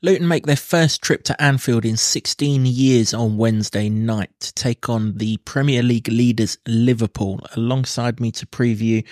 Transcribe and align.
Luton 0.00 0.28
make 0.28 0.46
their 0.46 0.54
first 0.54 1.02
trip 1.02 1.24
to 1.24 1.42
Anfield 1.42 1.84
in 1.84 1.96
16 1.96 2.64
years 2.66 3.12
on 3.12 3.36
Wednesday 3.36 3.88
night 3.88 4.30
to 4.38 4.54
take 4.54 4.88
on 4.88 5.18
the 5.18 5.38
Premier 5.38 5.82
League 5.82 6.06
leaders 6.06 6.56
Liverpool. 6.68 7.44
Alongside 7.56 8.20
me 8.20 8.30
to 8.30 8.46
preview 8.46 9.04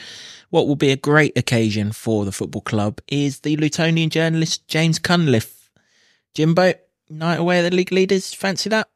what 0.50 0.68
will 0.68 0.76
be 0.76 0.92
a 0.92 0.96
great 0.96 1.36
occasion 1.36 1.90
for 1.90 2.24
the 2.24 2.30
football 2.30 2.62
club 2.62 3.00
is 3.08 3.40
the 3.40 3.56
Lutonian 3.56 4.10
journalist 4.10 4.68
James 4.68 5.00
Cunliffe. 5.00 5.72
Jimbo, 6.34 6.74
night 7.10 7.40
away 7.40 7.58
at 7.58 7.62
the 7.68 7.76
league 7.76 7.90
leaders, 7.90 8.32
fancy 8.32 8.70
that? 8.70 8.88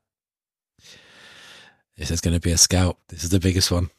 This 1.96 2.12
is 2.12 2.20
going 2.20 2.34
to 2.34 2.41
be 2.41 2.52
a 2.52 2.59
scout. 2.59 2.98
This 3.09 3.25
is 3.25 3.30
the 3.30 3.41
biggest 3.41 3.72
one. 3.72 3.91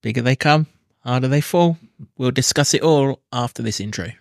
Bigger 0.00 0.22
they 0.22 0.36
come, 0.36 0.68
harder 1.00 1.28
they 1.28 1.42
fall. 1.42 1.76
We'll 2.16 2.30
discuss 2.30 2.72
it 2.72 2.80
all 2.80 3.20
after 3.30 3.62
this 3.62 3.78
intro. 3.78 4.12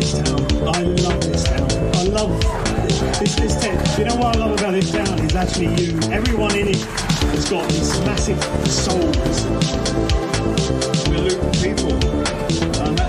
This 0.00 0.12
town. 0.12 0.40
I 0.66 0.82
love 0.82 1.20
this 1.20 1.44
town. 1.44 1.70
I 1.94 2.02
love 2.04 2.40
this, 3.18 3.36
this 3.36 3.60
town. 3.60 3.98
You 3.98 4.04
know 4.06 4.16
what 4.16 4.36
I 4.36 4.38
love 4.38 4.58
about 4.58 4.72
this 4.72 4.90
town 4.90 5.18
is 5.18 5.36
actually 5.36 5.74
you. 5.74 5.98
Everyone 6.10 6.56
in 6.56 6.68
it 6.68 6.76
has 6.76 7.50
got 7.50 7.68
these 7.68 8.00
massive 8.00 8.42
souls. 8.66 9.44
We're 11.08 11.36
people, 11.60 11.92
and 12.82 12.99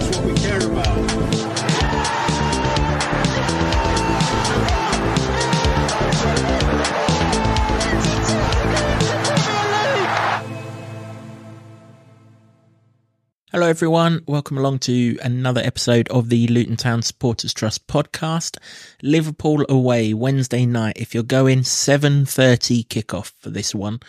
Hello, 13.54 13.68
everyone. 13.68 14.24
Welcome 14.28 14.58
along 14.58 14.80
to 14.80 15.18
another 15.22 15.60
episode 15.60 16.08
of 16.08 16.30
the 16.30 16.48
Luton 16.48 16.78
Town 16.78 17.02
Supporters 17.02 17.54
Trust 17.54 17.86
podcast. 17.86 18.58
Liverpool 19.04 19.66
away 19.68 20.14
Wednesday 20.14 20.66
night. 20.66 20.96
If 20.96 21.14
you're 21.14 21.22
going, 21.24 21.64
7.30 21.64 22.88
kickoff 22.88 23.34
for 23.40 23.50
this 23.50 23.76
one. 23.76 24.00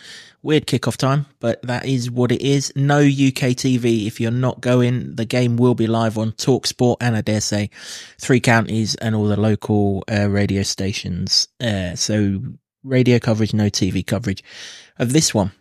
Weird 0.41 0.65
kickoff 0.65 0.95
time, 0.95 1.25
but 1.41 1.61
that 1.63 1.85
is 1.85 2.09
what 2.09 2.31
it 2.31 2.41
is. 2.41 2.71
No 2.77 2.99
UK 2.99 3.51
TV. 3.51 4.07
If 4.07 4.21
you're 4.21 4.31
not 4.31 4.61
going, 4.61 5.15
the 5.15 5.25
game 5.25 5.57
will 5.57 5.75
be 5.75 5.87
live 5.87 6.17
on 6.17 6.31
Talksport 6.31 6.95
and 7.01 7.13
I 7.13 7.19
dare 7.19 7.41
say 7.41 7.69
three 8.21 8.39
counties 8.39 8.95
and 8.95 9.13
all 9.13 9.27
the 9.27 9.37
local 9.37 10.05
uh, 10.09 10.29
radio 10.29 10.63
stations. 10.63 11.49
Uh, 11.59 11.95
so 11.95 12.39
radio 12.81 13.19
coverage, 13.19 13.53
no 13.53 13.65
TV 13.65 14.07
coverage 14.07 14.41
of 14.97 15.11
this 15.11 15.33
one. 15.33 15.51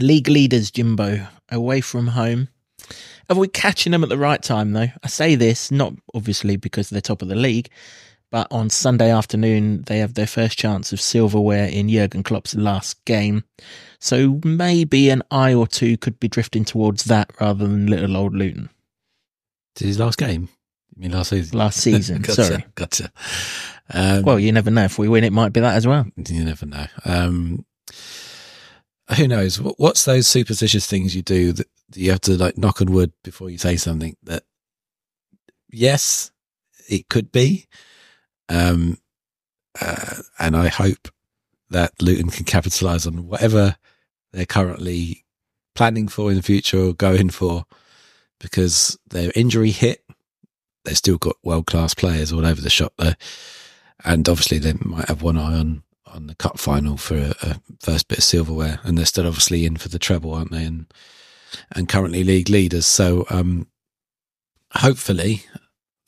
League 0.00 0.28
leaders, 0.28 0.70
Jimbo, 0.70 1.26
away 1.50 1.82
from 1.82 2.06
home 2.06 2.48
are 3.28 3.36
we 3.36 3.48
catching 3.48 3.92
them 3.92 4.02
at 4.02 4.08
the 4.08 4.18
right 4.18 4.42
time, 4.42 4.72
though? 4.72 4.88
I 5.02 5.08
say 5.08 5.34
this 5.34 5.70
not 5.70 5.94
obviously 6.14 6.56
because 6.56 6.90
they're 6.90 7.00
top 7.00 7.22
of 7.22 7.28
the 7.28 7.34
league, 7.36 7.70
but 8.30 8.48
on 8.50 8.70
Sunday 8.70 9.10
afternoon 9.10 9.82
they 9.82 9.98
have 9.98 10.14
their 10.14 10.26
first 10.26 10.58
chance 10.58 10.92
of 10.92 11.00
silverware 11.00 11.68
in 11.68 11.88
Jurgen 11.88 12.22
Klopp's 12.22 12.54
last 12.54 13.04
game. 13.04 13.44
So 14.00 14.40
maybe 14.44 15.10
an 15.10 15.22
eye 15.30 15.54
or 15.54 15.66
two 15.66 15.96
could 15.96 16.18
be 16.18 16.28
drifting 16.28 16.64
towards 16.64 17.04
that 17.04 17.30
rather 17.40 17.66
than 17.66 17.86
little 17.86 18.16
old 18.16 18.34
Luton. 18.34 18.70
Is 19.76 19.86
his 19.86 19.98
last 19.98 20.18
game? 20.18 20.48
I 20.96 21.00
mean 21.00 21.12
last 21.12 21.30
season? 21.30 21.58
Last 21.58 21.76
season, 21.82 22.22
gotcha, 22.22 22.44
sorry. 22.44 22.66
Gotcha. 22.74 23.12
Um, 23.92 24.22
well, 24.22 24.38
you 24.40 24.52
never 24.52 24.70
know. 24.70 24.84
If 24.84 24.98
we 24.98 25.08
win, 25.08 25.24
it 25.24 25.32
might 25.32 25.52
be 25.52 25.60
that 25.60 25.74
as 25.74 25.86
well. 25.86 26.06
You 26.16 26.44
never 26.44 26.66
know. 26.66 26.86
Um, 27.04 27.64
who 29.16 29.26
knows? 29.26 29.56
What's 29.56 30.04
those 30.04 30.26
superstitious 30.26 30.86
things 30.86 31.16
you 31.16 31.22
do 31.22 31.52
that 31.52 31.66
you 31.94 32.10
have 32.10 32.20
to 32.22 32.36
like 32.36 32.58
knock 32.58 32.80
on 32.80 32.92
wood 32.92 33.12
before 33.22 33.50
you 33.50 33.58
say 33.58 33.76
something 33.76 34.16
that 34.22 34.44
yes, 35.70 36.30
it 36.88 37.08
could 37.08 37.32
be. 37.32 37.66
Um, 38.48 38.98
uh, 39.80 40.16
and 40.38 40.56
I 40.56 40.68
hope 40.68 41.08
that 41.70 41.92
Luton 42.02 42.30
can 42.30 42.44
capitalize 42.44 43.06
on 43.06 43.28
whatever 43.28 43.76
they're 44.32 44.46
currently 44.46 45.24
planning 45.74 46.08
for 46.08 46.30
in 46.30 46.36
the 46.36 46.42
future 46.42 46.80
or 46.80 46.94
going 46.94 47.30
for 47.30 47.64
because 48.40 48.98
they're 49.08 49.32
injury 49.34 49.70
hit. 49.70 50.04
They've 50.84 50.96
still 50.96 51.18
got 51.18 51.36
world 51.44 51.66
class 51.66 51.94
players 51.94 52.32
all 52.32 52.46
over 52.46 52.60
the 52.60 52.70
shop 52.70 52.94
there. 52.98 53.16
And 54.04 54.28
obviously 54.28 54.58
they 54.58 54.72
might 54.80 55.08
have 55.08 55.22
one 55.22 55.36
eye 55.36 55.58
on, 55.58 55.82
on 56.06 56.26
the 56.26 56.34
cup 56.34 56.58
final 56.58 56.96
for 56.96 57.16
a, 57.16 57.34
a 57.42 57.60
first 57.80 58.08
bit 58.08 58.18
of 58.18 58.24
silverware 58.24 58.80
and 58.82 58.98
they're 58.98 59.06
still 59.06 59.26
obviously 59.26 59.64
in 59.64 59.76
for 59.76 59.88
the 59.88 59.98
treble, 59.98 60.34
aren't 60.34 60.50
they? 60.50 60.64
And 60.64 60.92
and 61.72 61.88
currently 61.88 62.24
league 62.24 62.48
leaders. 62.48 62.86
So 62.86 63.26
um, 63.30 63.66
hopefully 64.72 65.44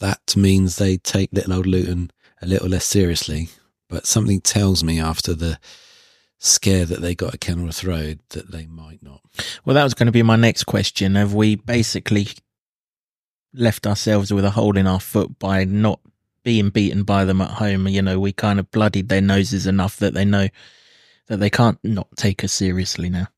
that 0.00 0.36
means 0.36 0.76
they 0.76 0.96
take 0.96 1.32
little 1.32 1.54
old 1.54 1.66
Luton 1.66 2.10
a 2.40 2.46
little 2.46 2.68
less 2.68 2.84
seriously. 2.84 3.48
But 3.88 4.06
something 4.06 4.40
tells 4.40 4.82
me 4.82 5.00
after 5.00 5.34
the 5.34 5.58
scare 6.38 6.84
that 6.84 7.00
they 7.00 7.14
got 7.14 7.34
at 7.34 7.40
Kenilworth 7.40 7.84
Road 7.84 8.20
that 8.30 8.50
they 8.50 8.66
might 8.66 9.02
not. 9.02 9.20
Well, 9.64 9.74
that 9.74 9.84
was 9.84 9.94
going 9.94 10.06
to 10.06 10.12
be 10.12 10.22
my 10.22 10.36
next 10.36 10.64
question. 10.64 11.14
Have 11.14 11.34
we 11.34 11.54
basically 11.54 12.28
left 13.54 13.86
ourselves 13.86 14.32
with 14.32 14.44
a 14.44 14.50
hole 14.50 14.76
in 14.76 14.86
our 14.86 14.98
foot 14.98 15.38
by 15.38 15.64
not 15.64 16.00
being 16.42 16.70
beaten 16.70 17.04
by 17.04 17.24
them 17.24 17.40
at 17.40 17.50
home? 17.50 17.86
You 17.86 18.02
know, 18.02 18.18
we 18.18 18.32
kind 18.32 18.58
of 18.58 18.70
bloodied 18.70 19.08
their 19.08 19.20
noses 19.20 19.66
enough 19.66 19.98
that 19.98 20.14
they 20.14 20.24
know 20.24 20.48
that 21.28 21.36
they 21.36 21.50
can't 21.50 21.78
not 21.84 22.08
take 22.16 22.42
us 22.42 22.52
seriously 22.52 23.08
now 23.08 23.28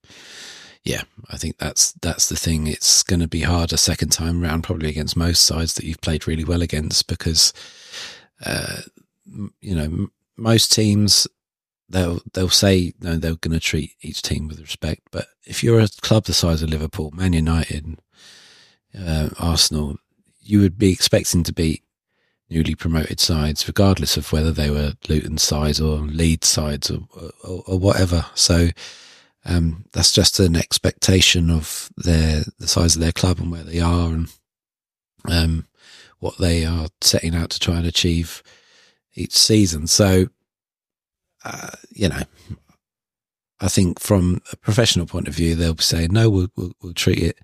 yeah, 0.84 1.02
I 1.30 1.38
think 1.38 1.56
that's 1.58 1.92
that's 1.92 2.28
the 2.28 2.36
thing. 2.36 2.66
It's 2.66 3.02
going 3.02 3.20
to 3.20 3.28
be 3.28 3.40
hard 3.40 3.72
a 3.72 3.78
second 3.78 4.10
time 4.10 4.42
round, 4.42 4.64
probably 4.64 4.90
against 4.90 5.16
most 5.16 5.44
sides 5.44 5.74
that 5.74 5.84
you've 5.84 6.00
played 6.02 6.26
really 6.28 6.44
well 6.44 6.62
against, 6.62 7.06
because 7.06 7.52
uh, 8.44 8.82
you 9.60 9.74
know 9.74 10.08
most 10.36 10.72
teams 10.72 11.26
they'll 11.88 12.20
they'll 12.34 12.50
say 12.50 12.92
no, 13.00 13.16
they're 13.16 13.36
going 13.36 13.54
to 13.54 13.60
treat 13.60 13.94
each 14.02 14.20
team 14.20 14.46
with 14.46 14.60
respect. 14.60 15.00
But 15.10 15.28
if 15.44 15.64
you're 15.64 15.80
a 15.80 15.88
club 16.02 16.24
the 16.24 16.34
size 16.34 16.62
of 16.62 16.68
Liverpool, 16.68 17.10
Man 17.12 17.32
United, 17.32 17.98
uh, 18.98 19.30
Arsenal, 19.38 19.96
you 20.40 20.60
would 20.60 20.78
be 20.78 20.92
expecting 20.92 21.44
to 21.44 21.52
beat 21.52 21.82
newly 22.50 22.74
promoted 22.74 23.20
sides, 23.20 23.66
regardless 23.66 24.18
of 24.18 24.32
whether 24.32 24.52
they 24.52 24.68
were 24.68 24.92
Luton 25.08 25.38
sides 25.38 25.80
or 25.80 25.96
Leeds 25.96 26.46
sides 26.46 26.90
or, 26.90 27.00
or, 27.42 27.62
or 27.66 27.78
whatever. 27.78 28.26
So 28.34 28.68
um, 29.44 29.84
that's 29.92 30.12
just 30.12 30.40
an 30.40 30.56
expectation 30.56 31.50
of 31.50 31.90
their 31.96 32.44
the 32.58 32.68
size 32.68 32.96
of 32.96 33.02
their 33.02 33.12
club 33.12 33.38
and 33.40 33.50
where 33.50 33.62
they 33.62 33.80
are 33.80 34.08
and 34.08 34.28
um, 35.28 35.66
what 36.18 36.38
they 36.38 36.64
are 36.64 36.88
setting 37.00 37.34
out 37.34 37.50
to 37.50 37.60
try 37.60 37.76
and 37.76 37.86
achieve 37.86 38.42
each 39.14 39.36
season. 39.36 39.86
So, 39.86 40.28
uh, 41.44 41.70
you 41.90 42.08
know, 42.08 42.22
I 43.60 43.68
think 43.68 44.00
from 44.00 44.40
a 44.52 44.56
professional 44.56 45.06
point 45.06 45.28
of 45.28 45.34
view, 45.34 45.54
they'll 45.54 45.74
be 45.74 45.82
saying, 45.82 46.12
no, 46.12 46.30
we'll, 46.30 46.48
we'll, 46.56 46.72
we'll 46.82 46.94
treat 46.94 47.18
it, 47.18 47.38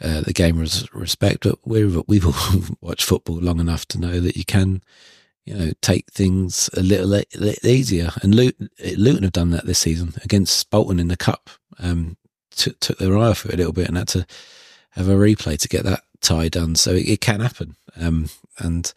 uh, 0.00 0.20
the 0.20 0.32
game 0.32 0.58
with 0.58 0.92
respect, 0.94 1.44
but 1.44 1.58
we've, 1.64 2.00
we've 2.06 2.26
all 2.26 2.62
watched 2.80 3.04
football 3.04 3.36
long 3.36 3.60
enough 3.60 3.86
to 3.86 4.00
know 4.00 4.20
that 4.20 4.36
you 4.36 4.44
can 4.44 4.82
you 5.44 5.54
know, 5.54 5.72
take 5.82 6.10
things 6.10 6.70
a 6.74 6.80
little, 6.80 7.06
little 7.06 7.68
easier. 7.68 8.10
And 8.22 8.34
Luton, 8.34 8.70
Luton 8.96 9.24
have 9.24 9.32
done 9.32 9.50
that 9.50 9.66
this 9.66 9.78
season 9.78 10.14
against 10.22 10.70
Bolton 10.70 10.98
in 10.98 11.08
the 11.08 11.16
cup. 11.16 11.50
Um, 11.78 12.16
took 12.50 12.98
their 12.98 13.18
eye 13.18 13.28
off 13.28 13.44
it 13.44 13.54
a 13.54 13.56
little 13.56 13.72
bit 13.72 13.88
and 13.88 13.96
had 13.96 14.08
to 14.08 14.26
have 14.90 15.08
a 15.08 15.14
replay 15.14 15.58
to 15.58 15.68
get 15.68 15.84
that 15.84 16.02
tie 16.20 16.48
done. 16.48 16.76
So 16.76 16.92
it, 16.92 17.08
it 17.08 17.20
can 17.20 17.40
happen. 17.40 17.76
Um, 17.96 18.30
and 18.58 18.92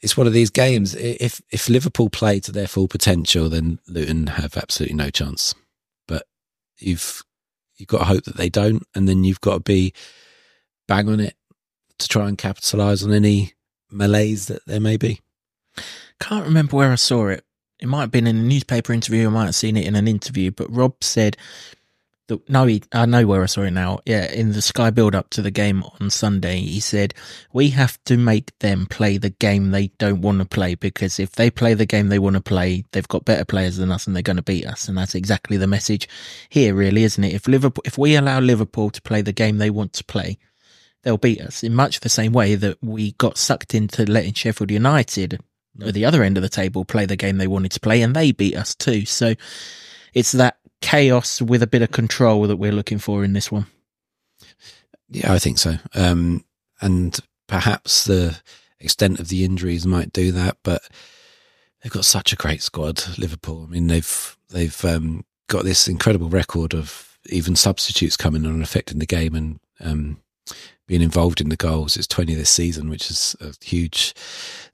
it's 0.00 0.16
one 0.16 0.26
of 0.26 0.32
these 0.32 0.50
games. 0.50 0.94
If 0.94 1.42
if 1.50 1.68
Liverpool 1.68 2.10
play 2.10 2.40
to 2.40 2.52
their 2.52 2.66
full 2.66 2.88
potential, 2.88 3.48
then 3.48 3.78
Luton 3.86 4.28
have 4.28 4.56
absolutely 4.56 4.96
no 4.96 5.10
chance. 5.10 5.54
But 6.08 6.26
you've 6.78 7.22
you've 7.76 7.88
got 7.88 7.98
to 7.98 8.04
hope 8.04 8.24
that 8.24 8.36
they 8.36 8.48
don't, 8.48 8.86
and 8.94 9.08
then 9.08 9.24
you've 9.24 9.40
got 9.40 9.54
to 9.54 9.60
be 9.60 9.92
bang 10.88 11.08
on 11.08 11.20
it 11.20 11.36
to 11.98 12.08
try 12.08 12.28
and 12.28 12.36
capitalise 12.36 13.04
on 13.04 13.12
any 13.12 13.52
malaise 13.92 14.46
that 14.46 14.64
there 14.66 14.80
may 14.80 14.96
be? 14.96 15.20
Can't 16.20 16.46
remember 16.46 16.76
where 16.76 16.92
I 16.92 16.96
saw 16.96 17.28
it. 17.28 17.44
It 17.80 17.88
might 17.88 18.02
have 18.02 18.10
been 18.10 18.26
in 18.28 18.36
a 18.36 18.42
newspaper 18.42 18.92
interview. 18.92 19.26
I 19.26 19.30
might 19.30 19.46
have 19.46 19.54
seen 19.54 19.76
it 19.76 19.86
in 19.86 19.96
an 19.96 20.06
interview. 20.06 20.52
But 20.52 20.70
Rob 20.70 21.02
said 21.02 21.36
that 22.28 22.48
no, 22.48 22.66
he, 22.66 22.82
I 22.92 23.06
know 23.06 23.26
where 23.26 23.42
I 23.42 23.46
saw 23.46 23.62
it 23.62 23.72
now. 23.72 23.98
Yeah, 24.06 24.30
in 24.30 24.52
the 24.52 24.62
Sky 24.62 24.90
build 24.90 25.14
up 25.14 25.30
to 25.30 25.42
the 25.42 25.50
game 25.50 25.82
on 26.00 26.10
Sunday, 26.10 26.60
he 26.60 26.80
said 26.80 27.14
we 27.52 27.70
have 27.70 28.02
to 28.04 28.16
make 28.16 28.56
them 28.60 28.86
play 28.86 29.18
the 29.18 29.30
game 29.30 29.70
they 29.70 29.88
don't 29.98 30.20
want 30.20 30.38
to 30.38 30.44
play 30.44 30.76
because 30.76 31.18
if 31.18 31.32
they 31.32 31.50
play 31.50 31.74
the 31.74 31.86
game 31.86 32.08
they 32.08 32.20
want 32.20 32.36
to 32.36 32.42
play, 32.42 32.84
they've 32.92 33.08
got 33.08 33.24
better 33.24 33.44
players 33.44 33.76
than 33.76 33.90
us 33.90 34.06
and 34.06 34.14
they're 34.14 34.22
going 34.22 34.36
to 34.36 34.42
beat 34.42 34.66
us. 34.66 34.88
And 34.88 34.96
that's 34.96 35.14
exactly 35.14 35.56
the 35.56 35.66
message 35.66 36.08
here, 36.48 36.74
really, 36.74 37.02
isn't 37.02 37.24
it? 37.24 37.34
If 37.34 37.48
Liverpool, 37.48 37.82
if 37.84 37.98
we 37.98 38.14
allow 38.14 38.38
Liverpool 38.38 38.90
to 38.90 39.02
play 39.02 39.22
the 39.22 39.32
game 39.32 39.58
they 39.58 39.70
want 39.70 39.92
to 39.94 40.04
play, 40.04 40.38
they'll 41.02 41.18
beat 41.18 41.40
us 41.40 41.62
in 41.62 41.74
much 41.74 42.00
the 42.00 42.08
same 42.08 42.32
way 42.32 42.54
that 42.54 42.78
we 42.82 43.12
got 43.12 43.38
sucked 43.38 43.74
into 43.74 44.04
letting 44.04 44.34
Sheffield 44.34 44.70
United 44.70 45.40
at 45.84 45.94
the 45.94 46.04
other 46.04 46.22
end 46.22 46.36
of 46.36 46.42
the 46.42 46.48
table 46.48 46.84
play 46.84 47.06
the 47.06 47.16
game 47.16 47.38
they 47.38 47.46
wanted 47.46 47.72
to 47.72 47.80
play 47.80 48.02
and 48.02 48.14
they 48.14 48.32
beat 48.32 48.56
us 48.56 48.74
too. 48.74 49.04
So 49.06 49.34
it's 50.14 50.32
that 50.32 50.58
chaos 50.80 51.40
with 51.40 51.62
a 51.62 51.66
bit 51.66 51.82
of 51.82 51.90
control 51.90 52.42
that 52.46 52.56
we're 52.56 52.72
looking 52.72 52.98
for 52.98 53.24
in 53.24 53.32
this 53.32 53.50
one. 53.50 53.66
Yeah, 55.08 55.32
I 55.32 55.38
think 55.38 55.58
so. 55.58 55.76
Um, 55.94 56.44
and 56.80 57.18
perhaps 57.46 58.04
the 58.04 58.40
extent 58.80 59.20
of 59.20 59.28
the 59.28 59.44
injuries 59.44 59.86
might 59.86 60.12
do 60.12 60.32
that, 60.32 60.56
but 60.62 60.82
they've 61.82 61.92
got 61.92 62.04
such 62.04 62.32
a 62.32 62.36
great 62.36 62.62
squad, 62.62 63.02
Liverpool. 63.18 63.64
I 63.64 63.70
mean, 63.70 63.86
they've 63.86 64.36
they've 64.50 64.84
um, 64.84 65.24
got 65.48 65.64
this 65.64 65.88
incredible 65.88 66.28
record 66.28 66.74
of 66.74 67.18
even 67.26 67.56
substitutes 67.56 68.16
coming 68.16 68.44
on 68.44 68.52
and 68.52 68.62
affecting 68.62 68.98
the 68.98 69.06
game 69.06 69.34
and 69.34 69.60
um, 69.80 70.21
being 70.92 71.00
involved 71.00 71.40
in 71.40 71.48
the 71.48 71.56
goals. 71.56 71.96
It's 71.96 72.06
20 72.06 72.34
this 72.34 72.50
season, 72.50 72.90
which 72.90 73.10
is 73.10 73.34
a 73.40 73.54
huge 73.64 74.12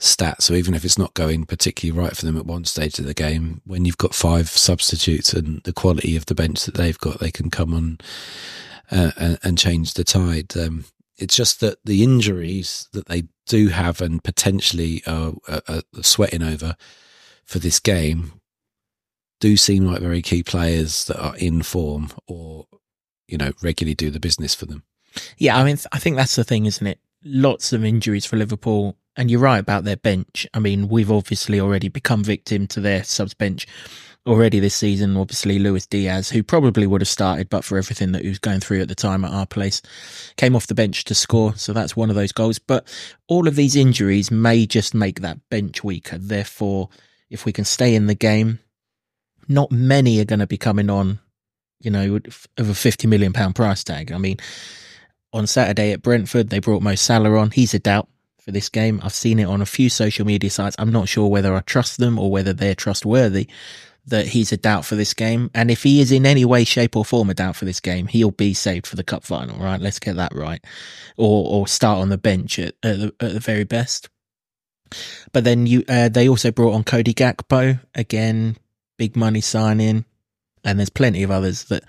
stat. 0.01 0.43
So 0.43 0.55
even 0.55 0.75
if 0.75 0.85
it's 0.85 0.99
not 0.99 1.15
going 1.15 1.47
particularly 1.47 1.97
right 1.97 2.17
for 2.17 2.27
them 2.27 2.37
at 2.37 2.45
one 2.45 2.65
stage 2.65 2.99
of 2.99 3.05
the 3.05 3.15
game, 3.15 3.61
when 3.65 3.85
you've 3.85 3.99
got 3.99 4.17
five 4.17 4.49
substitutes 4.49 5.33
and 5.33 5.63
the 5.63 5.73
quality 5.73 6.17
of 6.17 6.27
the 6.27 6.35
bench 6.35 6.65
that 6.65 6.75
they've 6.75 6.99
got, 6.99 7.21
they 7.21 7.31
can 7.31 7.51
come 7.51 7.73
on 7.73 7.99
uh, 8.91 9.13
and, 9.17 9.39
and, 9.45 9.59
change 9.59 9.95
the 9.95 10.03
tide. 10.03 10.57
Um, 10.57 10.87
it's 11.19 11.37
just 11.37 11.61
that 11.61 11.79
the 11.85 12.03
injuries 12.03 12.89
that 12.95 13.07
they 13.07 13.29
do 13.47 13.69
have 13.69 14.01
and 14.01 14.25
potentially 14.25 15.05
are, 15.07 15.35
are, 15.49 15.63
are 15.69 16.03
sweating 16.03 16.43
over 16.43 16.75
for 17.45 17.61
this 17.61 17.79
game 17.79 18.41
do 19.39 19.57
seem 19.57 19.87
like 19.87 20.01
very 20.01 20.23
key 20.23 20.43
players 20.43 21.05
that 21.05 21.23
are 21.23 21.37
in 21.37 21.63
form 21.63 22.11
or, 22.27 22.67
you 23.29 23.39
know, 23.39 23.53
regularly 23.63 23.95
do 23.95 24.11
the 24.11 24.19
business 24.19 24.53
for 24.53 24.67
them. 24.67 24.83
Yeah, 25.37 25.57
I 25.57 25.65
mean, 25.65 25.79
I 25.93 25.99
think 25.99 26.17
that's 26.17 26.37
the 26.37 26.45
thing, 26.45 26.67
isn't 26.67 26.87
it? 26.87 27.01
Lots 27.25 27.73
of 27.73 27.85
injuries 27.85 28.27
for 28.27 28.37
Liverpool. 28.37 28.97
And 29.17 29.31
you're 29.31 29.41
right 29.41 29.59
about 29.59 29.83
their 29.83 29.97
bench. 29.97 30.47
I 30.55 30.61
mean, 30.61 30.89
we've 30.89 31.11
obviously 31.11 31.59
already 31.59 31.89
become 31.89 32.23
victim 32.23 32.69
to 32.69 32.81
their 32.81 33.03
subs 33.03 33.35
bench 33.35 33.67
already 34.29 34.61
this 34.61 34.77
season. 34.77 35.17
Obviously, 35.17 35.59
Luis 35.59 35.87
Diaz, 35.87 36.29
who 36.29 36.45
probably 36.45 36.87
would 36.87 37.01
have 37.01 37.09
started, 37.09 37.49
but 37.49 37.65
for 37.65 37.79
everything 37.79 38.13
that 38.13 38.23
he 38.23 38.29
was 38.29 38.39
going 38.39 38.61
through 38.61 38.81
at 38.81 38.89
the 38.89 38.95
time 38.95 39.25
at 39.25 39.33
our 39.33 39.47
place, 39.47 39.83
came 40.37 40.55
off 40.55 40.69
the 40.69 40.75
bench 40.75 41.05
to 41.05 41.15
score. 41.15 41.57
So 41.57 41.73
that's 41.73 41.97
one 41.97 42.11
of 42.11 42.17
those 42.17 42.31
goals. 42.31 42.61
But 42.61 42.87
all 43.27 43.49
of 43.49 43.57
these 43.57 43.75
injuries 43.75 44.31
may 44.31 44.67
just 44.67 44.95
make 44.95 45.21
that 45.21 45.39
bench 45.51 45.83
weaker. 45.83 46.19
Therefore, 46.19 46.89
if 47.31 47.45
we 47.45 47.53
can 47.53 47.65
stay 47.65 47.95
in 47.95 48.07
the 48.07 48.15
game, 48.15 48.61
not 49.49 49.73
many 49.73 50.21
are 50.21 50.27
going 50.27 50.39
to 50.41 50.47
be 50.47 50.59
coming 50.59 50.91
on, 50.91 51.19
you 51.81 51.91
know, 51.91 52.21
of 52.57 52.69
a 52.69 52.75
50 52.75 53.09
million 53.09 53.33
pound 53.33 53.57
price 53.57 53.83
tag. 53.83 54.13
I 54.13 54.19
mean, 54.19 54.37
on 55.33 55.47
Saturday 55.47 55.93
at 55.93 56.03
Brentford, 56.03 56.51
they 56.51 56.59
brought 56.59 56.83
Mo 56.83 56.95
Salah 56.95 57.39
on. 57.39 57.51
He's 57.51 57.75
a 57.75 57.79
doubt 57.79 58.09
for 58.41 58.53
this 58.53 58.69
game. 58.69 59.01
I've 59.03 59.13
seen 59.13 59.39
it 59.39 59.45
on 59.45 59.61
a 59.61 59.67
few 59.67 59.91
social 59.91 60.25
media 60.25 60.51
sites. 60.51 60.77
I'm 60.79 60.93
not 60.93 61.09
sure 61.09 61.29
whether 61.29 61.55
I 61.55 61.61
trust 61.61 61.99
them 61.99 62.19
or 62.19 62.31
whether 62.31 62.53
they're 62.53 62.75
trustworthy 62.75 63.49
that 64.07 64.29
he's 64.29 64.53
a 64.53 64.57
doubt 64.57 64.85
for 64.85 64.95
this 64.95 65.13
game. 65.13 65.51
And 65.55 65.71
if 65.71 65.83
he 65.83 66.01
is 66.01 66.11
in 66.11 66.25
any 66.25 66.45
way, 66.45 66.65
shape 66.65 66.97
or 66.97 67.05
form 67.05 67.29
a 67.31 67.35
doubt 67.35 67.57
for 67.57 67.67
this 67.67 67.81
game, 67.81 68.07
he'll 68.07 68.31
be 68.31 68.55
saved 68.55 68.87
for 68.87 68.97
the 68.97 69.05
cup 69.05 69.23
final, 69.25 69.59
right? 69.59 69.81
Let's 69.81 69.99
get 69.99 70.17
that 70.17 70.35
right. 70.35 70.65
Or, 71.17 71.61
or 71.61 71.69
start 71.69 71.99
on 71.99 72.09
the 72.09 72.19
bench 72.19 72.59
at, 72.59 72.75
at, 72.83 72.99
the, 72.99 73.15
at 73.21 73.35
the 73.35 73.41
very 73.41 73.65
best. 73.65 74.09
But 75.33 75.45
then 75.45 75.67
you, 75.67 75.85
uh, 75.89 76.09
they 76.09 76.29
also 76.29 76.51
brought 76.51 76.73
on 76.73 76.85
Cody 76.85 77.13
Gakpo 77.13 77.81
again, 77.95 78.57
big 78.97 79.15
money 79.15 79.43
signing. 79.43 80.07
And 80.65 80.79
there's 80.79 80.89
plenty 80.89 81.23
of 81.23 81.31
others 81.31 81.65
that, 81.65 81.85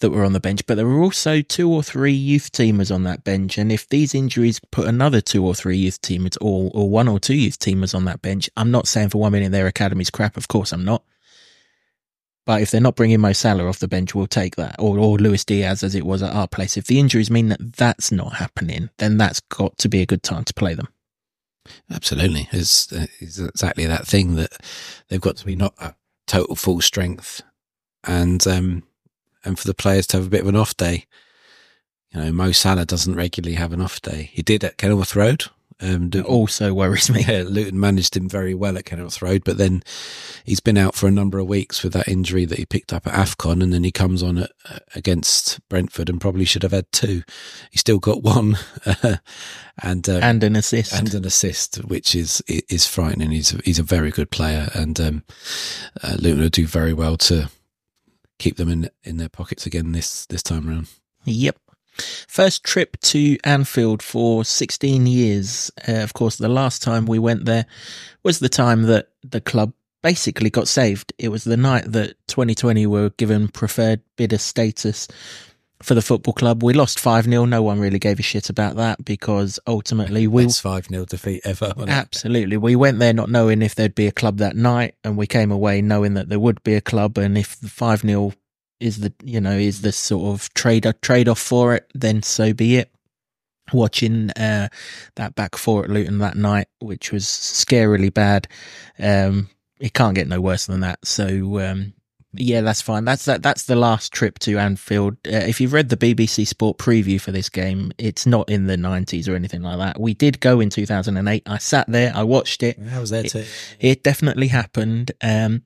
that 0.00 0.10
were 0.10 0.24
on 0.24 0.32
the 0.32 0.40
bench, 0.40 0.66
but 0.66 0.76
there 0.76 0.86
were 0.86 1.00
also 1.00 1.40
two 1.42 1.70
or 1.70 1.82
three 1.82 2.12
youth 2.12 2.52
teamers 2.52 2.92
on 2.92 3.04
that 3.04 3.24
bench. 3.24 3.58
And 3.58 3.70
if 3.70 3.88
these 3.88 4.14
injuries 4.14 4.60
put 4.70 4.88
another 4.88 5.20
two 5.20 5.44
or 5.44 5.54
three 5.54 5.76
youth 5.76 6.00
teamers 6.00 6.36
or, 6.40 6.70
or 6.74 6.90
one 6.90 7.08
or 7.08 7.20
two 7.20 7.34
youth 7.34 7.58
teamers 7.58 7.94
on 7.94 8.06
that 8.06 8.22
bench, 8.22 8.50
I'm 8.56 8.70
not 8.70 8.88
saying 8.88 9.10
for 9.10 9.18
one 9.18 9.32
minute 9.32 9.52
their 9.52 9.66
academy's 9.66 10.10
crap. 10.10 10.36
Of 10.36 10.48
course 10.48 10.72
I'm 10.72 10.84
not. 10.84 11.04
But 12.46 12.62
if 12.62 12.70
they're 12.70 12.80
not 12.80 12.96
bringing 12.96 13.20
Mo 13.20 13.32
Salah 13.32 13.68
off 13.68 13.78
the 13.78 13.86
bench, 13.86 14.14
we'll 14.14 14.26
take 14.26 14.56
that. 14.56 14.76
Or, 14.78 14.98
or 14.98 15.18
Luis 15.18 15.44
Diaz 15.44 15.82
as 15.82 15.94
it 15.94 16.06
was 16.06 16.22
at 16.22 16.34
our 16.34 16.48
place. 16.48 16.76
If 16.76 16.86
the 16.86 16.98
injuries 16.98 17.30
mean 17.30 17.48
that 17.48 17.76
that's 17.76 18.10
not 18.10 18.34
happening, 18.36 18.88
then 18.98 19.18
that's 19.18 19.40
got 19.40 19.76
to 19.78 19.88
be 19.88 20.00
a 20.00 20.06
good 20.06 20.22
time 20.22 20.44
to 20.44 20.54
play 20.54 20.74
them. 20.74 20.88
Absolutely. 21.92 22.48
It's, 22.50 22.90
it's 23.20 23.38
exactly 23.38 23.86
that 23.86 24.06
thing 24.06 24.36
that 24.36 24.52
they've 25.08 25.20
got 25.20 25.36
to 25.36 25.46
be 25.46 25.54
not 25.54 25.74
at 25.80 25.94
total 26.26 26.56
full 26.56 26.80
strength. 26.80 27.42
And, 28.04 28.44
um, 28.46 28.82
and 29.44 29.58
for 29.58 29.66
the 29.66 29.74
players 29.74 30.06
to 30.08 30.16
have 30.16 30.26
a 30.26 30.30
bit 30.30 30.42
of 30.42 30.48
an 30.48 30.56
off 30.56 30.76
day. 30.76 31.06
You 32.12 32.20
know, 32.20 32.32
Mo 32.32 32.52
Salah 32.52 32.86
doesn't 32.86 33.14
regularly 33.14 33.56
have 33.56 33.72
an 33.72 33.80
off 33.80 34.02
day. 34.02 34.30
He 34.32 34.42
did 34.42 34.64
at 34.64 34.76
Kenilworth 34.76 35.14
Road. 35.14 35.44
Um, 35.82 36.10
it 36.12 36.24
also 36.24 36.74
worries 36.74 37.10
me. 37.10 37.24
Yeah, 37.26 37.44
Luton 37.46 37.80
managed 37.80 38.16
him 38.16 38.28
very 38.28 38.54
well 38.54 38.76
at 38.76 38.84
Kenilworth 38.84 39.22
Road, 39.22 39.42
but 39.44 39.56
then 39.56 39.82
he's 40.44 40.60
been 40.60 40.76
out 40.76 40.94
for 40.94 41.06
a 41.06 41.12
number 41.12 41.38
of 41.38 41.46
weeks 41.46 41.82
with 41.82 41.92
that 41.94 42.08
injury 42.08 42.44
that 42.44 42.58
he 42.58 42.66
picked 42.66 42.92
up 42.92 43.06
at 43.06 43.14
AFCON, 43.14 43.62
and 43.62 43.72
then 43.72 43.84
he 43.84 43.92
comes 43.92 44.22
on 44.22 44.38
at, 44.38 44.50
against 44.94 45.66
Brentford 45.68 46.10
and 46.10 46.20
probably 46.20 46.44
should 46.44 46.62
have 46.62 46.72
had 46.72 46.90
two. 46.92 47.22
He 47.70 47.78
still 47.78 47.98
got 47.98 48.22
one, 48.22 48.58
and 49.82 50.08
um, 50.08 50.22
and 50.22 50.44
an 50.44 50.56
assist, 50.56 50.92
and 50.92 51.14
an 51.14 51.24
assist, 51.24 51.76
which 51.76 52.14
is 52.14 52.42
is 52.46 52.86
frightening. 52.86 53.30
He's 53.30 53.54
a, 53.54 53.60
he's 53.64 53.78
a 53.78 53.84
very 53.84 54.10
good 54.10 54.30
player, 54.30 54.68
and 54.74 55.00
um, 55.00 55.24
uh, 56.02 56.16
Luton 56.18 56.40
will 56.40 56.48
do 56.48 56.66
very 56.66 56.92
well 56.92 57.16
to 57.18 57.48
keep 58.40 58.56
them 58.56 58.68
in 58.68 58.90
in 59.04 59.18
their 59.18 59.28
pockets 59.28 59.66
again 59.66 59.92
this 59.92 60.26
this 60.26 60.42
time 60.42 60.68
around. 60.68 60.88
Yep. 61.24 61.56
First 62.26 62.64
trip 62.64 62.98
to 63.02 63.36
Anfield 63.44 64.02
for 64.02 64.44
16 64.44 65.06
years. 65.06 65.70
Uh, 65.86 65.96
of 65.96 66.14
course, 66.14 66.36
the 66.36 66.48
last 66.48 66.82
time 66.82 67.04
we 67.04 67.18
went 67.18 67.44
there 67.44 67.66
was 68.22 68.38
the 68.38 68.48
time 68.48 68.84
that 68.84 69.08
the 69.22 69.40
club 69.40 69.74
basically 70.02 70.48
got 70.48 70.66
saved. 70.66 71.12
It 71.18 71.28
was 71.28 71.44
the 71.44 71.58
night 71.58 71.84
that 71.92 72.16
2020 72.28 72.86
were 72.86 73.10
given 73.10 73.48
preferred 73.48 74.00
bidder 74.16 74.38
status 74.38 75.08
for 75.82 75.94
the 75.94 76.02
football 76.02 76.34
club. 76.34 76.62
We 76.62 76.72
lost 76.72 77.00
5 77.00 77.24
0. 77.24 77.44
No 77.46 77.62
one 77.62 77.80
really 77.80 77.98
gave 77.98 78.18
a 78.18 78.22
shit 78.22 78.50
about 78.50 78.76
that 78.76 79.04
because 79.04 79.58
ultimately 79.66 80.26
we. 80.26 80.44
It's 80.44 80.60
5 80.60 80.86
0 80.86 81.04
defeat 81.06 81.42
ever. 81.44 81.72
Absolutely. 81.76 82.56
We 82.56 82.76
went 82.76 82.98
there 82.98 83.12
not 83.12 83.30
knowing 83.30 83.62
if 83.62 83.74
there'd 83.74 83.94
be 83.94 84.06
a 84.06 84.12
club 84.12 84.38
that 84.38 84.56
night, 84.56 84.94
and 85.04 85.16
we 85.16 85.26
came 85.26 85.50
away 85.50 85.80
knowing 85.82 86.14
that 86.14 86.28
there 86.28 86.40
would 86.40 86.62
be 86.62 86.74
a 86.74 86.80
club. 86.80 87.18
And 87.18 87.36
if 87.38 87.58
the 87.60 87.68
5 87.68 88.00
0 88.00 88.32
is 88.80 89.00
the 89.00 89.12
you 89.22 89.40
know 89.40 89.56
is 89.56 89.82
the 89.82 89.92
sort 89.92 90.34
of 90.34 90.52
trade 90.54 90.92
trade 91.02 91.28
off 91.28 91.38
for 91.38 91.74
it, 91.74 91.90
then 91.94 92.22
so 92.22 92.52
be 92.52 92.76
it. 92.76 92.90
Watching 93.72 94.30
uh, 94.30 94.68
that 95.14 95.36
back 95.36 95.54
four 95.54 95.84
at 95.84 95.90
Luton 95.90 96.18
that 96.18 96.36
night, 96.36 96.66
which 96.80 97.12
was 97.12 97.24
scarily 97.24 98.12
bad, 98.12 98.48
um, 98.98 99.48
it 99.78 99.94
can't 99.94 100.16
get 100.16 100.26
no 100.26 100.40
worse 100.40 100.66
than 100.66 100.80
that. 100.80 100.98
So 101.06 101.60
um, 101.60 101.92
yeah, 102.32 102.60
that's 102.60 102.80
fine. 102.80 103.04
That's 103.04 103.24
that. 103.24 103.42
That's 103.42 103.64
the 103.64 103.76
last 103.76 104.12
trip 104.12 104.38
to 104.40 104.58
Anfield. 104.58 105.14
Uh, 105.26 105.36
if 105.36 105.60
you've 105.60 105.72
read 105.72 105.88
the 105.88 105.96
BBC 105.96 106.46
Sport 106.46 106.78
preview 106.78 107.20
for 107.20 107.32
this 107.32 107.48
game, 107.48 107.92
it's 107.98 108.24
not 108.24 108.48
in 108.48 108.66
the 108.66 108.76
nineties 108.76 109.28
or 109.28 109.34
anything 109.34 109.62
like 109.62 109.78
that. 109.78 110.00
We 110.00 110.14
did 110.14 110.40
go 110.40 110.60
in 110.60 110.70
two 110.70 110.86
thousand 110.86 111.16
and 111.16 111.28
eight. 111.28 111.42
I 111.46 111.58
sat 111.58 111.88
there. 111.88 112.12
I 112.14 112.22
watched 112.22 112.62
it. 112.62 112.78
I 112.92 113.00
was 113.00 113.10
there 113.10 113.24
too. 113.24 113.40
It, 113.40 113.48
it 113.80 114.02
definitely 114.04 114.48
happened. 114.48 115.10
Um, 115.20 115.62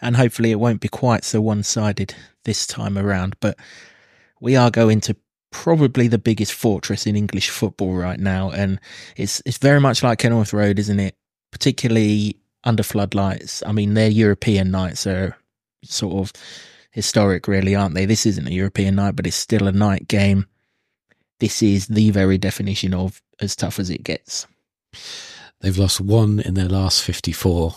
and 0.00 0.16
hopefully 0.16 0.50
it 0.50 0.60
won't 0.60 0.80
be 0.80 0.88
quite 0.88 1.24
so 1.24 1.40
one 1.40 1.62
sided 1.62 2.14
this 2.44 2.66
time 2.66 2.96
around. 2.96 3.36
But 3.40 3.58
we 4.40 4.54
are 4.54 4.70
going 4.70 5.00
to 5.02 5.16
probably 5.50 6.08
the 6.08 6.18
biggest 6.18 6.52
fortress 6.52 7.06
in 7.06 7.16
English 7.16 7.50
football 7.50 7.94
right 7.94 8.20
now, 8.20 8.50
and 8.50 8.78
it's 9.16 9.42
it's 9.44 9.58
very 9.58 9.80
much 9.80 10.02
like 10.02 10.20
Kenilworth 10.20 10.52
Road, 10.52 10.78
isn't 10.78 11.00
it? 11.00 11.16
Particularly 11.50 12.38
under 12.62 12.82
floodlights. 12.82 13.62
I 13.66 13.72
mean, 13.72 13.94
their 13.94 14.10
European 14.10 14.70
nights 14.70 15.06
are 15.06 15.36
sort 15.84 16.14
of 16.14 16.32
historic, 16.90 17.48
really, 17.48 17.74
aren't 17.74 17.94
they? 17.94 18.06
This 18.06 18.26
isn't 18.26 18.46
a 18.46 18.52
European 18.52 18.96
night, 18.96 19.16
but 19.16 19.26
it's 19.26 19.36
still 19.36 19.66
a 19.66 19.72
night 19.72 20.08
game. 20.08 20.46
This 21.40 21.62
is 21.62 21.88
the 21.88 22.10
very 22.10 22.38
definition 22.38 22.94
of 22.94 23.20
as 23.40 23.56
tough 23.56 23.78
as 23.78 23.90
it 23.90 24.04
gets. 24.04 24.46
They've 25.60 25.76
lost 25.76 26.00
one 26.00 26.40
in 26.40 26.54
their 26.54 26.68
last 26.68 27.02
54 27.02 27.74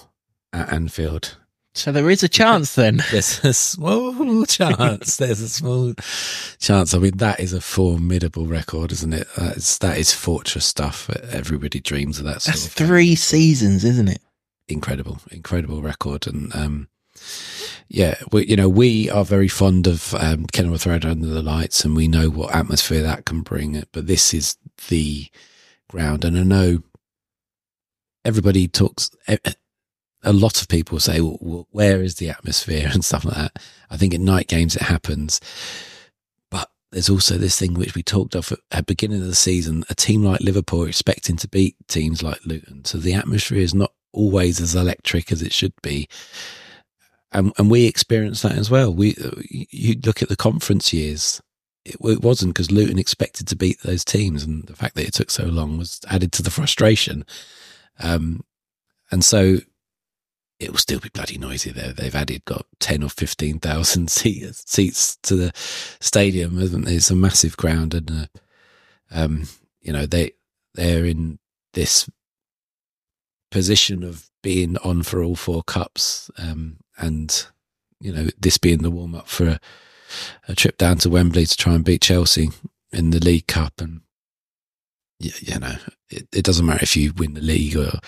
at 0.54 0.72
Anfield. 0.72 1.38
So 1.74 1.92
there 1.92 2.10
is 2.10 2.24
a 2.24 2.28
chance 2.28 2.74
then. 2.74 3.04
There's 3.12 3.44
a 3.46 3.54
small 3.54 4.46
chance. 4.46 5.18
There's 5.18 5.42
a 5.42 5.50
small 5.50 5.94
chance. 6.60 6.94
I 6.94 6.98
mean, 6.98 7.18
that 7.18 7.40
is 7.40 7.54
a 7.54 7.62
formidable 7.62 8.48
record, 8.48 8.92
isn't 8.92 9.14
it? 9.14 9.28
That 9.38 9.58
is, 9.58 9.78
that 9.78 9.98
is 9.98 10.12
fortress 10.12 10.66
stuff. 10.66 11.10
Everybody 11.32 11.80
dreams 11.80 12.18
of 12.18 12.26
that. 12.26 12.42
That's 12.42 12.66
of 12.66 12.72
three 12.72 13.16
seasons, 13.16 13.84
isn't 13.84 14.08
it? 14.08 14.22
Incredible, 14.68 15.20
incredible 15.32 15.84
record. 15.84 16.26
And, 16.26 16.54
um, 16.56 16.88
yeah, 17.88 18.16
we, 18.32 18.46
you 18.48 18.56
know, 18.56 18.70
we 18.70 19.10
are 19.10 19.26
very 19.26 19.48
fond 19.48 19.88
of 19.88 20.14
um, 20.16 20.46
Kenilworth 20.48 20.86
Road 20.86 21.06
under 21.06 21.28
the 21.28 21.42
lights, 21.42 21.86
and 21.86 21.96
we 21.96 22.08
know 22.08 22.30
what 22.30 22.56
atmosphere 22.56 23.02
that 23.04 23.26
can 23.26 23.42
bring. 23.42 23.84
But 23.92 24.08
this 24.08 24.34
is 24.34 24.58
the 24.90 25.28
ground, 25.90 26.26
and 26.26 26.38
I 26.38 26.44
know 26.44 26.84
everybody 28.26 28.68
talks 28.68 29.10
a 30.24 30.34
lot 30.34 30.62
of 30.62 30.68
people 30.68 31.00
say, 31.00 31.22
well, 31.22 31.68
where 31.72 32.02
is 32.02 32.16
the 32.16 32.30
atmosphere 32.30 32.90
and 32.94 33.04
stuff 33.04 33.26
like 33.26 33.36
that. 33.36 33.60
I 33.90 33.98
think 33.98 34.14
at 34.14 34.20
night 34.20 34.48
games 34.48 34.76
it 34.76 34.84
happens. 34.84 35.40
But 36.50 36.70
there's 36.92 37.10
also 37.10 37.38
this 37.38 37.58
thing 37.58 37.74
which 37.74 37.96
we 37.96 38.04
talked 38.04 38.36
of 38.36 38.52
at 38.52 38.60
the 38.72 38.84
beginning 38.84 39.22
of 39.22 39.28
the 39.28 39.36
season, 39.36 39.84
a 39.90 39.96
team 39.96 40.24
like 40.24 40.42
Liverpool 40.42 40.86
expecting 40.86 41.38
to 41.38 41.48
beat 41.48 41.76
teams 41.88 42.22
like 42.22 42.46
Luton. 42.46 42.86
So 42.86 42.98
the 42.98 43.14
atmosphere 43.14 43.60
is 43.60 43.74
not 43.74 43.94
always 44.12 44.60
as 44.60 44.76
electric 44.76 45.32
as 45.32 45.42
it 45.42 45.54
should 45.54 45.74
be. 45.82 46.08
And 47.38 47.54
and 47.58 47.70
we 47.70 47.86
experienced 47.86 48.42
that 48.44 48.58
as 48.58 48.72
well. 48.72 48.94
We 48.94 49.16
you 49.50 49.96
look 50.04 50.22
at 50.22 50.30
the 50.30 50.36
conference 50.36 50.92
years. 50.92 51.42
It, 51.86 51.96
it 52.02 52.22
wasn't 52.22 52.54
because 52.54 52.72
Luton 52.72 53.00
expected 53.00 53.48
to 53.48 53.56
beat 53.56 53.82
those 53.82 54.04
teams, 54.04 54.44
and 54.44 54.66
the 54.66 54.76
fact 54.76 54.96
that 54.96 55.08
it 55.08 55.14
took 55.14 55.30
so 55.30 55.46
long 55.46 55.78
was 55.78 56.02
added 56.10 56.32
to 56.34 56.42
the 56.44 56.50
frustration. 56.52 57.26
Um, 58.00 58.44
and 59.12 59.24
so 59.24 59.60
it 60.60 60.72
will 60.72 60.80
still 60.80 61.00
be 61.00 61.10
bloody 61.10 61.38
noisy 61.38 61.72
there. 61.72 61.94
They've 61.94 62.16
added 62.16 62.44
got 62.46 62.66
ten 62.80 63.04
or 63.04 63.10
fifteen 63.10 63.60
thousand 63.60 64.10
seats 64.12 64.64
seats 64.66 65.16
to 65.24 65.36
the 65.36 65.52
stadium, 66.00 66.60
isn't 66.60 66.86
there? 66.86 66.96
It's 66.96 67.12
a 67.12 67.16
massive 67.16 67.56
ground, 67.56 67.94
and 67.94 68.12
uh, 68.12 68.26
um, 69.12 69.44
you 69.82 69.94
know 69.94 70.08
they 70.08 70.32
they're 70.74 71.06
in 71.06 71.38
this 71.74 72.10
position 73.52 74.04
of 74.04 74.30
being 74.42 74.78
on 74.78 75.04
for 75.04 75.22
all 75.22 75.36
four 75.36 75.62
cups, 75.62 76.32
um, 76.40 76.78
and 76.98 77.48
you 78.00 78.12
know 78.12 78.28
this 78.40 78.58
being 78.58 78.84
the 78.84 78.92
warm 78.92 79.16
up 79.16 79.28
for 79.28 79.48
a, 79.48 79.60
a, 80.48 80.56
trip 80.56 80.78
down 80.78 80.98
to 81.00 81.10
Wembley 81.10 81.46
to 81.46 81.58
try 81.58 81.74
and 81.74 81.86
beat 81.86 82.02
Chelsea 82.02 82.50
in 82.92 83.12
the 83.12 83.20
League 83.20 83.48
Cup, 83.48 83.80
and 83.80 84.02
you, 85.20 85.32
you 85.40 85.60
know 85.60 85.76
it, 86.10 86.28
it, 86.34 86.46
doesn't 86.46 86.66
matter 86.66 86.84
if 86.84 86.96
you 86.96 87.14
win 87.14 87.34
the 87.34 87.42
league 87.42 87.76
or 87.76 88.00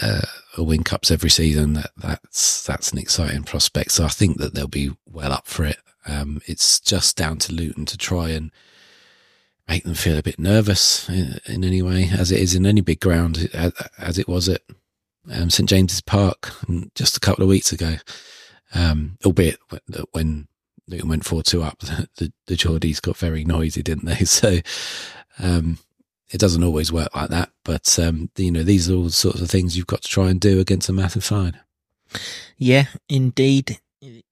uh, 0.00 0.22
or 0.56 0.66
win 0.66 0.84
cups 0.84 1.10
every 1.10 1.30
season. 1.30 1.74
That 1.74 1.90
that's 1.96 2.66
that's 2.66 2.92
an 2.92 2.98
exciting 2.98 3.44
prospect. 3.44 3.92
So 3.92 4.04
I 4.04 4.08
think 4.08 4.38
that 4.38 4.54
they'll 4.54 4.68
be 4.68 4.92
well 5.06 5.32
up 5.32 5.46
for 5.46 5.64
it. 5.64 5.78
Um, 6.06 6.40
it's 6.46 6.80
just 6.80 7.16
down 7.16 7.38
to 7.38 7.52
Luton 7.52 7.84
to 7.86 7.98
try 7.98 8.30
and 8.30 8.50
make 9.68 9.84
them 9.84 9.94
feel 9.94 10.18
a 10.18 10.22
bit 10.22 10.38
nervous 10.38 11.08
in, 11.08 11.38
in 11.46 11.64
any 11.64 11.82
way, 11.82 12.10
as 12.12 12.32
it 12.32 12.40
is 12.40 12.54
in 12.54 12.66
any 12.66 12.80
big 12.80 13.00
ground, 13.00 13.48
as, 13.52 13.72
as 13.98 14.18
it 14.18 14.26
was 14.26 14.48
at 14.48 14.62
um, 15.30 15.50
St 15.50 15.68
James's 15.68 16.00
Park 16.00 16.52
just 16.94 17.16
a 17.16 17.20
couple 17.20 17.42
of 17.42 17.48
weeks 17.48 17.72
ago. 17.72 17.96
Um, 18.74 19.18
albeit 19.24 19.58
when 20.12 20.46
Luton 20.86 21.08
went 21.08 21.24
4 21.24 21.42
2 21.42 21.62
up, 21.62 21.78
the, 21.80 22.08
the, 22.16 22.32
the 22.46 22.54
Geordies 22.54 23.02
got 23.02 23.16
very 23.16 23.44
noisy, 23.44 23.82
didn't 23.82 24.06
they? 24.06 24.24
So, 24.24 24.58
um, 25.38 25.78
it 26.30 26.38
doesn't 26.38 26.62
always 26.62 26.92
work 26.92 27.14
like 27.16 27.30
that, 27.30 27.50
but, 27.64 27.98
um, 27.98 28.30
you 28.36 28.52
know, 28.52 28.62
these 28.62 28.88
are 28.88 28.94
all 28.94 29.04
the 29.04 29.10
sorts 29.10 29.40
of 29.40 29.50
things 29.50 29.76
you've 29.76 29.88
got 29.88 30.02
to 30.02 30.08
try 30.08 30.28
and 30.30 30.40
do 30.40 30.60
against 30.60 30.88
a 30.88 30.92
massive 30.92 31.24
side. 31.24 31.58
Yeah, 32.56 32.84
indeed 33.08 33.80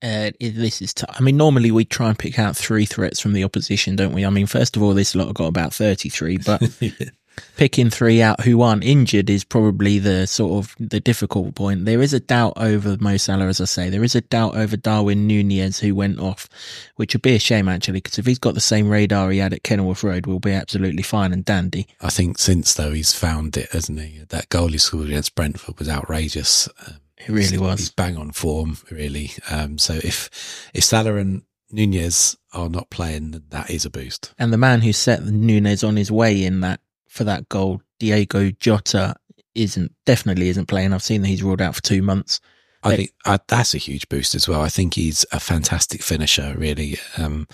uh, 0.01 0.31
this 0.39 0.81
is 0.81 0.93
tough. 0.93 1.15
I 1.17 1.21
mean, 1.21 1.37
normally 1.37 1.71
we 1.71 1.85
try 1.85 2.09
and 2.09 2.17
pick 2.17 2.39
out 2.39 2.55
three 2.55 2.85
threats 2.85 3.19
from 3.19 3.33
the 3.33 3.43
opposition, 3.43 3.95
don't 3.95 4.13
we? 4.13 4.25
I 4.25 4.29
mean, 4.29 4.47
first 4.47 4.75
of 4.75 4.81
all, 4.83 4.93
this 4.93 5.13
lot 5.13 5.27
have 5.27 5.35
got 5.35 5.47
about 5.47 5.73
33, 5.73 6.37
but. 6.37 6.61
picking 7.57 7.89
three 7.89 8.21
out 8.21 8.41
who 8.41 8.61
aren't 8.61 8.83
injured 8.83 9.29
is 9.29 9.43
probably 9.43 9.99
the 9.99 10.27
sort 10.27 10.63
of 10.63 10.75
the 10.79 10.99
difficult 10.99 11.55
point. 11.55 11.85
There 11.85 12.01
is 12.01 12.13
a 12.13 12.19
doubt 12.19 12.53
over 12.57 12.97
Mo 12.99 13.17
Salah, 13.17 13.47
as 13.47 13.61
I 13.61 13.65
say. 13.65 13.89
There 13.89 14.03
is 14.03 14.15
a 14.15 14.21
doubt 14.21 14.55
over 14.55 14.77
Darwin 14.77 15.27
Nunez, 15.27 15.79
who 15.79 15.95
went 15.95 16.19
off, 16.19 16.49
which 16.95 17.13
would 17.13 17.21
be 17.21 17.35
a 17.35 17.39
shame, 17.39 17.67
actually, 17.67 17.93
because 17.93 18.17
if 18.17 18.25
he's 18.25 18.39
got 18.39 18.53
the 18.53 18.59
same 18.59 18.89
radar 18.89 19.31
he 19.31 19.39
had 19.39 19.53
at 19.53 19.63
Kenilworth 19.63 20.03
Road, 20.03 20.25
we'll 20.25 20.39
be 20.39 20.51
absolutely 20.51 21.03
fine 21.03 21.33
and 21.33 21.45
dandy. 21.45 21.87
I 22.01 22.09
think 22.09 22.37
since, 22.37 22.73
though, 22.73 22.91
he's 22.91 23.13
found 23.13 23.57
it, 23.57 23.69
hasn't 23.71 23.99
he? 23.99 24.23
That 24.29 24.49
goal 24.49 24.69
he 24.69 24.77
scored 24.77 25.07
against 25.07 25.35
Brentford 25.35 25.77
was 25.79 25.89
outrageous. 25.89 26.69
Um, 26.87 26.95
it 27.17 27.29
really 27.29 27.43
he's, 27.43 27.59
was. 27.59 27.79
He's 27.79 27.89
bang 27.89 28.17
on 28.17 28.31
form, 28.31 28.77
really. 28.89 29.31
Um, 29.49 29.77
so 29.77 29.93
if 29.95 30.69
if 30.73 30.83
Salah 30.83 31.15
and 31.15 31.43
Nunez 31.71 32.37
are 32.53 32.69
not 32.69 32.89
playing, 32.89 33.43
that 33.49 33.69
is 33.69 33.85
a 33.85 33.89
boost. 33.89 34.33
And 34.39 34.53
the 34.53 34.57
man 34.57 34.81
who 34.81 34.93
set 34.93 35.23
Nunez 35.23 35.83
on 35.83 35.97
his 35.97 36.11
way 36.11 36.43
in 36.43 36.61
that 36.61 36.79
for 37.09 37.23
that 37.25 37.49
goal, 37.49 37.81
Diogo 37.99 38.51
Jota, 38.51 39.15
isn't 39.55 39.91
definitely 40.05 40.49
isn't 40.49 40.67
playing. 40.67 40.93
I've 40.93 41.03
seen 41.03 41.21
that 41.21 41.27
he's 41.27 41.43
ruled 41.43 41.61
out 41.61 41.75
for 41.75 41.81
two 41.81 42.01
months. 42.01 42.39
I 42.81 42.95
think 42.95 43.11
uh, 43.25 43.39
that's 43.47 43.73
a 43.73 43.79
huge 43.79 44.07
boost 44.07 44.35
as 44.35 44.47
well. 44.47 44.61
I 44.61 44.69
think 44.69 44.93
he's 44.93 45.25
a 45.33 45.39
fantastic 45.39 46.01
finisher. 46.01 46.55
Really, 46.57 46.97
um, 47.17 47.45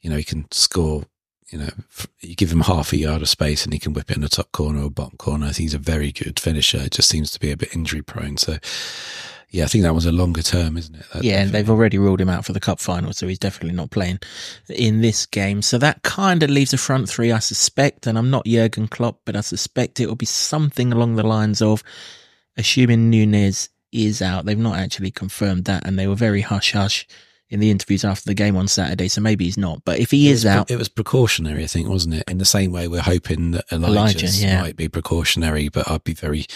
you 0.00 0.08
know, 0.08 0.16
he 0.16 0.22
can 0.22 0.46
score 0.52 1.04
you 1.50 1.58
know, 1.58 1.68
you 2.20 2.36
give 2.36 2.52
him 2.52 2.60
half 2.60 2.92
a 2.92 2.96
yard 2.96 3.22
of 3.22 3.28
space 3.28 3.64
and 3.64 3.72
he 3.72 3.78
can 3.78 3.92
whip 3.92 4.10
it 4.10 4.16
in 4.16 4.22
the 4.22 4.28
top 4.28 4.52
corner 4.52 4.84
or 4.84 4.90
bottom 4.90 5.18
corner. 5.18 5.50
He's 5.52 5.74
a 5.74 5.78
very 5.78 6.12
good 6.12 6.38
finisher. 6.38 6.78
It 6.78 6.92
just 6.92 7.08
seems 7.08 7.32
to 7.32 7.40
be 7.40 7.50
a 7.50 7.56
bit 7.56 7.74
injury 7.74 8.02
prone. 8.02 8.36
So, 8.36 8.58
yeah, 9.50 9.64
I 9.64 9.66
think 9.66 9.82
that 9.82 9.94
was 9.94 10.06
a 10.06 10.12
longer 10.12 10.42
term, 10.42 10.76
isn't 10.76 10.94
it? 10.94 11.04
That 11.12 11.24
yeah, 11.24 11.42
and 11.42 11.50
they've 11.50 11.68
already 11.68 11.98
ruled 11.98 12.20
him 12.20 12.28
out 12.28 12.44
for 12.44 12.52
the 12.52 12.60
cup 12.60 12.78
final, 12.78 13.12
so 13.12 13.26
he's 13.26 13.38
definitely 13.38 13.76
not 13.76 13.90
playing 13.90 14.20
in 14.68 15.00
this 15.00 15.26
game. 15.26 15.60
So 15.60 15.76
that 15.78 16.02
kind 16.02 16.42
of 16.44 16.50
leaves 16.50 16.72
a 16.72 16.78
front 16.78 17.08
three, 17.08 17.32
I 17.32 17.40
suspect, 17.40 18.06
and 18.06 18.16
I'm 18.16 18.30
not 18.30 18.46
Jurgen 18.46 18.86
Klopp, 18.86 19.20
but 19.24 19.34
I 19.34 19.40
suspect 19.40 19.98
it 19.98 20.06
will 20.06 20.14
be 20.14 20.26
something 20.26 20.92
along 20.92 21.16
the 21.16 21.26
lines 21.26 21.60
of 21.60 21.82
assuming 22.56 23.10
Nunez 23.10 23.70
is 23.90 24.22
out. 24.22 24.44
They've 24.44 24.56
not 24.56 24.78
actually 24.78 25.10
confirmed 25.10 25.64
that, 25.64 25.84
and 25.84 25.98
they 25.98 26.06
were 26.06 26.14
very 26.14 26.42
hush 26.42 26.72
hush 26.72 27.08
in 27.50 27.60
the 27.60 27.70
interviews 27.70 28.04
after 28.04 28.24
the 28.26 28.34
game 28.34 28.56
on 28.56 28.68
Saturday, 28.68 29.08
so 29.08 29.20
maybe 29.20 29.44
he's 29.44 29.58
not. 29.58 29.84
But 29.84 29.98
if 29.98 30.12
he 30.12 30.28
it 30.28 30.32
is 30.32 30.46
out, 30.46 30.70
it 30.70 30.76
was 30.76 30.88
precautionary, 30.88 31.64
I 31.64 31.66
think, 31.66 31.88
wasn't 31.88 32.14
it? 32.14 32.24
In 32.28 32.38
the 32.38 32.44
same 32.44 32.72
way, 32.72 32.88
we're 32.88 33.02
hoping 33.02 33.50
that 33.52 33.64
Elijah 33.72 34.26
yeah. 34.26 34.62
might 34.62 34.76
be 34.76 34.88
precautionary, 34.88 35.68
but 35.68 35.90
I'd 35.90 36.04
be 36.04 36.14
very, 36.14 36.46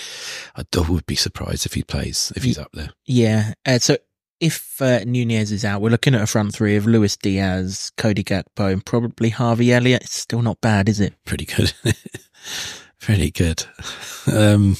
I 0.56 0.64
would 0.88 1.06
be 1.06 1.16
surprised 1.16 1.66
if 1.66 1.74
he 1.74 1.82
plays 1.82 2.32
if 2.36 2.44
he's 2.44 2.58
up 2.58 2.70
there. 2.72 2.90
Yeah. 3.06 3.54
Uh, 3.66 3.78
so 3.78 3.96
if 4.40 4.80
uh, 4.80 5.00
Nunez 5.04 5.52
is 5.52 5.64
out, 5.64 5.80
we're 5.80 5.90
looking 5.90 6.14
at 6.14 6.22
a 6.22 6.26
front 6.26 6.54
three 6.54 6.76
of 6.76 6.86
Luis 6.86 7.16
Diaz, 7.16 7.92
Cody 7.96 8.22
Gakpo, 8.22 8.72
and 8.72 8.84
probably 8.84 9.30
Harvey 9.30 9.72
Elliott. 9.72 10.02
It's 10.02 10.18
still 10.18 10.42
not 10.42 10.60
bad, 10.60 10.88
is 10.88 11.00
it? 11.00 11.14
Pretty 11.24 11.46
good. 11.46 11.72
Pretty 13.00 13.30
good. 13.30 13.64
Um, 14.26 14.78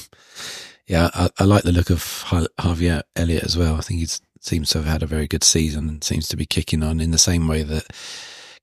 yeah, 0.87 1.11
I, 1.13 1.29
I, 1.37 1.43
like 1.43 1.61
the 1.61 1.71
look 1.71 1.91
of 1.91 2.23
Harvey 2.57 2.89
Elliott 3.15 3.43
as 3.43 3.55
well. 3.55 3.75
I 3.75 3.81
think 3.81 3.99
he's 3.99 4.19
seems 4.45 4.69
to 4.69 4.79
have 4.79 4.87
had 4.87 5.03
a 5.03 5.07
very 5.07 5.27
good 5.27 5.43
season 5.43 5.89
and 5.89 6.03
seems 6.03 6.27
to 6.29 6.37
be 6.37 6.45
kicking 6.45 6.83
on 6.83 6.99
in 6.99 7.11
the 7.11 7.17
same 7.17 7.47
way 7.47 7.63
that 7.63 7.85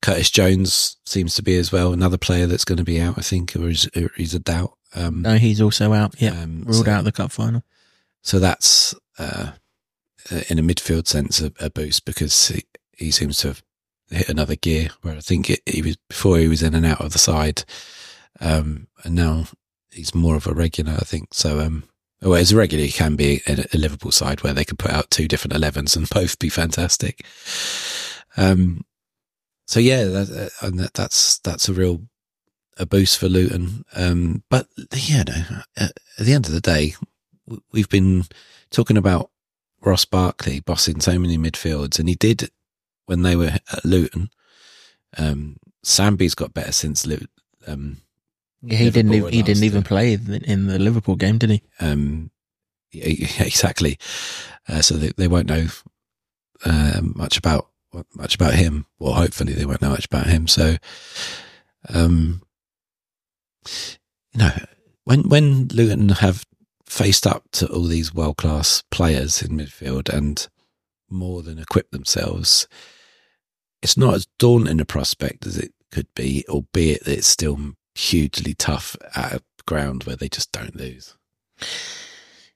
Curtis 0.00 0.30
Jones 0.30 0.96
seems 1.04 1.34
to 1.36 1.42
be 1.42 1.56
as 1.56 1.72
well. 1.72 1.92
Another 1.92 2.18
player 2.18 2.46
that's 2.46 2.64
going 2.64 2.78
to 2.78 2.84
be 2.84 3.00
out, 3.00 3.18
I 3.18 3.22
think, 3.22 3.54
or 3.56 3.68
is, 3.68 3.88
or 3.96 4.10
he's 4.16 4.34
a 4.34 4.40
doubt. 4.40 4.74
Um, 4.94 5.22
no, 5.22 5.36
he's 5.36 5.60
also 5.60 5.92
out. 5.92 6.20
Yeah, 6.20 6.42
um, 6.42 6.64
ruled 6.66 6.86
so, 6.86 6.90
out 6.90 7.04
the 7.04 7.12
cup 7.12 7.30
final. 7.30 7.62
So 8.22 8.38
that's 8.38 8.94
uh, 9.18 9.52
in 10.48 10.58
a 10.58 10.62
midfield 10.62 11.06
sense 11.06 11.40
a, 11.40 11.52
a 11.60 11.70
boost 11.70 12.04
because 12.04 12.48
he, 12.48 12.62
he, 12.96 13.10
seems 13.10 13.38
to 13.38 13.48
have 13.48 13.62
hit 14.10 14.28
another 14.28 14.56
gear 14.56 14.90
where 15.02 15.16
I 15.16 15.20
think 15.20 15.50
it, 15.50 15.60
he 15.66 15.82
was 15.82 15.96
before 16.08 16.38
he 16.38 16.48
was 16.48 16.62
in 16.62 16.74
and 16.74 16.86
out 16.86 17.00
of 17.00 17.12
the 17.12 17.18
side, 17.18 17.64
um, 18.40 18.88
and 19.04 19.14
now 19.14 19.46
he's 19.90 20.14
more 20.14 20.36
of 20.36 20.46
a 20.46 20.52
regular. 20.52 20.92
I 20.92 21.04
think 21.04 21.32
so. 21.32 21.60
Um, 21.60 21.84
well, 22.22 22.38
as 22.38 22.54
regularly 22.54 22.90
can 22.90 23.16
be 23.16 23.42
a, 23.46 23.66
a 23.72 23.78
Liverpool 23.78 24.12
side 24.12 24.42
where 24.42 24.54
they 24.54 24.64
can 24.64 24.76
put 24.76 24.92
out 24.92 25.10
two 25.10 25.28
different 25.28 25.54
11s 25.54 25.96
and 25.96 26.08
both 26.14 26.38
be 26.38 26.48
fantastic. 26.48 27.24
Um, 28.36 28.84
so 29.66 29.80
yeah, 29.80 30.04
that, 30.04 30.30
uh, 30.62 30.66
and 30.66 30.78
that, 30.78 30.94
that's, 30.94 31.38
that's 31.38 31.68
a 31.68 31.72
real, 31.72 32.02
a 32.78 32.86
boost 32.86 33.18
for 33.18 33.28
Luton. 33.28 33.84
Um, 33.94 34.44
but 34.48 34.66
yeah, 34.94 35.24
no, 35.24 35.34
at, 35.76 35.92
at 36.18 36.26
the 36.26 36.32
end 36.32 36.46
of 36.46 36.52
the 36.52 36.60
day, 36.60 36.94
we've 37.72 37.88
been 37.88 38.24
talking 38.70 38.96
about 38.96 39.30
Ross 39.80 40.04
Barkley 40.04 40.60
bossing 40.60 41.00
so 41.00 41.18
many 41.18 41.36
midfields 41.36 41.98
and 41.98 42.08
he 42.08 42.14
did 42.14 42.50
when 43.06 43.22
they 43.22 43.36
were 43.36 43.58
at 43.72 43.84
Luton. 43.84 44.30
Um, 45.18 45.56
Sambi's 45.84 46.34
got 46.34 46.54
better 46.54 46.72
since 46.72 47.04
Luton, 47.04 47.28
um, 47.66 47.96
yeah, 48.62 48.78
he 48.78 48.84
Liverpool 48.84 49.10
didn't. 49.10 49.32
He 49.32 49.42
didn't 49.42 49.64
even 49.64 49.82
play 49.82 50.14
in 50.14 50.66
the 50.66 50.78
Liverpool 50.78 51.16
game, 51.16 51.38
did 51.38 51.50
he? 51.50 51.62
Um, 51.80 52.30
yeah, 52.92 53.44
exactly. 53.44 53.98
Uh, 54.68 54.82
so 54.82 54.94
they, 54.94 55.12
they 55.16 55.28
won't 55.28 55.48
know 55.48 55.66
uh, 56.64 57.00
much 57.02 57.36
about 57.36 57.68
much 58.14 58.34
about 58.34 58.54
him. 58.54 58.86
Well, 58.98 59.14
hopefully 59.14 59.52
they 59.52 59.66
won't 59.66 59.82
know 59.82 59.90
much 59.90 60.06
about 60.06 60.26
him. 60.26 60.46
So, 60.46 60.76
um, 61.88 62.42
you 63.66 64.38
know, 64.38 64.50
when 65.04 65.28
when 65.28 65.68
Luton 65.68 66.10
have 66.10 66.44
faced 66.86 67.26
up 67.26 67.44
to 67.52 67.66
all 67.68 67.84
these 67.84 68.14
world 68.14 68.36
class 68.36 68.82
players 68.90 69.42
in 69.42 69.56
midfield 69.56 70.08
and 70.08 70.46
more 71.10 71.42
than 71.42 71.58
equipped 71.58 71.92
themselves, 71.92 72.68
it's 73.82 73.96
not 73.96 74.14
as 74.14 74.26
daunting 74.38 74.80
a 74.80 74.84
prospect 74.84 75.46
as 75.46 75.58
it 75.58 75.72
could 75.90 76.06
be, 76.14 76.44
albeit 76.48 77.04
that 77.04 77.18
it's 77.18 77.26
still 77.26 77.74
hugely 77.94 78.54
tough 78.54 78.96
at 79.14 79.34
a 79.34 79.42
ground 79.66 80.04
where 80.04 80.16
they 80.16 80.28
just 80.28 80.52
don't 80.52 80.76
lose. 80.76 81.16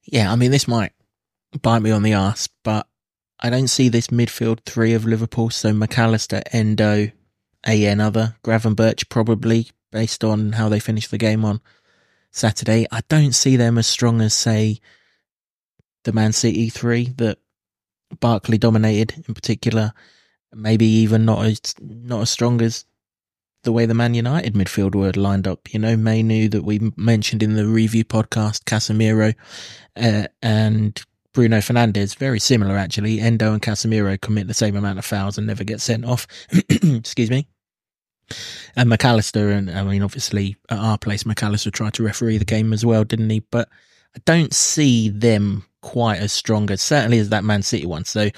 Yeah, 0.04 0.32
I 0.32 0.36
mean, 0.36 0.50
this 0.50 0.68
might 0.68 0.92
bite 1.62 1.80
me 1.80 1.90
on 1.90 2.02
the 2.02 2.12
ass, 2.12 2.48
but 2.64 2.86
I 3.40 3.50
don't 3.50 3.68
see 3.68 3.88
this 3.88 4.08
midfield 4.08 4.60
three 4.64 4.94
of 4.94 5.04
Liverpool. 5.04 5.50
So 5.50 5.72
Mac 5.72 5.98
Allister, 5.98 6.42
Endo, 6.52 7.10
AN 7.64 8.00
other, 8.00 8.36
Gravenberch 8.44 9.08
probably 9.08 9.70
based 9.92 10.24
on 10.24 10.52
how 10.52 10.68
they 10.68 10.80
finished 10.80 11.10
the 11.10 11.18
game 11.18 11.44
on 11.44 11.60
Saturday. 12.30 12.86
I 12.90 13.00
don't 13.08 13.34
see 13.34 13.56
them 13.56 13.78
as 13.78 13.86
strong 13.86 14.20
as 14.20 14.34
say 14.34 14.80
the 16.04 16.12
Man 16.12 16.32
City 16.32 16.68
three 16.68 17.06
that 17.16 17.38
Barkley 18.20 18.58
dominated 18.58 19.24
in 19.26 19.34
particular. 19.34 19.92
Maybe 20.54 20.86
even 20.86 21.24
not 21.24 21.44
as 21.44 21.60
not 21.80 22.22
as 22.22 22.30
strong 22.30 22.62
as 22.62 22.84
the 23.66 23.72
way 23.72 23.84
the 23.84 23.94
Man 23.94 24.14
United 24.14 24.54
midfield 24.54 24.94
were 24.94 25.12
lined 25.12 25.46
up. 25.46 25.74
You 25.74 25.80
know, 25.80 25.96
Mainoo 25.96 26.48
that 26.48 26.64
we 26.64 26.92
mentioned 26.96 27.42
in 27.42 27.54
the 27.54 27.66
review 27.66 28.04
podcast, 28.04 28.64
Casemiro, 28.64 29.34
uh, 29.96 30.28
and 30.40 31.02
Bruno 31.34 31.58
Fernandes, 31.58 32.16
very 32.16 32.38
similar 32.38 32.76
actually. 32.76 33.20
Endo 33.20 33.52
and 33.52 33.60
Casemiro 33.60 34.18
commit 34.18 34.46
the 34.46 34.54
same 34.54 34.76
amount 34.76 34.98
of 34.98 35.04
fouls 35.04 35.36
and 35.36 35.46
never 35.46 35.64
get 35.64 35.82
sent 35.82 36.06
off. 36.06 36.26
Excuse 36.70 37.28
me. 37.28 37.48
And 38.76 38.88
Mac 38.88 39.04
Allister, 39.04 39.50
and 39.50 39.70
I 39.70 39.82
mean, 39.82 40.02
obviously 40.02 40.56
at 40.70 40.78
our 40.78 40.96
place, 40.96 41.26
Mac 41.26 41.42
Allister 41.42 41.70
tried 41.70 41.94
to 41.94 42.04
referee 42.04 42.38
the 42.38 42.44
game 42.44 42.72
as 42.72 42.86
well, 42.86 43.04
didn't 43.04 43.30
he? 43.30 43.40
But 43.40 43.68
I 44.16 44.20
don't 44.24 44.54
see 44.54 45.08
them 45.08 45.64
quite 45.82 46.18
as 46.18 46.32
strong 46.32 46.70
as 46.70 46.80
certainly 46.80 47.18
as 47.18 47.30
that 47.30 47.44
Man 47.44 47.62
City 47.62 47.86
one. 47.86 48.04
So, 48.04 48.30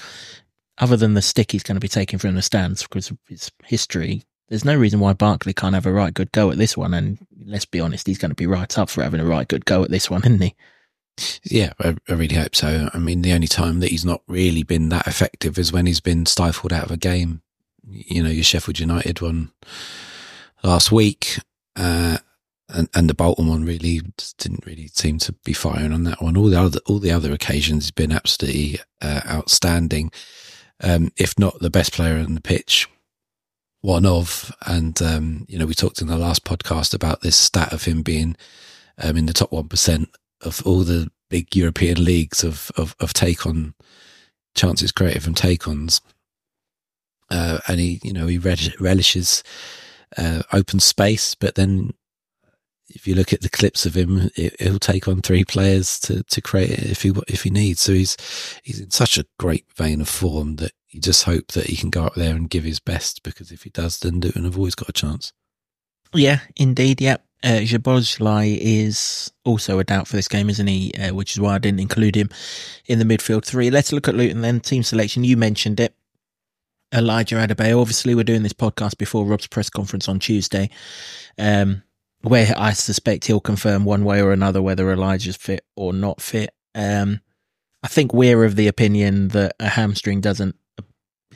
other 0.79 0.97
than 0.97 1.13
the 1.13 1.21
stick 1.21 1.51
he's 1.51 1.63
going 1.63 1.75
to 1.75 1.81
be 1.81 1.87
taking 1.87 2.19
from 2.19 2.35
the 2.35 2.41
stands 2.41 2.83
because 2.83 3.11
his 3.27 3.51
history, 3.63 4.23
there's 4.49 4.65
no 4.65 4.75
reason 4.75 4.99
why 4.99 5.13
Barkley 5.13 5.53
can't 5.53 5.75
have 5.75 5.85
a 5.85 5.91
right 5.91 6.13
good 6.13 6.31
go 6.31 6.51
at 6.51 6.57
this 6.57 6.75
one. 6.75 6.93
And 6.93 7.19
let's 7.45 7.65
be 7.65 7.79
honest, 7.79 8.07
he's 8.07 8.17
going 8.17 8.31
to 8.31 8.35
be 8.35 8.47
right 8.47 8.77
up 8.77 8.89
for 8.89 9.03
having 9.03 9.21
a 9.21 9.25
right 9.25 9.47
good 9.47 9.65
go 9.65 9.83
at 9.83 9.91
this 9.91 10.09
one, 10.09 10.21
isn't 10.21 10.41
he? 10.41 10.55
Yeah, 11.43 11.73
I, 11.79 11.95
I 12.07 12.13
really 12.13 12.35
hope 12.35 12.55
so. 12.55 12.89
I 12.93 12.97
mean, 12.97 13.21
the 13.21 13.33
only 13.33 13.47
time 13.47 13.79
that 13.79 13.91
he's 13.91 14.05
not 14.05 14.21
really 14.27 14.63
been 14.63 14.89
that 14.89 15.07
effective 15.07 15.57
is 15.57 15.71
when 15.71 15.85
he's 15.85 15.99
been 15.99 16.25
stifled 16.25 16.73
out 16.73 16.85
of 16.85 16.91
a 16.91 16.97
game. 16.97 17.41
You 17.87 18.23
know, 18.23 18.29
your 18.29 18.43
Sheffield 18.43 18.79
United 18.79 19.21
one 19.21 19.51
last 20.63 20.91
week, 20.91 21.39
uh, 21.75 22.17
and, 22.69 22.87
and 22.93 23.09
the 23.09 23.15
Bolton 23.15 23.47
one 23.47 23.65
really 23.65 24.01
didn't 24.37 24.65
really 24.65 24.87
seem 24.87 25.17
to 25.19 25.33
be 25.43 25.53
firing 25.53 25.91
on 25.91 26.03
that 26.03 26.21
one. 26.21 26.37
All 26.37 26.47
the 26.47 26.59
other 26.59 26.79
all 26.85 26.99
the 26.99 27.11
other 27.11 27.33
occasions 27.33 27.85
has 27.85 27.91
been 27.91 28.11
absolutely 28.11 28.79
uh, 29.01 29.21
outstanding. 29.25 30.11
Um, 30.81 31.11
if 31.17 31.37
not 31.37 31.59
the 31.59 31.71
best 31.71 31.93
player 31.93 32.17
on 32.17 32.35
the 32.35 32.41
pitch, 32.41 32.87
one 33.81 34.05
of. 34.05 34.55
And 34.65 35.01
um, 35.01 35.45
you 35.47 35.57
know, 35.57 35.65
we 35.65 35.73
talked 35.73 36.01
in 36.01 36.07
the 36.07 36.17
last 36.17 36.43
podcast 36.43 36.93
about 36.93 37.21
this 37.21 37.35
stat 37.35 37.73
of 37.73 37.83
him 37.83 38.01
being 38.01 38.35
um, 38.97 39.17
in 39.17 39.25
the 39.25 39.33
top 39.33 39.51
one 39.51 39.67
percent 39.67 40.09
of 40.41 40.65
all 40.65 40.79
the 40.79 41.09
big 41.29 41.55
European 41.55 42.03
leagues 42.03 42.43
of 42.43 42.71
of, 42.77 42.95
of 42.99 43.13
take 43.13 43.45
on 43.45 43.73
chances 44.55 44.91
created 44.91 45.23
from 45.23 45.33
take 45.33 45.67
ons. 45.67 46.01
Uh, 47.31 47.59
and 47.67 47.79
he, 47.79 47.99
you 48.03 48.11
know, 48.11 48.25
he 48.25 48.39
relishes 48.39 49.43
uh, 50.17 50.41
open 50.51 50.79
space, 50.79 51.35
but 51.35 51.53
then 51.53 51.93
if 52.89 53.07
you 53.07 53.15
look 53.15 53.31
at 53.31 53.41
the 53.41 53.49
clips 53.49 53.85
of 53.85 53.95
him, 53.95 54.29
it, 54.35 54.55
will 54.59 54.79
take 54.79 55.07
on 55.07 55.21
three 55.21 55.45
players 55.45 55.99
to, 55.99 56.23
to 56.23 56.41
create 56.41 56.71
it 56.71 56.83
if 56.89 57.03
he 57.03 57.13
if 57.27 57.43
he 57.43 57.49
needs. 57.49 57.81
So 57.81 57.93
he's 57.93 58.17
he's 58.63 58.79
in 58.79 58.89
such 58.89 59.17
a 59.17 59.25
great 59.37 59.65
vein 59.75 60.01
of 60.01 60.09
form 60.09 60.55
that 60.57 60.71
you 60.89 60.99
just 60.99 61.23
hope 61.23 61.47
that 61.49 61.67
he 61.67 61.75
can 61.75 61.89
go 61.89 62.05
up 62.05 62.15
there 62.15 62.35
and 62.35 62.49
give 62.49 62.63
his 62.63 62.79
best 62.79 63.23
because 63.23 63.51
if 63.51 63.63
he 63.63 63.69
does, 63.69 63.99
then 63.99 64.19
Luton 64.19 64.45
have 64.45 64.57
always 64.57 64.75
got 64.75 64.89
a 64.89 64.93
chance. 64.93 65.33
Yeah, 66.13 66.39
indeed. 66.55 67.01
Yep. 67.01 67.23
Uh, 67.41 67.61
is 67.61 69.31
also 69.45 69.79
a 69.79 69.83
doubt 69.85 70.07
for 70.07 70.17
this 70.17 70.27
game, 70.27 70.49
isn't 70.49 70.67
he? 70.67 70.91
Uh, 70.99 71.13
which 71.13 71.31
is 71.31 71.39
why 71.39 71.55
I 71.55 71.57
didn't 71.57 71.79
include 71.79 72.15
him 72.15 72.29
in 72.85 72.99
the 72.99 73.05
midfield 73.05 73.45
three. 73.45 73.69
Let's 73.69 73.93
look 73.93 74.09
at 74.09 74.15
Luton 74.15 74.41
then. 74.41 74.59
Team 74.59 74.83
selection. 74.83 75.23
You 75.23 75.37
mentioned 75.37 75.79
it. 75.79 75.95
Elijah 76.93 77.35
Adebayo. 77.35 77.79
Obviously, 77.79 78.13
we're 78.15 78.23
doing 78.23 78.43
this 78.43 78.51
podcast 78.51 78.97
before 78.97 79.25
Rob's 79.25 79.47
press 79.47 79.69
conference 79.69 80.09
on 80.09 80.19
Tuesday. 80.19 80.69
Um, 81.37 81.83
where 82.21 82.53
I 82.57 82.73
suspect 82.73 83.27
he'll 83.27 83.39
confirm 83.39 83.85
one 83.85 84.03
way 84.03 84.21
or 84.21 84.33
another 84.33 84.61
whether 84.61 84.91
Elijah's 84.91 85.37
fit 85.37 85.63
or 85.75 85.93
not 85.93 86.19
fit. 86.19 86.53
Um, 86.75 87.21
I 87.83 87.87
think 87.87 88.13
we're 88.13 88.43
of 88.43 88.57
the 88.57 88.67
opinion 88.67 89.29
that 89.29 89.55
a 89.59 89.69
hamstring 89.69 90.19
doesn't 90.19 90.55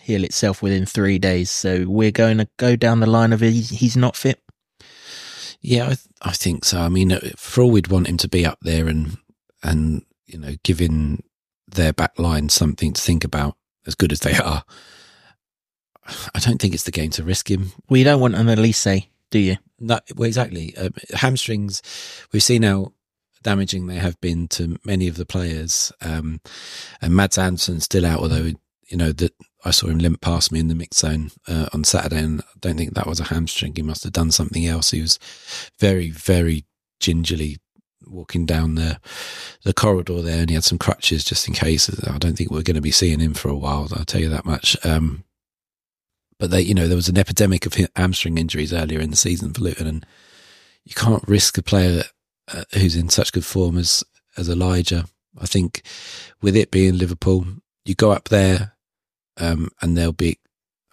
heal 0.04 0.24
itself 0.24 0.62
within 0.62 0.86
three 0.86 1.18
days, 1.18 1.50
so 1.50 1.86
we're 1.88 2.12
going 2.12 2.38
to 2.38 2.48
go 2.58 2.76
down 2.76 3.00
the 3.00 3.08
line 3.08 3.34
of 3.34 3.40
he's 3.40 3.98
not 3.98 4.16
fit. 4.16 4.42
Yeah, 5.62 5.86
I, 5.86 5.88
th- 5.88 6.08
I 6.22 6.32
think 6.32 6.66
so. 6.66 6.82
I 6.82 6.90
mean, 6.90 7.18
for 7.38 7.62
all 7.62 7.72
we'd 7.72 7.88
want 7.88 8.08
him 8.08 8.18
to 8.18 8.28
be 8.28 8.46
up 8.46 8.60
there 8.62 8.88
and 8.88 9.18
and 9.64 10.04
you 10.26 10.38
know 10.38 10.56
giving 10.64 11.24
their 11.68 11.94
back 11.94 12.20
line 12.20 12.50
something 12.50 12.94
to 12.94 13.02
think 13.02 13.24
about, 13.24 13.56
as 13.88 13.96
good 13.96 14.12
as 14.12 14.20
they 14.20 14.36
are. 14.36 14.64
I 16.36 16.40
don't 16.40 16.62
think 16.62 16.74
it's 16.74 16.84
the 16.84 16.92
game 16.92 17.12
to 17.12 17.24
risk 17.24 17.50
him. 17.50 17.72
We 17.90 18.04
don't 18.04 18.20
want 18.20 18.36
an 18.36 18.50
Elise 18.50 19.08
do 19.34 19.40
you? 19.40 19.58
No, 19.80 20.00
well, 20.16 20.28
exactly. 20.28 20.78
Um, 20.78 20.94
hamstrings, 21.14 21.82
we've 22.32 22.44
seen 22.44 22.62
how 22.62 22.94
damaging 23.42 23.88
they 23.88 23.96
have 23.96 24.22
been 24.22 24.48
to 24.50 24.78
many 24.86 25.08
of 25.08 25.18
the 25.18 25.26
players. 25.26 25.92
Um, 26.02 26.40
and 27.02 27.16
Mads 27.16 27.40
Andersen's 27.40 27.86
still 27.86 28.06
out, 28.06 28.20
although, 28.20 28.52
you 28.90 28.98
know, 28.98 29.12
that 29.12 29.34
I 29.66 29.72
saw 29.72 29.88
him 29.88 30.00
limp 30.00 30.22
past 30.22 30.52
me 30.52 30.60
in 30.60 30.68
the 30.68 30.76
mix 30.76 30.98
zone 30.98 31.32
uh, 31.48 31.68
on 31.74 31.84
Saturday, 31.84 32.20
and 32.20 32.42
I 32.42 32.58
don't 32.60 32.78
think 32.78 32.94
that 32.94 33.08
was 33.08 33.20
a 33.20 33.26
hamstring. 33.26 33.74
He 33.76 33.82
must 33.82 34.04
have 34.04 34.14
done 34.14 34.32
something 34.32 34.66
else. 34.66 34.92
He 34.92 35.02
was 35.02 35.20
very, 35.80 36.10
very 36.10 36.66
gingerly 37.00 37.60
walking 38.06 38.46
down 38.46 38.76
the 38.76 39.00
the 39.64 39.74
corridor 39.74 40.22
there, 40.22 40.42
and 40.42 40.50
he 40.50 40.56
had 40.56 40.64
some 40.64 40.78
crutches 40.78 41.24
just 41.24 41.48
in 41.48 41.54
case. 41.54 41.90
I 42.08 42.18
don't 42.18 42.38
think 42.38 42.52
we're 42.52 42.62
going 42.62 42.76
to 42.76 42.82
be 42.82 42.92
seeing 42.92 43.20
him 43.20 43.34
for 43.34 43.50
a 43.50 43.56
while. 43.56 43.88
I'll 43.94 44.06
tell 44.06 44.22
you 44.22 44.30
that 44.30 44.46
much. 44.46 44.78
Um, 44.86 45.24
but 46.40 46.52
they, 46.52 46.62
you 46.62 46.74
know, 46.74 46.88
there 46.88 46.98
was 46.98 47.10
an 47.10 47.18
epidemic 47.18 47.66
of 47.66 47.76
hamstring 47.96 48.38
injuries 48.38 48.74
earlier 48.74 49.00
in 49.00 49.12
the 49.12 49.16
season 49.16 49.54
for 49.54 49.62
Luton, 49.62 49.88
and 49.88 50.06
you 50.84 50.94
can't 50.94 51.28
risk 51.28 51.58
a 51.58 51.64
player 51.64 52.04
uh, 52.54 52.64
who's 52.74 52.96
in 52.96 53.10
such 53.10 53.32
good 53.32 53.46
form 53.46 53.78
as 53.78 54.04
as 54.36 54.50
Elijah. 54.50 55.06
I 55.40 55.46
think 55.46 55.84
with 56.42 56.56
it 56.56 56.72
being 56.72 56.98
Liverpool, 56.98 57.46
you 57.86 57.96
go 57.96 58.12
up 58.12 58.30
there, 58.30 58.73
um, 59.38 59.70
and 59.82 59.98
they'll 59.98 60.12
be 60.12 60.40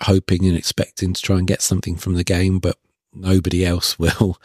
hoping 0.03 0.47
and 0.47 0.57
expecting 0.57 1.13
to 1.13 1.23
try 1.23 1.39
and 1.39 1.47
get 1.47 1.63
something 1.63 1.97
from 1.97 2.15
the 2.15 2.25
game, 2.25 2.59
but 2.59 2.77
nobody 3.13 3.65
else 3.65 3.99
will. 3.99 4.39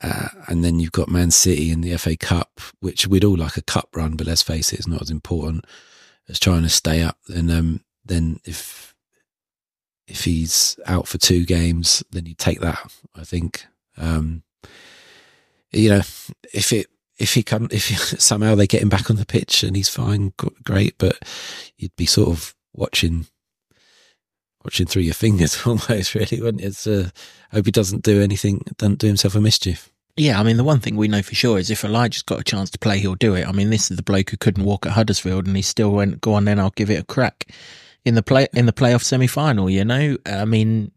Uh, 0.00 0.28
and 0.46 0.64
then 0.64 0.78
you've 0.78 0.92
got 0.92 1.08
Man 1.08 1.30
City 1.30 1.72
in 1.72 1.80
the 1.80 1.96
FA 1.96 2.16
Cup, 2.16 2.60
which 2.80 3.08
we'd 3.08 3.24
all 3.24 3.36
like 3.36 3.56
a 3.56 3.62
cup 3.62 3.88
run, 3.96 4.16
but 4.16 4.28
let's 4.28 4.42
face 4.42 4.72
it, 4.72 4.78
it's 4.78 4.88
not 4.88 5.02
as 5.02 5.10
important 5.10 5.64
as 6.28 6.38
trying 6.38 6.62
to 6.62 6.68
stay 6.68 7.02
up. 7.02 7.18
Then, 7.26 7.50
um, 7.50 7.84
then 8.04 8.38
if 8.44 8.94
if 10.06 10.24
he's 10.24 10.78
out 10.86 11.06
for 11.06 11.18
two 11.18 11.44
games, 11.44 12.02
then 12.10 12.26
you 12.26 12.34
take 12.34 12.60
that. 12.60 12.78
I 13.14 13.24
think, 13.24 13.66
um, 13.98 14.42
you 15.70 15.90
know, 15.90 16.02
if 16.54 16.72
it 16.72 16.86
if 17.18 17.34
he 17.34 17.42
can 17.42 17.68
if 17.70 17.84
somehow 18.20 18.54
they 18.54 18.66
get 18.66 18.82
him 18.82 18.88
back 18.88 19.10
on 19.10 19.16
the 19.16 19.26
pitch 19.26 19.62
and 19.64 19.76
he's 19.76 19.88
fine, 19.88 20.32
great. 20.64 20.96
But 20.98 21.18
you'd 21.76 21.96
be 21.96 22.06
sort 22.06 22.30
of 22.30 22.54
watching 22.78 23.26
watching 24.64 24.86
through 24.86 25.02
your 25.02 25.14
fingers 25.14 25.60
almost, 25.66 26.14
really, 26.14 26.40
wouldn't 26.40 26.62
it? 26.62 26.66
It's, 26.66 26.86
uh, 26.86 27.10
hope 27.52 27.66
he 27.66 27.70
doesn't 27.70 28.02
do 28.02 28.20
anything, 28.20 28.62
doesn't 28.76 28.98
do 28.98 29.06
himself 29.06 29.34
a 29.34 29.40
mischief. 29.40 29.90
Yeah, 30.16 30.40
I 30.40 30.42
mean, 30.42 30.56
the 30.56 30.64
one 30.64 30.80
thing 30.80 30.96
we 30.96 31.06
know 31.06 31.22
for 31.22 31.36
sure 31.36 31.58
is 31.58 31.70
if 31.70 31.84
Elijah's 31.84 32.22
got 32.22 32.40
a 32.40 32.44
chance 32.44 32.70
to 32.70 32.78
play, 32.78 32.98
he'll 32.98 33.14
do 33.14 33.34
it. 33.34 33.46
I 33.46 33.52
mean, 33.52 33.70
this 33.70 33.88
is 33.88 33.96
the 33.96 34.02
bloke 34.02 34.30
who 34.30 34.36
couldn't 34.36 34.64
walk 34.64 34.84
at 34.84 34.92
Huddersfield 34.92 35.46
and 35.46 35.54
he 35.54 35.62
still 35.62 35.92
went, 35.92 36.20
go 36.20 36.34
on 36.34 36.44
then, 36.44 36.58
I'll 36.58 36.70
give 36.70 36.90
it 36.90 37.00
a 37.00 37.04
crack 37.04 37.52
in 38.04 38.14
the 38.14 38.22
play 38.22 38.48
in 38.54 38.66
the 38.66 38.72
playoff 38.72 39.04
semi 39.04 39.26
final. 39.26 39.70
You 39.70 39.84
know, 39.84 40.16
I 40.26 40.44
mean, 40.44 40.90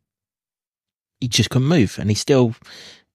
he 1.19 1.27
just 1.27 1.49
couldn't 1.49 1.67
move, 1.67 1.97
and 1.99 2.09
he's 2.09 2.19
still 2.19 2.55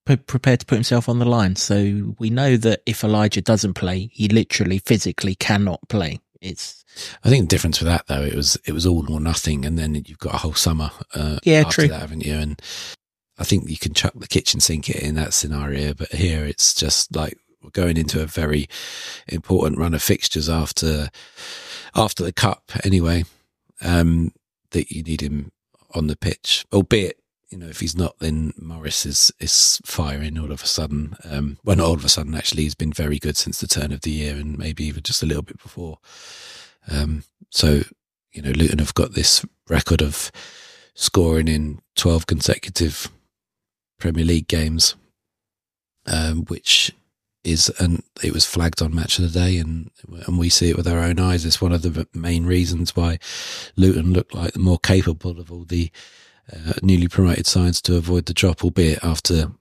p- 0.05 0.15
prepared 0.15 0.61
to 0.61 0.65
put 0.65 0.75
himself 0.75 1.09
on 1.09 1.19
the 1.19 1.25
line. 1.25 1.55
So 1.55 2.15
we 2.19 2.29
know 2.29 2.57
that 2.57 2.81
if 2.85 3.03
Elijah 3.03 3.41
doesn't 3.41 3.73
play, 3.73 4.09
he 4.13 4.29
literally 4.29 4.79
physically 4.79 5.35
cannot 5.35 5.81
play. 5.89 6.19
It's. 6.41 6.76
I 7.23 7.29
think 7.29 7.43
the 7.43 7.55
difference 7.55 7.79
with 7.79 7.87
that 7.87 8.07
though, 8.07 8.23
it 8.23 8.35
was 8.35 8.57
it 8.65 8.73
was 8.73 8.85
all 8.85 9.11
or 9.11 9.19
nothing, 9.19 9.65
and 9.65 9.77
then 9.77 9.95
you've 10.05 10.19
got 10.19 10.35
a 10.35 10.37
whole 10.37 10.53
summer. 10.53 10.91
Uh, 11.13 11.39
yeah, 11.43 11.63
true. 11.63 11.87
That, 11.87 12.01
haven't 12.01 12.25
you? 12.25 12.33
And 12.33 12.61
I 13.37 13.43
think 13.43 13.69
you 13.69 13.77
can 13.77 13.93
chuck 13.93 14.13
the 14.15 14.27
kitchen 14.27 14.59
sink 14.59 14.89
in 14.89 15.15
that 15.15 15.33
scenario, 15.33 15.93
but 15.93 16.11
here 16.11 16.45
it's 16.45 16.73
just 16.73 17.15
like 17.15 17.37
we're 17.61 17.69
going 17.71 17.97
into 17.97 18.21
a 18.21 18.27
very 18.27 18.67
important 19.27 19.79
run 19.79 19.93
of 19.93 20.01
fixtures 20.01 20.49
after 20.49 21.09
after 21.95 22.23
the 22.23 22.33
cup 22.33 22.71
anyway 22.83 23.25
um, 23.81 24.31
that 24.71 24.91
you 24.91 25.03
need 25.03 25.21
him 25.21 25.51
on 25.93 26.07
the 26.07 26.17
pitch, 26.17 26.65
albeit 26.73 27.19
you 27.49 27.57
know, 27.57 27.67
if 27.67 27.79
he's 27.79 27.95
not, 27.95 28.19
then 28.19 28.53
Morris 28.57 29.05
is 29.05 29.31
is 29.39 29.81
firing 29.85 30.37
all 30.37 30.51
of 30.51 30.61
a 30.61 30.67
sudden. 30.67 31.15
Um, 31.23 31.57
well, 31.63 31.77
not 31.77 31.87
all 31.87 31.93
of 31.93 32.05
a 32.05 32.09
sudden. 32.09 32.35
Actually, 32.35 32.63
he's 32.63 32.75
been 32.75 32.91
very 32.91 33.19
good 33.19 33.37
since 33.37 33.59
the 33.59 33.67
turn 33.67 33.91
of 33.93 34.01
the 34.01 34.11
year, 34.11 34.35
and 34.35 34.57
maybe 34.57 34.83
even 34.85 35.03
just 35.03 35.23
a 35.23 35.25
little 35.25 35.43
bit 35.43 35.61
before. 35.61 35.99
Um, 36.89 37.23
so, 37.49 37.81
you 38.31 38.41
know, 38.41 38.51
Luton 38.51 38.79
have 38.79 38.93
got 38.93 39.13
this 39.13 39.45
record 39.69 40.01
of 40.01 40.31
scoring 40.93 41.47
in 41.47 41.81
twelve 41.95 42.27
consecutive 42.27 43.09
Premier 43.99 44.25
League 44.25 44.47
games, 44.47 44.95
um, 46.05 46.45
which 46.45 46.93
is 47.43 47.69
and 47.79 48.03
it 48.23 48.33
was 48.33 48.45
flagged 48.45 48.81
on 48.81 48.93
match 48.93 49.17
of 49.17 49.31
the 49.31 49.39
day 49.39 49.57
and 49.57 49.89
and 50.25 50.37
we 50.37 50.49
see 50.49 50.69
it 50.69 50.77
with 50.77 50.87
our 50.87 50.99
own 50.99 51.19
eyes. 51.19 51.45
It's 51.45 51.61
one 51.61 51.71
of 51.71 51.81
the 51.81 52.07
main 52.13 52.45
reasons 52.45 52.95
why 52.95 53.19
Luton 53.75 54.13
looked 54.13 54.33
like 54.33 54.53
the 54.53 54.59
more 54.59 54.79
capable 54.79 55.39
of 55.39 55.51
all 55.51 55.63
the 55.63 55.89
uh, 56.51 56.73
newly 56.81 57.07
promoted 57.07 57.47
sides 57.47 57.81
to 57.83 57.95
avoid 57.95 58.25
the 58.25 58.33
drop 58.33 58.63
albeit 58.63 59.03
after 59.03 59.51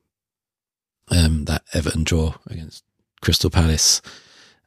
um, 1.11 1.45
that 1.45 1.63
Everton 1.73 2.05
draw 2.05 2.35
against 2.47 2.83
Crystal 3.21 3.51
Palace 3.51 4.03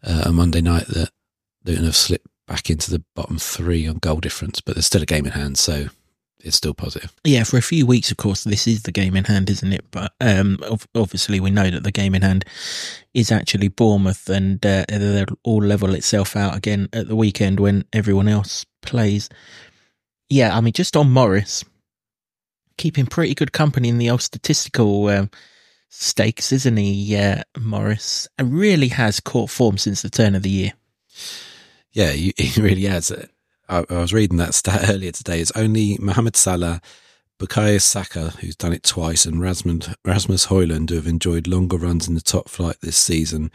uh, 0.04 0.24
on 0.26 0.36
Monday 0.36 0.62
night 0.62 0.88
that 0.88 1.12
Luton 1.66 1.86
have 1.86 1.96
slipped 1.96 2.28
back 2.50 2.70
into 2.70 2.92
the 2.92 3.02
bottom 3.16 3.38
three 3.38 3.88
on 3.88 4.00
goal 4.00 4.20
difference 4.20 4.60
but 4.60 4.76
there's 4.76 4.86
still 4.86 5.02
a 5.02 5.06
game 5.06 5.26
in 5.26 5.32
hand 5.32 5.58
so 5.58 5.88
it's 6.42 6.56
still 6.56 6.74
positive. 6.74 7.14
Yeah, 7.26 7.44
for 7.44 7.58
a 7.58 7.62
few 7.62 7.86
weeks, 7.86 8.12
of 8.12 8.18
course, 8.18 8.46
this 8.46 8.66
is 8.66 8.84
the 8.84 8.92
game 8.92 9.16
in 9.16 9.26
hand, 9.26 9.50
isn't 9.50 9.74
it? 9.74 9.84
But 9.92 10.14
um, 10.22 10.58
obviously, 10.96 11.40
we 11.40 11.52
know 11.52 11.70
that 11.70 11.84
the 11.84 11.92
game 11.92 12.16
in 12.16 12.22
hand 12.22 12.46
is 13.14 13.32
actually 13.32 13.68
Bournemouth, 13.68 14.30
and 14.30 14.66
uh, 14.66 14.86
they'll 14.88 15.26
all 15.44 15.62
level 15.62 15.94
itself 15.94 16.36
out 16.36 16.56
again 16.56 16.88
at 16.94 17.08
the 17.10 17.16
weekend 17.16 17.60
when 17.60 17.84
everyone 17.92 18.30
else 18.30 18.66
plays. 18.82 19.30
Yeah, 20.30 20.56
I 20.56 20.62
mean, 20.62 20.74
just 20.74 20.96
on 20.96 21.12
Morris, 21.12 21.66
keeping 22.78 23.06
pretty 23.06 23.36
good 23.36 23.52
company 23.52 23.90
in 23.90 23.98
the 23.98 24.10
old 24.10 24.22
statistical 24.22 25.08
um, 25.08 25.30
stakes, 25.90 26.54
isn't 26.54 26.78
he, 26.78 27.18
uh, 27.18 27.44
Morris? 27.60 28.28
And 28.38 28.54
really 28.54 28.90
has 28.90 29.20
caught 29.20 29.50
form 29.50 29.78
since 29.78 30.02
the 30.02 30.10
turn 30.10 30.36
of 30.36 30.44
the 30.44 30.50
year. 30.50 30.74
Yeah, 31.92 32.12
he, 32.12 32.34
he 32.38 32.62
really 32.62 32.86
has. 32.86 33.12
I, 33.68 33.86
I 33.90 33.98
was 33.98 34.14
reading 34.14 34.38
that 34.38 34.54
stat 34.54 34.90
earlier 34.90 35.12
today. 35.12 35.40
It's 35.40 35.52
only 35.56 35.98
Mohamed 36.00 36.36
Salah, 36.36 36.82
Bukayo 37.40 37.82
Saka, 37.82 38.32
who's 38.42 38.56
done 38.56 38.74
it 38.74 38.84
twice, 38.84 39.26
and 39.26 39.42
Rasmus, 39.42 39.90
Rasmus 40.06 40.48
Hojlund, 40.48 40.90
who 40.90 40.96
have 40.96 41.08
enjoyed 41.08 41.48
longer 41.48 41.78
runs 41.78 42.08
in 42.08 42.16
the 42.16 42.22
top 42.22 42.50
flight 42.50 42.78
this 42.82 42.98
season 42.98 43.52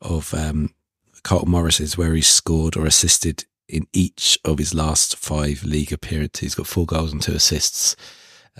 of 0.00 0.34
um, 0.34 0.74
Carlton 1.22 1.50
Morris's, 1.50 1.96
where 1.96 2.14
he's 2.14 2.28
scored 2.28 2.76
or 2.76 2.86
assisted 2.86 3.44
in 3.68 3.86
each 3.92 4.38
of 4.44 4.58
his 4.58 4.74
last 4.74 5.16
five 5.16 5.62
league 5.62 5.92
appearances. 5.92 6.40
He's 6.40 6.54
got 6.56 6.66
four 6.66 6.86
goals 6.86 7.12
and 7.12 7.22
two 7.22 7.32
assists. 7.32 7.94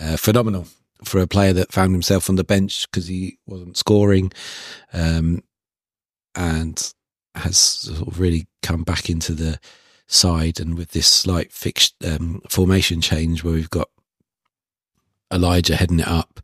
Uh, 0.00 0.16
phenomenal 0.16 0.66
for 1.04 1.20
a 1.20 1.26
player 1.26 1.52
that 1.52 1.72
found 1.72 1.92
himself 1.92 2.28
on 2.28 2.36
the 2.36 2.44
bench 2.44 2.88
because 2.90 3.08
he 3.08 3.38
wasn't 3.46 3.76
scoring 3.76 4.32
um, 4.92 5.42
and 6.34 6.92
has 7.40 7.58
sort 7.58 8.08
of 8.08 8.20
really 8.20 8.46
come 8.62 8.82
back 8.82 9.10
into 9.10 9.32
the 9.32 9.58
side. 10.06 10.60
And 10.60 10.76
with 10.76 10.90
this 10.90 11.06
slight 11.06 11.52
fixed 11.52 11.94
um, 12.04 12.42
formation 12.48 13.00
change 13.00 13.44
where 13.44 13.54
we've 13.54 13.70
got 13.70 13.88
Elijah 15.32 15.76
heading 15.76 16.00
it 16.00 16.08
up 16.08 16.40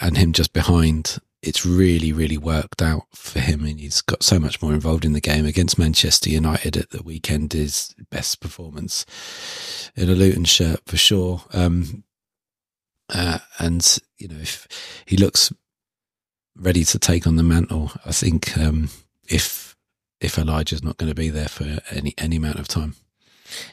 and 0.00 0.16
him 0.16 0.32
just 0.32 0.52
behind, 0.52 1.18
it's 1.42 1.66
really, 1.66 2.12
really 2.12 2.38
worked 2.38 2.80
out 2.80 3.04
for 3.14 3.38
him. 3.38 3.64
And 3.64 3.78
he's 3.78 4.00
got 4.00 4.22
so 4.22 4.38
much 4.38 4.62
more 4.62 4.72
involved 4.72 5.04
in 5.04 5.12
the 5.12 5.20
game 5.20 5.46
against 5.46 5.78
Manchester 5.78 6.30
United 6.30 6.76
at 6.76 6.90
the 6.90 7.02
weekend. 7.02 7.52
His 7.52 7.94
best 8.10 8.40
performance 8.40 9.04
in 9.94 10.08
a 10.08 10.14
Luton 10.14 10.44
shirt 10.44 10.80
for 10.86 10.96
sure. 10.96 11.42
Um, 11.52 12.04
uh, 13.10 13.38
and 13.58 13.98
you 14.18 14.28
know, 14.28 14.38
if 14.40 14.66
he 15.04 15.16
looks 15.16 15.52
ready 16.56 16.84
to 16.84 16.98
take 16.98 17.26
on 17.26 17.36
the 17.36 17.42
mantle, 17.42 17.92
I 18.06 18.12
think 18.12 18.56
um, 18.56 18.88
if 19.28 19.63
if 20.24 20.38
Elijah's 20.38 20.82
not 20.82 20.96
going 20.96 21.10
to 21.10 21.14
be 21.14 21.28
there 21.28 21.48
for 21.48 21.78
any 21.90 22.14
any 22.18 22.36
amount 22.36 22.58
of 22.58 22.68
time, 22.68 22.94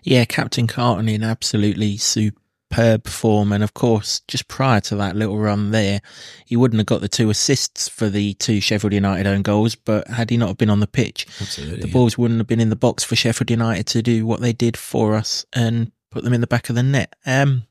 Yeah, 0.03 0.25
Captain 0.25 0.67
Carlton 0.67 1.09
in 1.09 1.23
absolutely 1.23 1.97
superb 1.97 3.07
form. 3.07 3.51
And 3.51 3.63
of 3.63 3.73
course, 3.73 4.21
just 4.27 4.47
prior 4.47 4.81
to 4.81 4.95
that 4.97 5.15
little 5.15 5.37
run 5.37 5.71
there, 5.71 6.01
he 6.45 6.55
wouldn't 6.55 6.79
have 6.79 6.87
got 6.87 7.01
the 7.01 7.07
two 7.07 7.29
assists 7.29 7.87
for 7.87 8.09
the 8.09 8.33
two 8.35 8.59
Sheffield 8.59 8.93
United 8.93 9.27
own 9.27 9.41
goals. 9.41 9.75
But 9.75 10.07
had 10.07 10.29
he 10.29 10.37
not 10.37 10.49
have 10.49 10.57
been 10.57 10.69
on 10.69 10.81
the 10.81 10.87
pitch, 10.87 11.25
absolutely, 11.39 11.81
the 11.81 11.91
balls 11.91 12.17
wouldn't 12.17 12.39
have 12.39 12.47
been 12.47 12.61
in 12.61 12.69
the 12.69 12.75
box 12.75 13.03
for 13.03 13.15
Sheffield 13.15 13.49
United 13.49 13.87
to 13.87 14.01
do 14.01 14.25
what 14.25 14.41
they 14.41 14.53
did 14.53 14.77
for 14.77 15.15
us 15.15 15.45
and 15.53 15.91
put 16.11 16.23
them 16.23 16.33
in 16.33 16.41
the 16.41 16.47
back 16.47 16.69
of 16.69 16.75
the 16.75 16.83
net. 16.83 17.15
Um, 17.25 17.63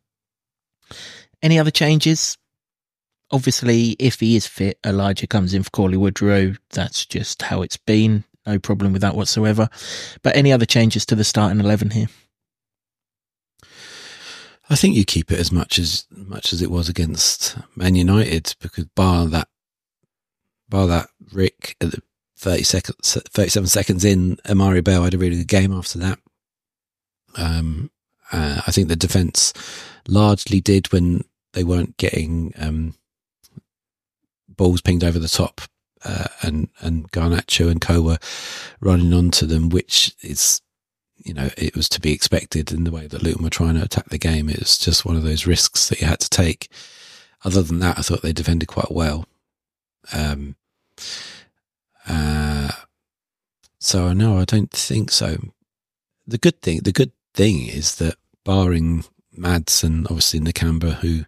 any 1.43 1.59
other 1.59 1.71
changes? 1.71 2.37
Obviously, 3.31 3.95
if 4.01 4.19
he 4.19 4.35
is 4.35 4.47
fit, 4.47 4.79
Elijah 4.85 5.27
comes 5.27 5.55
in 5.55 5.63
for 5.63 5.71
Cauley 5.71 5.97
Woodrow. 5.97 6.55
That's 6.71 7.07
just 7.07 7.43
how 7.43 7.63
it's 7.63 7.77
been. 7.77 8.25
No 8.47 8.59
problem 8.59 8.93
with 8.93 9.03
that 9.03 9.15
whatsoever. 9.15 9.69
But 10.23 10.37
any 10.37 10.53
other 10.53 10.67
changes 10.67 11.05
to 11.07 11.15
the 11.15 11.25
starting 11.25 11.61
eleven 11.61 11.91
here? 11.91 12.09
I 14.69 14.77
think 14.77 14.95
you 14.95 15.05
keep 15.05 15.33
it 15.33 15.41
as 15.41 15.51
much 15.51 15.79
as 15.79 16.07
much 16.11 16.53
as 16.53 16.63
it 16.63 16.71
was 16.71 16.89
against 16.89 17.57
Man 17.75 17.97
United 17.97 18.55
because 18.61 18.85
bar 18.85 19.27
that 19.27 19.49
bar 20.69 20.87
that 20.87 21.09
Rick 21.33 21.77
at 21.81 21.91
the 21.91 22.03
30 22.39 22.63
seconds 22.63 23.19
37 23.29 23.67
seconds 23.67 24.05
in 24.05 24.39
Amari 24.49 24.81
Bell 24.81 25.03
had 25.03 25.15
a 25.15 25.19
really 25.19 25.39
good 25.39 25.49
game 25.49 25.73
after 25.73 25.99
that. 25.99 26.19
Um 27.37 27.91
uh, 28.33 28.63
I 28.67 28.71
think 28.71 28.89
the 28.89 28.97
defense 28.97 29.53
largely 30.07 30.61
did 30.61 30.93
when 30.93 31.25
they 31.53 31.65
weren't 31.65 31.97
getting 31.97 32.53
um, 32.57 32.95
balls 34.49 34.81
pinged 34.81 35.05
over 35.05 35.19
the 35.19 35.29
top 35.29 35.61
uh, 36.05 36.29
and 36.43 36.69
and 36.81 37.11
Garnacho 37.13 37.71
and 37.71 37.81
Co 37.81 38.01
were 38.01 38.19
running 38.81 39.13
onto 39.13 39.47
them 39.47 39.69
which 39.69 40.15
is 40.23 40.61
you 41.25 41.35
know, 41.35 41.51
it 41.57 41.77
was 41.77 41.89
to 41.91 42.01
be 42.01 42.13
expected 42.13 42.73
in 42.73 42.85
the 42.85 42.91
way 42.91 43.07
that 43.07 43.23
Luton 43.23 43.45
were 43.45 43.51
trying 43.51 43.75
to 43.75 43.83
attack 43.83 44.09
the 44.09 44.19
game. 44.19 44.49
It 44.49 44.59
was 44.59 44.79
just 44.79 45.05
one 45.05 45.17
of 45.17 45.23
those 45.23 45.47
risks 45.47 45.89
that 45.89 46.01
you 46.01 46.07
had 46.07 46.21
to 46.21 46.31
take. 46.31 46.71
Other 47.45 47.63
than 47.63 47.79
that, 47.81 47.99
I 47.99 48.03
thought 48.03 48.23
they 48.23 48.33
defended 48.33 48.69
quite 48.69 48.91
well. 48.91 49.27
Um, 50.13 50.57
uh, 52.09 52.71
so 53.79 54.13
no, 54.13 54.39
I 54.39 54.45
don't 54.45 54.71
think 54.71 55.11
so. 55.11 55.37
The 56.27 56.39
good 56.39 56.61
thing, 56.63 56.81
the 56.81 56.93
good 56.93 57.13
thing 57.35 57.67
is 57.67 57.97
that 57.97 58.17
barring 58.45 59.05
Mads 59.33 59.85
and 59.85 60.07
obviously 60.07 60.41
Nakamba, 60.41 60.95
who 60.95 61.25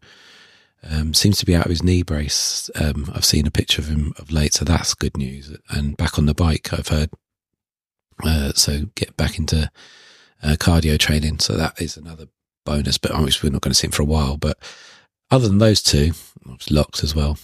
um, 0.89 1.15
seems 1.15 1.39
to 1.39 1.47
be 1.47 1.55
out 1.55 1.67
of 1.67 1.71
his 1.71 1.83
knee 1.83 2.03
brace, 2.03 2.71
um, 2.75 3.11
I've 3.15 3.25
seen 3.25 3.47
a 3.47 3.51
picture 3.53 3.81
of 3.81 3.89
him 3.89 4.13
of 4.19 4.33
late, 4.33 4.55
so 4.55 4.65
that's 4.65 4.95
good 4.95 5.17
news. 5.17 5.57
And 5.71 5.97
back 5.97 6.19
on 6.19 6.27
the 6.27 6.35
bike, 6.35 6.73
I've 6.73 6.89
heard 6.89 7.11
uh, 8.25 8.53
so 8.53 8.87
get 8.95 9.17
back 9.17 9.39
into 9.39 9.71
uh, 10.43 10.57
cardio 10.59 10.99
training. 10.99 11.39
So 11.39 11.57
that 11.57 11.81
is 11.81 11.97
another 11.97 12.27
bonus, 12.65 12.99
but 12.99 13.13
obviously 13.13 13.49
we're 13.49 13.55
not 13.55 13.63
going 13.63 13.73
to 13.73 13.79
see 13.79 13.87
him 13.87 13.93
for 13.93 14.03
a 14.03 14.07
while. 14.07 14.37
But 14.37 14.59
other 15.31 15.49
than 15.49 15.59
those 15.59 15.83
two, 15.83 16.13
locked 16.71 17.03
as 17.03 17.15
well. 17.15 17.39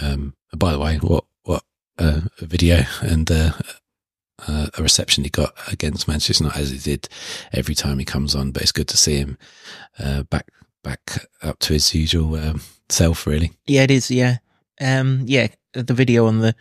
Um, 0.00 0.34
by 0.56 0.72
the 0.72 0.78
way, 0.78 0.96
what 0.98 1.24
what 1.42 1.62
uh, 1.98 2.22
a 2.40 2.46
video 2.46 2.82
and 3.00 3.30
uh, 3.30 3.52
uh, 4.46 4.68
a 4.76 4.82
reception 4.82 5.24
he 5.24 5.30
got 5.30 5.54
against 5.72 6.08
Manchester 6.08 6.44
United 6.44 6.60
as 6.60 6.70
he 6.70 6.78
did 6.78 7.08
every 7.52 7.74
time 7.74 7.98
he 7.98 8.04
comes 8.04 8.34
on. 8.34 8.50
But 8.50 8.62
it's 8.62 8.72
good 8.72 8.88
to 8.88 8.96
see 8.96 9.16
him 9.16 9.38
uh, 9.98 10.24
back 10.24 10.48
back 10.82 11.26
up 11.42 11.58
to 11.60 11.72
his 11.72 11.94
usual 11.94 12.36
um, 12.36 12.60
self. 12.88 13.26
Really, 13.26 13.52
Yeah, 13.66 13.82
it 13.82 13.90
is. 13.90 14.10
Yeah, 14.10 14.38
um, 14.80 15.24
yeah. 15.26 15.48
The 15.72 15.94
video 15.94 16.26
on 16.26 16.38
the 16.38 16.54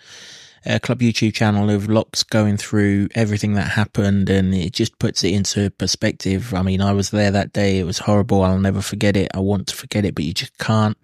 uh, 0.66 0.80
club 0.80 1.00
YouTube 1.00 1.34
channel 1.34 1.70
of 1.70 1.90
Locks 1.90 2.24
going 2.24 2.58
through 2.58 3.10
everything 3.16 3.54
that 3.54 3.70
happened, 3.70 4.30
and 4.30 4.54
it 4.54 4.74
just 4.74 4.98
puts 5.00 5.24
it 5.24 5.34
into 5.34 5.70
perspective. 5.72 6.54
I 6.54 6.62
mean, 6.62 6.82
I 6.82 6.94
was 6.94 7.10
there 7.10 7.32
that 7.32 7.54
day; 7.54 7.80
it 7.80 7.86
was 7.86 8.00
horrible. 8.00 8.44
I'll 8.44 8.60
never 8.60 8.82
forget 8.82 9.18
it. 9.18 9.32
I 9.34 9.40
want 9.40 9.68
to 9.68 9.76
forget 9.76 10.06
it, 10.06 10.16
but 10.16 10.24
you 10.24 10.34
just 10.34 10.58
can't. 10.58 10.98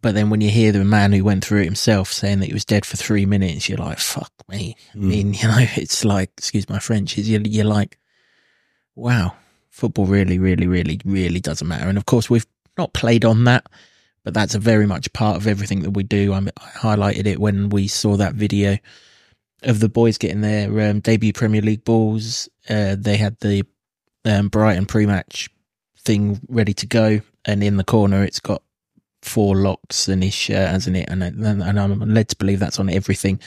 But 0.00 0.16
then 0.16 0.30
when 0.30 0.40
you 0.40 0.50
hear 0.50 0.72
the 0.72 0.84
man 0.84 1.12
who 1.12 1.22
went 1.22 1.44
through 1.44 1.60
it 1.60 1.66
himself 1.66 2.12
saying 2.12 2.40
that 2.40 2.46
he 2.46 2.52
was 2.52 2.64
dead 2.64 2.84
for 2.84 2.96
three 2.96 3.24
minutes, 3.24 3.68
you're 3.68 3.78
like, 3.78 3.98
"Fuck 3.98 4.32
me." 4.48 4.76
I 4.94 4.98
mean, 4.98 5.34
you 5.34 5.46
know, 5.46 5.64
it's 5.76 6.04
like, 6.04 6.30
excuse 6.36 6.68
my 6.68 6.80
French, 6.80 7.16
is 7.18 7.28
you're, 7.30 7.40
you're 7.42 7.64
like, 7.64 7.98
"Wow." 8.94 9.36
Football 9.70 10.04
really, 10.04 10.38
really, 10.38 10.66
really, 10.66 11.00
really 11.02 11.40
doesn't 11.40 11.66
matter. 11.66 11.88
And 11.88 11.96
of 11.96 12.04
course, 12.04 12.28
we've 12.28 12.44
not 12.76 12.92
played 12.92 13.24
on 13.24 13.44
that 13.44 13.64
but 14.24 14.34
that's 14.34 14.54
a 14.54 14.58
very 14.58 14.86
much 14.86 15.12
part 15.12 15.36
of 15.36 15.46
everything 15.46 15.80
that 15.80 15.90
we 15.90 16.02
do. 16.02 16.32
I, 16.32 16.38
I 16.38 16.70
highlighted 16.70 17.26
it 17.26 17.40
when 17.40 17.68
we 17.70 17.88
saw 17.88 18.16
that 18.16 18.34
video 18.34 18.78
of 19.62 19.80
the 19.80 19.88
boys 19.88 20.18
getting 20.18 20.40
their 20.40 20.90
um, 20.90 21.00
debut 21.00 21.32
Premier 21.32 21.62
League 21.62 21.84
balls. 21.84 22.48
Uh, 22.68 22.96
they 22.98 23.16
had 23.16 23.38
the 23.40 23.64
um, 24.24 24.48
Brighton 24.48 24.86
pre-match 24.86 25.48
thing 25.98 26.40
ready 26.48 26.74
to 26.74 26.86
go, 26.86 27.20
and 27.44 27.62
in 27.62 27.76
the 27.76 27.84
corner 27.84 28.24
it's 28.24 28.40
got 28.40 28.62
four 29.22 29.54
locks 29.56 30.08
and 30.08 30.22
his 30.22 30.34
shirt, 30.34 30.68
hasn't 30.68 30.96
it? 30.96 31.08
And 31.08 31.22
and, 31.22 31.62
I'm 31.62 31.98
led 32.00 32.28
to 32.30 32.36
believe 32.36 32.58
that's 32.58 32.80
on 32.80 32.90
everything 32.90 33.40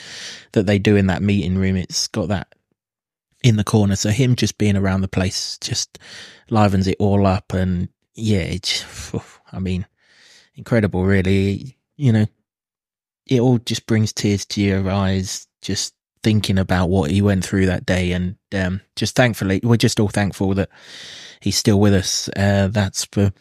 that 0.53 0.65
they 0.65 0.79
do 0.79 0.95
in 0.95 1.07
that 1.07 1.21
meeting 1.21 1.57
room. 1.57 1.75
It's 1.75 2.07
got 2.07 2.29
that 2.29 2.53
in 3.43 3.57
the 3.57 3.63
corner, 3.63 3.95
so 3.95 4.09
him 4.09 4.35
just 4.35 4.57
being 4.57 4.77
around 4.77 5.01
the 5.01 5.07
place 5.07 5.57
just 5.59 5.99
livens 6.49 6.87
it 6.87 6.97
all 6.99 7.25
up, 7.25 7.53
and 7.53 7.89
yeah, 8.13 8.39
it's, 8.39 9.13
I 9.51 9.59
mean 9.59 9.85
incredible, 10.55 11.03
really. 11.03 11.77
You 11.97 12.11
know, 12.11 12.25
it 13.27 13.39
all 13.39 13.57
just 13.59 13.85
brings 13.87 14.13
tears 14.13 14.45
to 14.47 14.61
your 14.61 14.89
eyes 14.89 15.47
just 15.61 15.93
thinking 16.23 16.57
about 16.57 16.89
what 16.89 17.11
he 17.11 17.21
went 17.21 17.45
through 17.45 17.67
that 17.67 17.85
day. 17.85 18.11
And 18.11 18.35
um, 18.53 18.81
just 18.95 19.15
thankfully, 19.15 19.61
we're 19.63 19.77
just 19.77 19.99
all 19.99 20.09
thankful 20.09 20.53
that 20.55 20.69
he's 21.39 21.57
still 21.57 21.79
with 21.79 21.93
us. 21.93 22.29
Uh, 22.35 22.67
that's 22.69 23.05
for. 23.05 23.31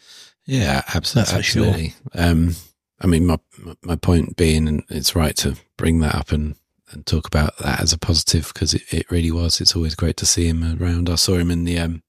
Yeah, 0.47 0.83
absolutely. 0.95 1.33
That's 1.33 1.37
for 1.37 1.43
sure. 1.43 1.67
absolutely. 1.67 1.95
Um, 2.15 2.55
I 3.01 3.07
mean, 3.07 3.27
my 3.27 3.39
my 3.83 3.97
point 3.97 4.37
being, 4.37 4.69
and 4.69 4.83
it's 4.89 5.17
right 5.17 5.37
to 5.39 5.57
bring 5.77 6.01
that 6.01 6.15
up 6.15 6.33
and, 6.33 6.55
and 6.91 7.05
talk 7.07 7.27
about 7.27 7.57
that 7.59 7.81
as 7.81 7.93
a 7.93 7.99
positive 7.99 8.53
because 8.53 8.75
it, 8.75 8.83
it 8.91 9.11
really 9.11 9.31
was. 9.31 9.61
It's 9.61 9.75
always 9.75 9.95
great 9.95 10.17
to 10.19 10.27
see 10.27 10.47
him 10.47 10.63
around. 10.81 11.09
I 11.09 11.17
saw 11.17 11.37
him 11.37 11.51
in 11.51 11.65
the. 11.65 11.79
Um, 11.79 12.03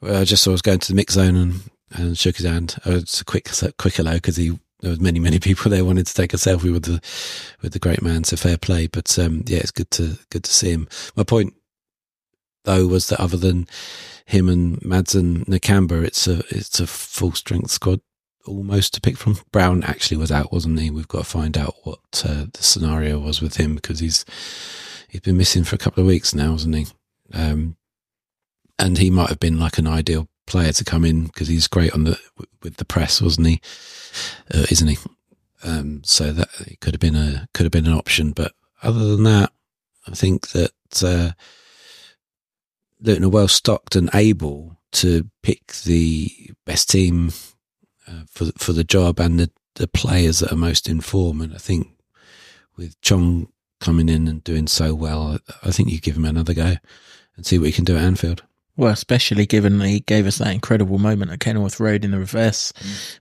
well, 0.00 0.20
I 0.20 0.24
just 0.24 0.42
saw 0.42 0.50
I 0.50 0.52
was 0.52 0.62
going 0.62 0.80
to 0.80 0.88
the 0.88 0.96
mix 0.96 1.14
zone 1.14 1.36
and 1.36 1.60
and 1.92 2.18
shook 2.18 2.36
his 2.36 2.46
hand. 2.46 2.76
Oh, 2.84 2.96
it's 2.96 3.20
a 3.20 3.24
quick, 3.24 3.48
quick 3.78 3.94
hello 3.94 4.14
because 4.14 4.36
he 4.36 4.58
there 4.80 4.90
was 4.90 5.00
many, 5.00 5.18
many 5.18 5.38
people 5.40 5.70
there 5.70 5.84
wanted 5.84 6.06
to 6.06 6.14
take 6.14 6.34
a 6.34 6.36
selfie 6.36 6.72
with 6.72 6.84
the 6.84 7.00
with 7.62 7.72
the 7.72 7.78
great 7.78 8.02
man. 8.02 8.24
So 8.24 8.36
fair 8.36 8.56
play, 8.56 8.86
but 8.86 9.18
um, 9.18 9.42
yeah, 9.46 9.58
it's 9.58 9.70
good 9.70 9.90
to 9.92 10.18
good 10.30 10.44
to 10.44 10.52
see 10.52 10.70
him. 10.70 10.88
My 11.14 11.22
point 11.22 11.54
though 12.64 12.86
was 12.86 13.08
that 13.08 13.20
other 13.20 13.36
than 13.36 13.66
him 14.26 14.48
and 14.48 14.84
Mads 14.84 15.14
and 15.14 15.46
Nakamba, 15.46 16.04
it's 16.04 16.26
a 16.26 16.42
it's 16.50 16.80
a 16.80 16.86
full 16.86 17.32
strength 17.32 17.70
squad 17.70 18.00
almost 18.46 18.94
to 18.94 19.00
pick 19.00 19.16
from. 19.16 19.38
Brown 19.52 19.82
actually 19.84 20.16
was 20.16 20.32
out, 20.32 20.52
wasn't 20.52 20.80
he? 20.80 20.90
We've 20.90 21.08
got 21.08 21.18
to 21.18 21.24
find 21.24 21.56
out 21.56 21.74
what 21.84 22.24
uh, 22.24 22.46
the 22.52 22.62
scenario 22.62 23.18
was 23.18 23.40
with 23.40 23.56
him 23.56 23.74
because 23.74 24.00
he's 24.00 24.24
he's 25.08 25.20
been 25.20 25.36
missing 25.36 25.64
for 25.64 25.76
a 25.76 25.78
couple 25.78 26.02
of 26.02 26.06
weeks 26.08 26.34
now, 26.34 26.52
hasn't 26.52 26.74
he? 26.74 26.86
Um, 27.32 27.76
and 28.78 28.98
he 28.98 29.10
might 29.10 29.30
have 29.30 29.40
been 29.40 29.58
like 29.58 29.78
an 29.78 29.86
ideal 29.86 30.28
player 30.46 30.72
to 30.72 30.84
come 30.84 31.04
in 31.04 31.24
because 31.24 31.48
he's 31.48 31.68
great 31.68 31.92
on 31.92 32.04
the 32.04 32.18
with 32.62 32.76
the 32.76 32.84
press, 32.84 33.20
wasn't 33.20 33.46
he? 33.46 33.60
Uh, 34.52 34.66
isn't 34.70 34.88
he? 34.88 34.98
Um, 35.64 36.02
so 36.04 36.32
that 36.32 36.48
it 36.60 36.80
could 36.80 36.94
have 36.94 37.00
been 37.00 37.16
a 37.16 37.48
could 37.52 37.64
have 37.64 37.72
been 37.72 37.86
an 37.86 37.92
option, 37.92 38.32
but 38.32 38.52
other 38.82 39.16
than 39.16 39.24
that, 39.24 39.52
I 40.06 40.12
think 40.12 40.48
that 40.48 40.72
uh, 41.02 41.32
Luton 43.00 43.24
are 43.24 43.28
well 43.28 43.48
stocked 43.48 43.96
and 43.96 44.10
able 44.14 44.78
to 44.92 45.28
pick 45.42 45.72
the 45.84 46.50
best 46.64 46.90
team 46.90 47.32
uh, 48.06 48.22
for 48.28 48.46
for 48.56 48.72
the 48.72 48.84
job 48.84 49.18
and 49.18 49.40
the, 49.40 49.50
the 49.74 49.88
players 49.88 50.38
that 50.40 50.52
are 50.52 50.56
most 50.56 50.88
in 50.88 51.00
form. 51.00 51.40
And 51.40 51.54
I 51.54 51.58
think 51.58 51.88
with 52.76 53.00
Chong 53.00 53.48
coming 53.80 54.08
in 54.08 54.28
and 54.28 54.42
doing 54.44 54.66
so 54.66 54.94
well, 54.94 55.38
I 55.62 55.70
think 55.70 55.90
you 55.90 56.00
give 56.00 56.16
him 56.16 56.24
another 56.24 56.54
go 56.54 56.76
and 57.36 57.44
see 57.44 57.58
what 57.58 57.66
he 57.66 57.72
can 57.72 57.84
do 57.84 57.96
at 57.96 58.04
Anfield. 58.04 58.42
Well, 58.76 58.92
especially 58.92 59.46
given 59.46 59.80
he 59.80 60.00
gave 60.00 60.26
us 60.26 60.38
that 60.38 60.52
incredible 60.52 60.98
moment 60.98 61.30
at 61.30 61.40
Kenilworth 61.40 61.80
Road 61.80 62.04
in 62.04 62.10
the 62.10 62.18
reverse 62.18 62.72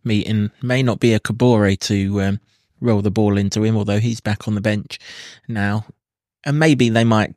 meeting. 0.04 0.52
May 0.62 0.84
not 0.84 1.00
be 1.00 1.14
a 1.14 1.20
Kabore 1.20 1.80
to 1.82 2.22
um, 2.22 2.40
roll 2.82 3.02
the 3.02 3.12
ball 3.12 3.38
into 3.38 3.64
him, 3.64 3.78
although 3.78 4.00
he's 4.00 4.20
back 4.20 4.48
on 4.48 4.56
the 4.56 4.62
bench 4.62 5.00
now. 5.48 5.86
And 6.44 6.60
maybe 6.60 6.90
they 6.90 7.06
might 7.06 7.36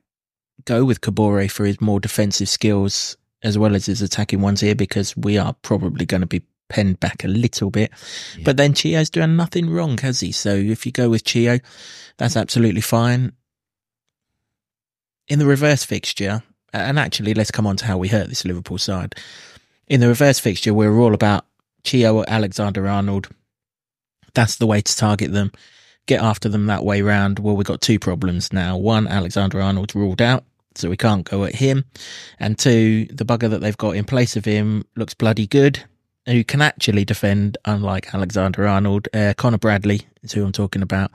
go 0.65 0.85
with 0.85 1.01
Kabore 1.01 1.51
for 1.51 1.65
his 1.65 1.81
more 1.81 2.01
defensive 2.01 2.49
skills 2.49 3.17
as 3.43 3.57
well 3.57 3.77
as 3.77 3.87
his 3.87 4.03
attacking 4.03 4.41
ones 4.41 4.61
here 4.61 4.75
because 4.75 5.17
we 5.17 5.39
are 5.39 5.55
probably 5.63 6.05
going 6.05 6.21
to 6.21 6.27
be 6.27 6.43
penned 6.69 7.01
back 7.01 7.25
a 7.25 7.29
little 7.29 7.71
bit. 7.71 7.91
Yeah. 8.37 8.43
But 8.45 8.57
then 8.57 8.75
Chio's 8.75 9.11
doing 9.11 9.37
nothing 9.37 9.71
wrong, 9.71 9.97
has 9.99 10.21
he? 10.21 10.33
So 10.33 10.55
if 10.55 10.85
you 10.85 10.93
go 10.93 11.09
with 11.09 11.25
Chio, 11.25 11.61
that's 12.17 12.37
absolutely 12.37 12.81
fine. 12.81 13.33
In 15.29 15.39
the 15.39 15.47
reverse 15.47 15.85
fixture, 15.85 16.43
and 16.73 16.99
actually 16.99 17.35
let's 17.35 17.51
come 17.51 17.67
on 17.67 17.77
to 17.77 17.87
how 17.87 17.99
we 17.99 18.09
hurt 18.09 18.29
this 18.29 18.45
Liverpool 18.45 18.79
side. 18.79 19.15
In 19.87 20.01
the 20.01 20.09
reverse 20.09 20.39
fixture, 20.39 20.75
we 20.75 20.89
we're 20.89 21.01
all 21.01 21.15
about 21.15 21.47
Chio 21.85 22.17
or 22.17 22.25
Alexander 22.29 22.87
Arnold. 22.87 23.29
That's 24.35 24.57
the 24.57 24.67
way 24.67 24.81
to 24.81 24.97
target 24.97 25.33
them. 25.33 25.53
Get 26.07 26.23
after 26.23 26.49
them 26.49 26.67
that 26.67 26.85
way 26.85 27.03
round. 27.03 27.39
Well, 27.39 27.57
we've 27.57 27.67
got 27.67 27.81
two 27.81 27.99
problems 27.99 28.53
now. 28.53 28.77
One, 28.77 29.07
Alexander 29.07 29.61
Arnold's 29.61 29.95
ruled 29.95 30.23
out, 30.23 30.45
so 30.75 30.89
we 30.89 30.97
can't 30.97 31.29
go 31.29 31.45
at 31.45 31.55
him. 31.55 31.85
And 32.39 32.59
two, 32.59 33.07
the 33.07 33.25
bugger 33.25 33.51
that 33.51 33.61
they've 33.61 33.77
got 33.77 33.97
in 33.97 34.05
place 34.05 34.37
of 34.37 34.45
him 34.45 34.85
looks 34.97 35.15
bloody 35.15 35.47
good, 35.47 35.83
who 36.27 36.45
can 36.45 36.61
actually 36.63 37.05
defend, 37.05 37.59
unlike 37.65 38.15
Alexander 38.15 38.67
Arnold. 38.67 39.09
Uh, 39.13 39.35
Conor 39.37 39.59
Bradley 39.59 40.03
is 40.23 40.33
who 40.33 40.45
I'm 40.45 40.53
talking 40.53 40.83
about. 40.83 41.11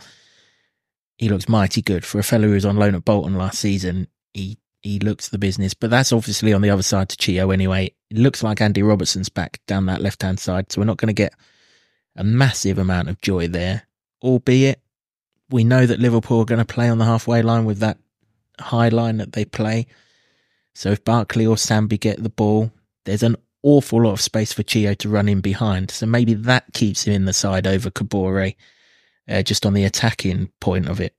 He 1.18 1.30
looks 1.30 1.48
mighty 1.48 1.82
good 1.82 2.06
for 2.06 2.20
a 2.20 2.24
fellow 2.24 2.48
who 2.48 2.54
was 2.56 2.66
on 2.66 2.78
loan 2.78 2.96
at 2.96 3.06
Bolton 3.06 3.36
last 3.36 3.60
season. 3.60 4.08
He 4.34 4.58
he 4.84 5.00
looks 5.00 5.30
the 5.30 5.38
business, 5.38 5.74
but 5.74 5.89
that's 5.89 6.12
obviously 6.12 6.54
on 6.54 6.62
the 6.62 6.69
other 6.69 6.84
side 6.84 7.10
to 7.10 7.17
Chio 7.17 7.52
anyway. 7.52 7.91
It 8.12 8.17
looks 8.17 8.43
like 8.43 8.62
Andy 8.62 8.84
Robertson's 8.84 9.30
back 9.30 9.60
down 9.65 9.86
that 9.88 10.02
left 10.02 10.22
hand 10.22 10.39
side, 10.39 10.72
so 10.72 10.82
we're 10.82 10.86
not 10.86 10.98
going 10.98 11.08
to 11.08 11.13
get 11.13 11.34
a 12.15 12.24
massive 12.24 12.78
amount 12.78 13.10
of 13.10 13.19
joy 13.22 13.48
there. 13.48 13.88
Albeit, 14.22 14.82
we 15.50 15.63
know 15.63 15.86
that 15.86 16.00
Liverpool 16.00 16.41
are 16.41 16.46
going 16.46 16.60
to 16.60 16.74
play 16.74 16.89
on 16.89 16.98
the 16.98 17.06
halfway 17.06 17.41
line 17.41 17.65
with 17.65 17.80
that 17.80 17.98
high 18.60 18.89
line 18.89 19.17
that 19.17 19.32
they 19.32 19.46
play. 19.46 19.88
So 20.76 20.91
if 20.91 21.04
Barkley 21.04 21.46
or 21.46 21.56
Sambi 21.56 22.00
get 22.00 22.22
the 22.22 22.30
ball, 22.30 22.72
there's 23.06 23.24
an 23.24 23.38
awful 23.62 24.04
lot 24.04 24.13
of 24.13 24.22
space 24.22 24.52
for 24.52 24.63
Chio 24.63 24.93
to 24.96 25.10
run 25.10 25.30
in 25.30 25.39
behind. 25.39 25.91
So 25.91 26.06
maybe 26.06 26.34
that 26.34 26.65
keeps 26.74 27.08
him 27.08 27.13
in 27.13 27.26
the 27.26 27.34
side 27.34 27.67
over 27.67 27.89
Kabore, 27.89 28.56
uh, 29.30 29.43
just 29.43 29.65
on 29.65 29.74
the 29.74 29.86
attacking 29.86 30.52
point 30.60 30.89
of 30.89 31.00
it. 31.00 31.15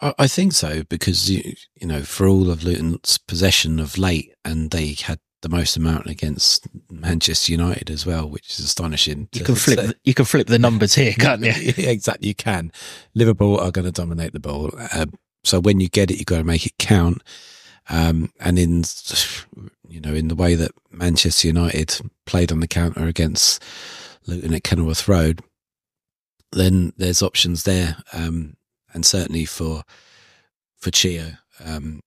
I, 0.00 0.14
I 0.18 0.26
think 0.26 0.52
so 0.52 0.82
because 0.84 1.30
you 1.30 1.54
you 1.80 1.86
know 1.86 2.02
for 2.02 2.26
all 2.26 2.50
of 2.50 2.64
Luton's 2.64 3.18
possession 3.18 3.78
of 3.78 3.98
late, 3.98 4.34
and 4.44 4.70
they 4.70 4.94
had 4.94 5.18
the 5.44 5.48
most 5.50 5.76
amount 5.76 6.06
against 6.06 6.66
Manchester 6.90 7.52
United 7.52 7.90
as 7.90 8.06
well, 8.06 8.28
which 8.28 8.50
is 8.50 8.60
astonishing. 8.60 9.28
You 9.32 9.44
can 9.44 9.54
flip. 9.54 9.78
The, 9.78 9.94
you 10.02 10.14
can 10.14 10.24
flip 10.24 10.46
the 10.46 10.58
numbers 10.58 10.94
here, 10.94 11.12
can't 11.18 11.42
you? 11.42 11.52
Yeah, 11.52 11.90
exactly. 11.90 12.28
You 12.28 12.34
can. 12.34 12.72
Liverpool 13.14 13.60
are 13.60 13.70
going 13.70 13.84
to 13.84 13.92
dominate 13.92 14.32
the 14.32 14.40
ball. 14.40 14.70
Uh, 14.92 15.06
so 15.44 15.60
when 15.60 15.80
you 15.80 15.88
get 15.88 16.10
it, 16.10 16.16
you've 16.16 16.26
got 16.26 16.38
to 16.38 16.44
make 16.44 16.66
it 16.66 16.78
count. 16.78 17.22
Um, 17.90 18.32
and 18.40 18.58
in, 18.58 18.84
you 19.86 20.00
know, 20.00 20.14
in 20.14 20.28
the 20.28 20.34
way 20.34 20.54
that 20.54 20.72
Manchester 20.90 21.48
United 21.48 22.00
played 22.24 22.50
on 22.50 22.60
the 22.60 22.66
counter 22.66 23.04
against 23.06 23.62
Luton 24.26 24.54
at 24.54 24.64
Kenilworth 24.64 25.06
Road, 25.06 25.42
then 26.52 26.94
there's 26.96 27.22
options 27.22 27.64
there. 27.64 27.98
Um, 28.14 28.56
and 28.94 29.04
certainly 29.04 29.44
for, 29.44 29.82
for 30.76 30.90
Chio, 30.90 31.32
um, 31.64 32.00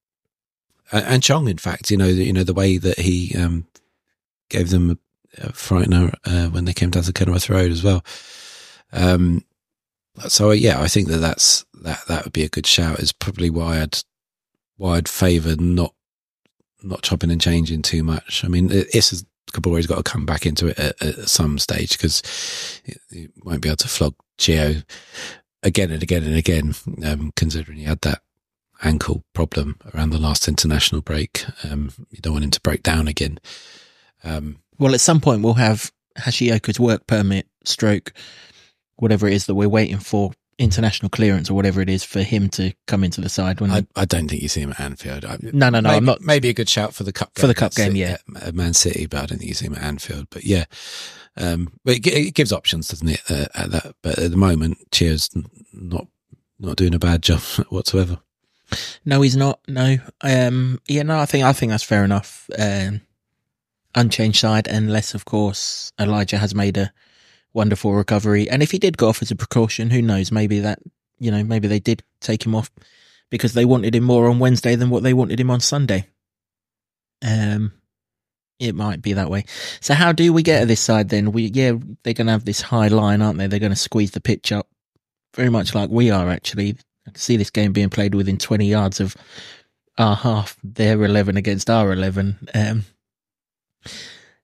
and, 0.91 1.21
Chong, 1.21 1.49
in 1.49 1.57
fact, 1.57 1.91
you 1.91 1.97
know, 1.97 2.07
you 2.07 2.31
know, 2.31 2.43
the 2.43 2.53
way 2.53 2.77
that 2.77 2.99
he, 2.99 3.35
um, 3.37 3.67
gave 4.49 4.69
them 4.69 4.91
a, 5.37 5.47
frightener, 5.51 6.13
uh, 6.25 6.47
when 6.49 6.63
they 6.65 6.73
came 6.73 6.89
down 6.89 7.03
to 7.03 7.11
Kenworth 7.13 7.49
Road 7.49 7.71
as 7.71 7.83
well. 7.83 8.03
Um, 8.93 9.43
so 10.27 10.51
yeah, 10.51 10.81
I 10.81 10.87
think 10.87 11.09
that 11.09 11.17
that's 11.17 11.65
that 11.83 11.99
that 12.07 12.23
would 12.23 12.33
be 12.33 12.43
a 12.43 12.49
good 12.49 12.65
shout. 12.65 12.99
Is 12.99 13.11
probably 13.11 13.49
why 13.49 13.81
I'd 13.81 13.99
why 14.77 14.97
I'd 14.97 15.09
favour 15.09 15.55
not 15.57 15.93
not 16.81 17.01
chopping 17.03 17.31
and 17.31 17.41
changing 17.41 17.81
too 17.81 18.03
much. 18.03 18.43
I 18.43 18.47
mean, 18.47 18.71
it- 18.71 18.87
it's 18.95 19.23
Kabore's 19.53 19.87
got 19.87 19.97
to 19.97 20.03
come 20.03 20.25
back 20.25 20.45
into 20.45 20.67
it 20.67 20.77
at, 20.79 21.01
at 21.01 21.29
some 21.29 21.57
stage 21.59 21.91
because 21.97 22.81
he 23.11 23.27
won't 23.43 23.61
be 23.61 23.69
able 23.69 23.77
to 23.77 23.87
flog 23.87 24.13
Chio 24.37 24.75
again 25.63 25.91
and 25.91 26.03
again 26.03 26.23
and 26.23 26.35
again, 26.35 26.75
um, 27.05 27.31
considering 27.35 27.77
he 27.79 27.83
had 27.85 28.01
that 28.01 28.21
ankle 28.83 29.23
problem 29.33 29.77
around 29.93 30.11
the 30.11 30.19
last 30.19 30.47
international 30.47 31.01
break. 31.01 31.45
Um, 31.63 31.91
you 32.11 32.19
don't 32.21 32.33
want 32.33 32.45
him 32.45 32.51
to 32.51 32.61
break 32.61 32.83
down 32.83 33.07
again. 33.07 33.39
Um, 34.23 34.57
Well, 34.77 34.93
at 34.93 35.01
some 35.01 35.19
point 35.19 35.41
we'll 35.41 35.55
have 35.55 35.91
Hashioka's 36.17 36.79
work 36.79 37.07
permit, 37.07 37.47
stroke, 37.65 38.13
whatever 38.97 39.27
it 39.27 39.33
is 39.33 39.45
that 39.47 39.55
we're 39.55 39.69
waiting 39.69 39.97
for, 39.97 40.31
international 40.59 41.09
clearance 41.09 41.49
or 41.51 41.53
whatever 41.53 41.81
it 41.81 41.89
is 41.89 42.03
for 42.03 42.21
him 42.23 42.49
to 42.49 42.73
come 42.87 43.03
into 43.03 43.21
the 43.21 43.29
side. 43.29 43.61
When 43.61 43.69
I, 43.71 43.85
I 43.95 44.05
don't 44.05 44.27
think 44.27 44.41
you 44.41 44.47
see 44.47 44.61
him 44.61 44.71
at 44.71 44.79
Anfield. 44.79 45.23
I, 45.23 45.37
no, 45.41 45.69
no, 45.69 45.79
no, 45.79 45.81
maybe, 45.81 45.95
I'm 45.97 46.05
not. 46.05 46.21
Maybe 46.21 46.49
a 46.49 46.53
good 46.53 46.69
shout 46.69 46.93
for 46.95 47.03
the 47.03 47.13
cup 47.13 47.31
For 47.35 47.45
the 47.47 47.53
game 47.53 47.59
cup 47.59 47.75
game, 47.75 47.87
City- 47.91 47.99
yeah. 47.99 48.17
at 48.41 48.55
Man 48.55 48.73
City, 48.73 49.05
but 49.05 49.21
I 49.21 49.25
don't 49.27 49.37
think 49.37 49.49
you 49.49 49.53
see 49.55 49.67
him 49.67 49.75
at 49.75 49.83
Anfield. 49.83 50.27
But 50.31 50.45
yeah, 50.45 50.65
um, 51.37 51.73
but 51.83 51.97
it, 51.97 52.07
it 52.07 52.33
gives 52.33 52.51
options, 52.51 52.87
doesn't 52.87 53.09
it? 53.09 53.21
Uh, 53.29 53.45
at 53.53 53.71
that, 53.71 53.95
but 54.01 54.17
at 54.19 54.31
the 54.31 54.37
moment, 54.37 54.77
Cheers 54.91 55.29
not 55.73 56.07
not 56.59 56.77
doing 56.77 56.95
a 56.95 56.99
bad 56.99 57.21
job 57.21 57.39
whatsoever. 57.69 58.19
No, 59.05 59.21
he's 59.21 59.37
not. 59.37 59.59
No. 59.67 59.97
Um. 60.21 60.79
Yeah. 60.87 61.03
No. 61.03 61.19
I 61.19 61.25
think. 61.25 61.45
I 61.45 61.53
think 61.53 61.71
that's 61.71 61.83
fair 61.83 62.03
enough. 62.03 62.49
Um. 62.57 63.01
Unchanged 63.95 64.39
side, 64.39 64.67
unless 64.67 65.15
of 65.15 65.25
course 65.25 65.91
Elijah 65.99 66.37
has 66.37 66.53
made 66.53 66.77
a 66.77 66.91
wonderful 67.53 67.93
recovery, 67.93 68.49
and 68.49 68.61
if 68.61 68.71
he 68.71 68.77
did 68.77 68.97
go 68.97 69.09
off 69.09 69.21
as 69.21 69.31
a 69.31 69.35
precaution, 69.35 69.89
who 69.89 70.01
knows? 70.01 70.31
Maybe 70.31 70.59
that 70.59 70.79
you 71.19 71.31
know, 71.31 71.43
maybe 71.43 71.67
they 71.67 71.79
did 71.79 72.03
take 72.19 72.45
him 72.45 72.53
off 72.53 72.69
because 73.29 73.53
they 73.53 73.65
wanted 73.65 73.95
him 73.95 74.03
more 74.03 74.29
on 74.29 74.39
Wednesday 74.39 74.75
than 74.75 74.89
what 74.89 75.03
they 75.03 75.13
wanted 75.13 75.39
him 75.39 75.49
on 75.49 75.59
Sunday. 75.59 76.07
Um. 77.25 77.73
It 78.59 78.73
might 78.73 79.01
be 79.01 79.13
that 79.13 79.29
way. 79.29 79.45
So 79.81 79.93
how 79.93 80.11
do 80.11 80.33
we 80.33 80.41
get 80.41 80.61
to 80.61 80.65
this 80.65 80.79
side 80.79 81.09
then? 81.09 81.31
We 81.31 81.45
yeah, 81.45 81.73
they're 82.03 82.13
going 82.13 82.27
to 82.27 82.33
have 82.33 82.45
this 82.45 82.61
high 82.61 82.87
line, 82.87 83.21
aren't 83.21 83.37
they? 83.37 83.47
They're 83.47 83.59
going 83.59 83.71
to 83.71 83.75
squeeze 83.75 84.11
the 84.11 84.19
pitch 84.19 84.51
up, 84.51 84.67
very 85.35 85.49
much 85.49 85.75
like 85.75 85.89
we 85.89 86.09
are 86.09 86.29
actually. 86.29 86.77
I 87.07 87.11
can 87.11 87.19
see 87.19 87.37
this 87.37 87.51
game 87.51 87.71
being 87.71 87.89
played 87.89 88.15
within 88.15 88.37
20 88.37 88.67
yards 88.67 88.99
of 88.99 89.15
our 89.97 90.15
half, 90.15 90.57
their 90.63 91.03
11 91.03 91.37
against 91.37 91.69
our 91.69 91.91
11. 91.93 92.49
Um, 92.53 92.83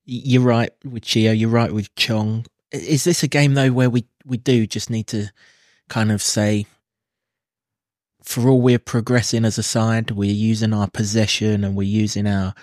you're 0.06 0.42
right 0.42 0.72
with 0.84 1.04
Chio, 1.04 1.32
you're 1.32 1.50
right 1.50 1.74
with 1.74 1.94
Chong. 1.96 2.46
Is 2.72 3.04
this 3.04 3.24
a 3.24 3.28
game 3.28 3.54
though 3.54 3.72
where 3.72 3.90
we, 3.90 4.06
we 4.26 4.38
do 4.38 4.66
just 4.66 4.90
need 4.90 5.08
to 5.08 5.28
kind 5.90 6.12
of 6.12 6.22
say, 6.22 6.66
for 8.24 8.48
all 8.48 8.62
we're 8.62 8.80
progressing 8.80 9.46
as 9.46 9.58
a 9.58 9.64
side, 9.64 10.12
we're 10.12 10.32
using 10.32 10.74
our 10.74 10.88
possession 10.88 11.64
and 11.64 11.76
we're 11.76 11.84
using 11.84 12.26
our 12.26 12.56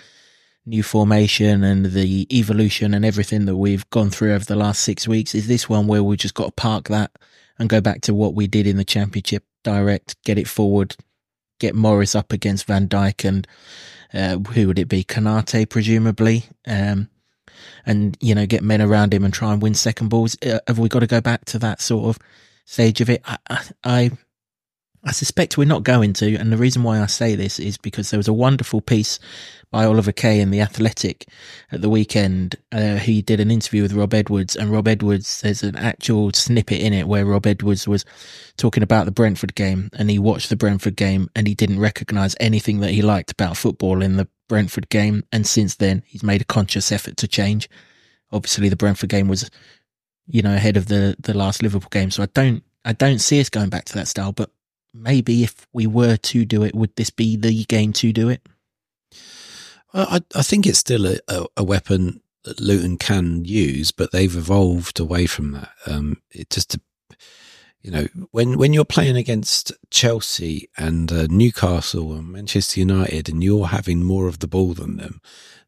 new 0.65 0.83
formation 0.83 1.63
and 1.63 1.87
the 1.87 2.27
evolution 2.35 2.93
and 2.93 3.03
everything 3.03 3.45
that 3.45 3.57
we've 3.57 3.89
gone 3.89 4.09
through 4.09 4.33
over 4.33 4.45
the 4.45 4.55
last 4.55 4.83
six 4.83 5.07
weeks. 5.07 5.33
Is 5.33 5.47
this 5.47 5.67
one 5.67 5.87
where 5.87 6.03
we 6.03 6.17
just 6.17 6.35
got 6.35 6.45
to 6.45 6.51
park 6.51 6.87
that 6.89 7.11
and 7.57 7.69
go 7.69 7.81
back 7.81 8.01
to 8.01 8.13
what 8.13 8.35
we 8.35 8.47
did 8.47 8.67
in 8.67 8.77
the 8.77 8.85
championship 8.85 9.43
direct, 9.63 10.15
get 10.23 10.37
it 10.37 10.47
forward, 10.47 10.95
get 11.59 11.75
Morris 11.75 12.15
up 12.15 12.31
against 12.31 12.65
Van 12.65 12.87
Dijk 12.87 13.27
and 13.27 13.47
uh, 14.13 14.37
who 14.51 14.67
would 14.67 14.79
it 14.79 14.89
be? 14.89 15.03
Konate, 15.03 15.69
presumably. 15.69 16.45
Um, 16.67 17.09
and, 17.85 18.17
you 18.19 18.35
know, 18.35 18.45
get 18.45 18.63
men 18.63 18.81
around 18.81 19.13
him 19.13 19.23
and 19.23 19.33
try 19.33 19.53
and 19.53 19.61
win 19.61 19.73
second 19.73 20.09
balls. 20.09 20.37
Uh, 20.45 20.59
have 20.67 20.79
we 20.79 20.89
got 20.89 20.99
to 20.99 21.07
go 21.07 21.21
back 21.21 21.45
to 21.45 21.59
that 21.59 21.81
sort 21.81 22.09
of 22.09 22.21
stage 22.65 23.01
of 23.01 23.09
it? 23.09 23.21
I, 23.25 23.37
I, 23.49 23.61
I, 23.83 24.11
I 25.03 25.11
suspect 25.11 25.57
we're 25.57 25.65
not 25.65 25.83
going 25.83 26.13
to, 26.13 26.35
and 26.35 26.51
the 26.51 26.57
reason 26.57 26.83
why 26.83 27.01
I 27.01 27.07
say 27.07 27.33
this 27.33 27.59
is 27.59 27.75
because 27.75 28.11
there 28.11 28.19
was 28.19 28.27
a 28.27 28.33
wonderful 28.33 28.81
piece 28.81 29.17
by 29.71 29.83
Oliver 29.83 30.11
Kay 30.11 30.39
in 30.39 30.51
the 30.51 30.61
Athletic 30.61 31.27
at 31.71 31.81
the 31.81 31.89
weekend. 31.89 32.55
Uh, 32.71 32.97
he 32.97 33.23
did 33.23 33.39
an 33.39 33.49
interview 33.49 33.81
with 33.81 33.93
Rob 33.93 34.13
Edwards, 34.13 34.55
and 34.55 34.69
Rob 34.69 34.87
Edwards, 34.87 35.41
there's 35.41 35.63
an 35.63 35.75
actual 35.75 36.31
snippet 36.33 36.81
in 36.81 36.93
it 36.93 37.07
where 37.07 37.25
Rob 37.25 37.47
Edwards 37.47 37.87
was 37.87 38.05
talking 38.57 38.83
about 38.83 39.05
the 39.05 39.11
Brentford 39.11 39.55
game, 39.55 39.89
and 39.93 40.11
he 40.11 40.19
watched 40.19 40.49
the 40.49 40.55
Brentford 40.55 40.97
game, 40.97 41.29
and 41.35 41.47
he 41.47 41.55
didn't 41.55 41.79
recognise 41.79 42.35
anything 42.39 42.79
that 42.81 42.91
he 42.91 43.01
liked 43.01 43.31
about 43.31 43.57
football 43.57 44.03
in 44.03 44.17
the 44.17 44.27
Brentford 44.47 44.89
game, 44.89 45.23
and 45.31 45.47
since 45.47 45.75
then 45.75 46.03
he's 46.05 46.21
made 46.23 46.41
a 46.41 46.45
conscious 46.45 46.91
effort 46.91 47.17
to 47.17 47.27
change. 47.27 47.67
Obviously, 48.31 48.69
the 48.69 48.75
Brentford 48.75 49.09
game 49.09 49.27
was, 49.27 49.49
you 50.27 50.43
know, 50.43 50.53
ahead 50.53 50.77
of 50.77 50.87
the 50.87 51.15
the 51.17 51.33
last 51.33 51.63
Liverpool 51.63 51.89
game, 51.89 52.11
so 52.11 52.21
I 52.21 52.27
don't 52.35 52.63
I 52.85 52.93
don't 52.93 53.19
see 53.19 53.39
us 53.39 53.49
going 53.49 53.69
back 53.69 53.85
to 53.85 53.93
that 53.95 54.07
style, 54.07 54.31
but 54.31 54.51
maybe 54.93 55.43
if 55.43 55.67
we 55.73 55.87
were 55.87 56.17
to 56.17 56.45
do 56.45 56.63
it, 56.63 56.75
would 56.75 56.95
this 56.95 57.09
be 57.09 57.35
the 57.35 57.63
game 57.65 57.93
to 57.93 58.11
do 58.11 58.29
it? 58.29 58.41
I, 59.93 60.21
I 60.35 60.41
think 60.41 60.65
it's 60.65 60.79
still 60.79 61.05
a, 61.05 61.17
a, 61.27 61.45
a, 61.57 61.63
weapon 61.63 62.21
that 62.43 62.61
Luton 62.61 62.97
can 62.97 63.43
use, 63.43 63.91
but 63.91 64.11
they've 64.11 64.35
evolved 64.35 64.99
away 64.99 65.25
from 65.25 65.51
that. 65.51 65.71
Um, 65.85 66.21
it 66.31 66.49
just, 66.49 66.77
you 67.81 67.91
know, 67.91 68.07
when 68.31 68.57
when 68.57 68.73
you're 68.73 68.85
playing 68.85 69.17
against 69.17 69.73
Chelsea 69.89 70.69
and 70.77 71.11
uh, 71.11 71.27
Newcastle 71.29 72.13
and 72.13 72.31
Manchester 72.31 72.79
United, 72.79 73.27
and 73.27 73.43
you're 73.43 73.67
having 73.67 74.03
more 74.03 74.27
of 74.27 74.39
the 74.39 74.47
ball 74.47 74.73
than 74.73 74.95
them, 74.97 75.19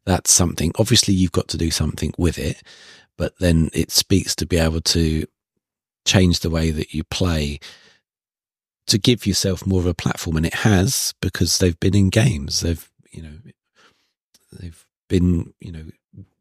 that's 0.06 0.32
something. 0.32 0.72
Obviously, 0.78 1.12
you've 1.12 1.32
got 1.32 1.48
to 1.48 1.58
do 1.58 1.70
something 1.70 2.14
with 2.16 2.38
it, 2.38 2.62
but 3.18 3.38
then 3.40 3.68
it 3.74 3.90
speaks 3.90 4.34
to 4.36 4.46
be 4.46 4.56
able 4.56 4.80
to 4.80 5.26
change 6.06 6.40
the 6.40 6.50
way 6.50 6.70
that 6.70 6.94
you 6.94 7.04
play 7.04 7.58
to 8.86 8.98
give 8.98 9.26
yourself 9.26 9.66
more 9.66 9.80
of 9.80 9.86
a 9.86 9.94
platform, 9.94 10.36
and 10.36 10.46
it 10.46 10.54
has 10.54 11.14
because 11.20 11.58
they've 11.58 11.78
been 11.80 11.94
in 11.94 12.10
games. 12.10 12.60
They've 12.60 12.88
you 13.10 13.22
know 13.22 13.38
they've 14.52 14.86
been 15.08 15.54
you 15.60 15.72
know 15.72 15.84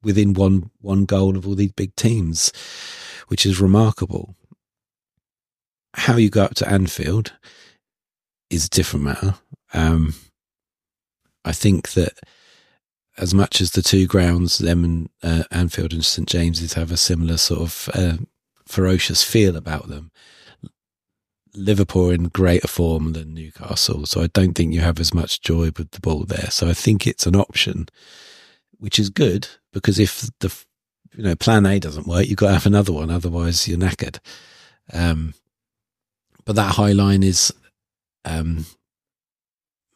within 0.03 0.33
one 0.33 0.71
one 0.81 1.05
goal 1.05 1.37
of 1.37 1.47
all 1.47 1.55
these 1.55 1.71
big 1.71 1.95
teams, 1.95 2.51
which 3.27 3.45
is 3.45 3.61
remarkable. 3.61 4.35
How 5.95 6.17
you 6.17 6.29
go 6.29 6.43
up 6.43 6.55
to 6.55 6.67
Anfield 6.69 7.33
is 8.49 8.65
a 8.65 8.69
different 8.69 9.05
matter. 9.05 9.35
Um, 9.73 10.15
I 11.45 11.51
think 11.51 11.91
that 11.91 12.13
as 13.17 13.33
much 13.33 13.61
as 13.61 13.71
the 13.71 13.81
two 13.81 14.07
grounds, 14.07 14.57
them 14.57 14.83
and 14.83 15.09
uh, 15.21 15.43
Anfield 15.51 15.93
and 15.93 16.03
St 16.03 16.27
James's, 16.27 16.73
have 16.73 16.91
a 16.91 16.97
similar 16.97 17.37
sort 17.37 17.61
of 17.61 17.89
uh, 17.93 18.17
ferocious 18.65 19.23
feel 19.23 19.55
about 19.55 19.87
them. 19.87 20.11
Liverpool 21.55 22.09
in 22.09 22.25
greater 22.25 22.67
form 22.67 23.13
than 23.13 23.33
Newcastle, 23.33 24.05
so 24.05 24.21
I 24.21 24.27
don't 24.27 24.53
think 24.53 24.73
you 24.73 24.81
have 24.81 24.99
as 24.99 25.13
much 25.13 25.41
joy 25.41 25.71
with 25.77 25.91
the 25.91 25.99
ball 25.99 26.25
there. 26.25 26.49
So 26.49 26.67
I 26.67 26.73
think 26.73 27.05
it's 27.05 27.27
an 27.27 27.35
option, 27.35 27.87
which 28.77 28.99
is 28.99 29.09
good 29.09 29.47
because 29.71 29.99
if 29.99 30.29
the 30.39 30.53
you 31.15 31.23
know 31.23 31.35
plan 31.35 31.65
A 31.65 31.79
doesn't 31.79 32.07
work, 32.07 32.27
you've 32.27 32.37
got 32.37 32.47
to 32.47 32.53
have 32.53 32.65
another 32.65 32.93
one. 32.93 33.09
Otherwise, 33.09 33.67
you're 33.67 33.77
knackered. 33.77 34.19
Um, 34.91 35.33
but 36.45 36.55
that 36.55 36.75
high 36.75 36.91
line 36.91 37.23
is 37.23 37.53
um, 38.25 38.65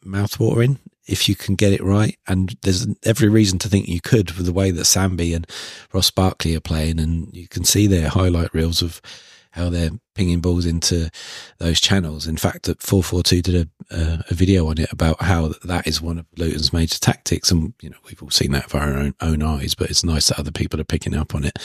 mouthwatering 0.04 0.78
if 1.06 1.28
you 1.28 1.34
can 1.34 1.54
get 1.54 1.72
it 1.72 1.82
right. 1.82 2.16
And 2.26 2.56
there's 2.62 2.86
every 3.04 3.28
reason 3.28 3.58
to 3.60 3.68
think 3.68 3.88
you 3.88 4.00
could 4.00 4.32
with 4.32 4.46
the 4.46 4.52
way 4.52 4.70
that 4.70 4.82
Sambi 4.82 5.34
and 5.34 5.46
Ross 5.92 6.10
Barkley 6.10 6.54
are 6.54 6.60
playing, 6.60 7.00
and 7.00 7.34
you 7.34 7.48
can 7.48 7.64
see 7.64 7.86
their 7.86 8.08
highlight 8.08 8.54
reels 8.54 8.82
of 8.82 9.00
how 9.50 9.70
they're 9.70 9.90
pinging 10.14 10.40
balls 10.40 10.66
into 10.66 11.10
those 11.58 11.80
channels. 11.80 12.26
In 12.26 12.36
fact, 12.36 12.64
that 12.64 12.82
442 12.82 13.42
did 13.42 13.54
a, 13.90 13.94
uh, 13.94 14.22
a 14.30 14.34
video 14.34 14.68
on 14.68 14.78
it 14.78 14.92
about 14.92 15.22
how 15.22 15.52
that 15.64 15.86
is 15.86 16.00
one 16.00 16.18
of 16.18 16.26
Luton's 16.36 16.72
major 16.72 16.98
tactics. 16.98 17.50
And, 17.50 17.74
you 17.80 17.90
know, 17.90 17.96
we've 18.04 18.22
all 18.22 18.30
seen 18.30 18.52
that 18.52 18.64
with 18.64 18.74
our 18.74 18.94
own, 18.94 19.14
own 19.20 19.42
eyes, 19.42 19.74
but 19.74 19.90
it's 19.90 20.04
nice 20.04 20.28
that 20.28 20.38
other 20.38 20.52
people 20.52 20.80
are 20.80 20.84
picking 20.84 21.16
up 21.16 21.34
on 21.34 21.44
it. 21.44 21.58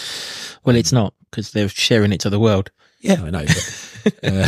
Well, 0.63 0.75
it's 0.75 0.91
not 0.91 1.13
because 1.29 1.51
they're 1.51 1.69
sharing 1.69 2.13
it 2.13 2.19
to 2.21 2.29
the 2.29 2.39
world. 2.39 2.71
Yeah, 3.01 3.21
I 3.23 3.29
know. 3.29 3.45
But, 3.45 4.13
uh, 4.23 4.47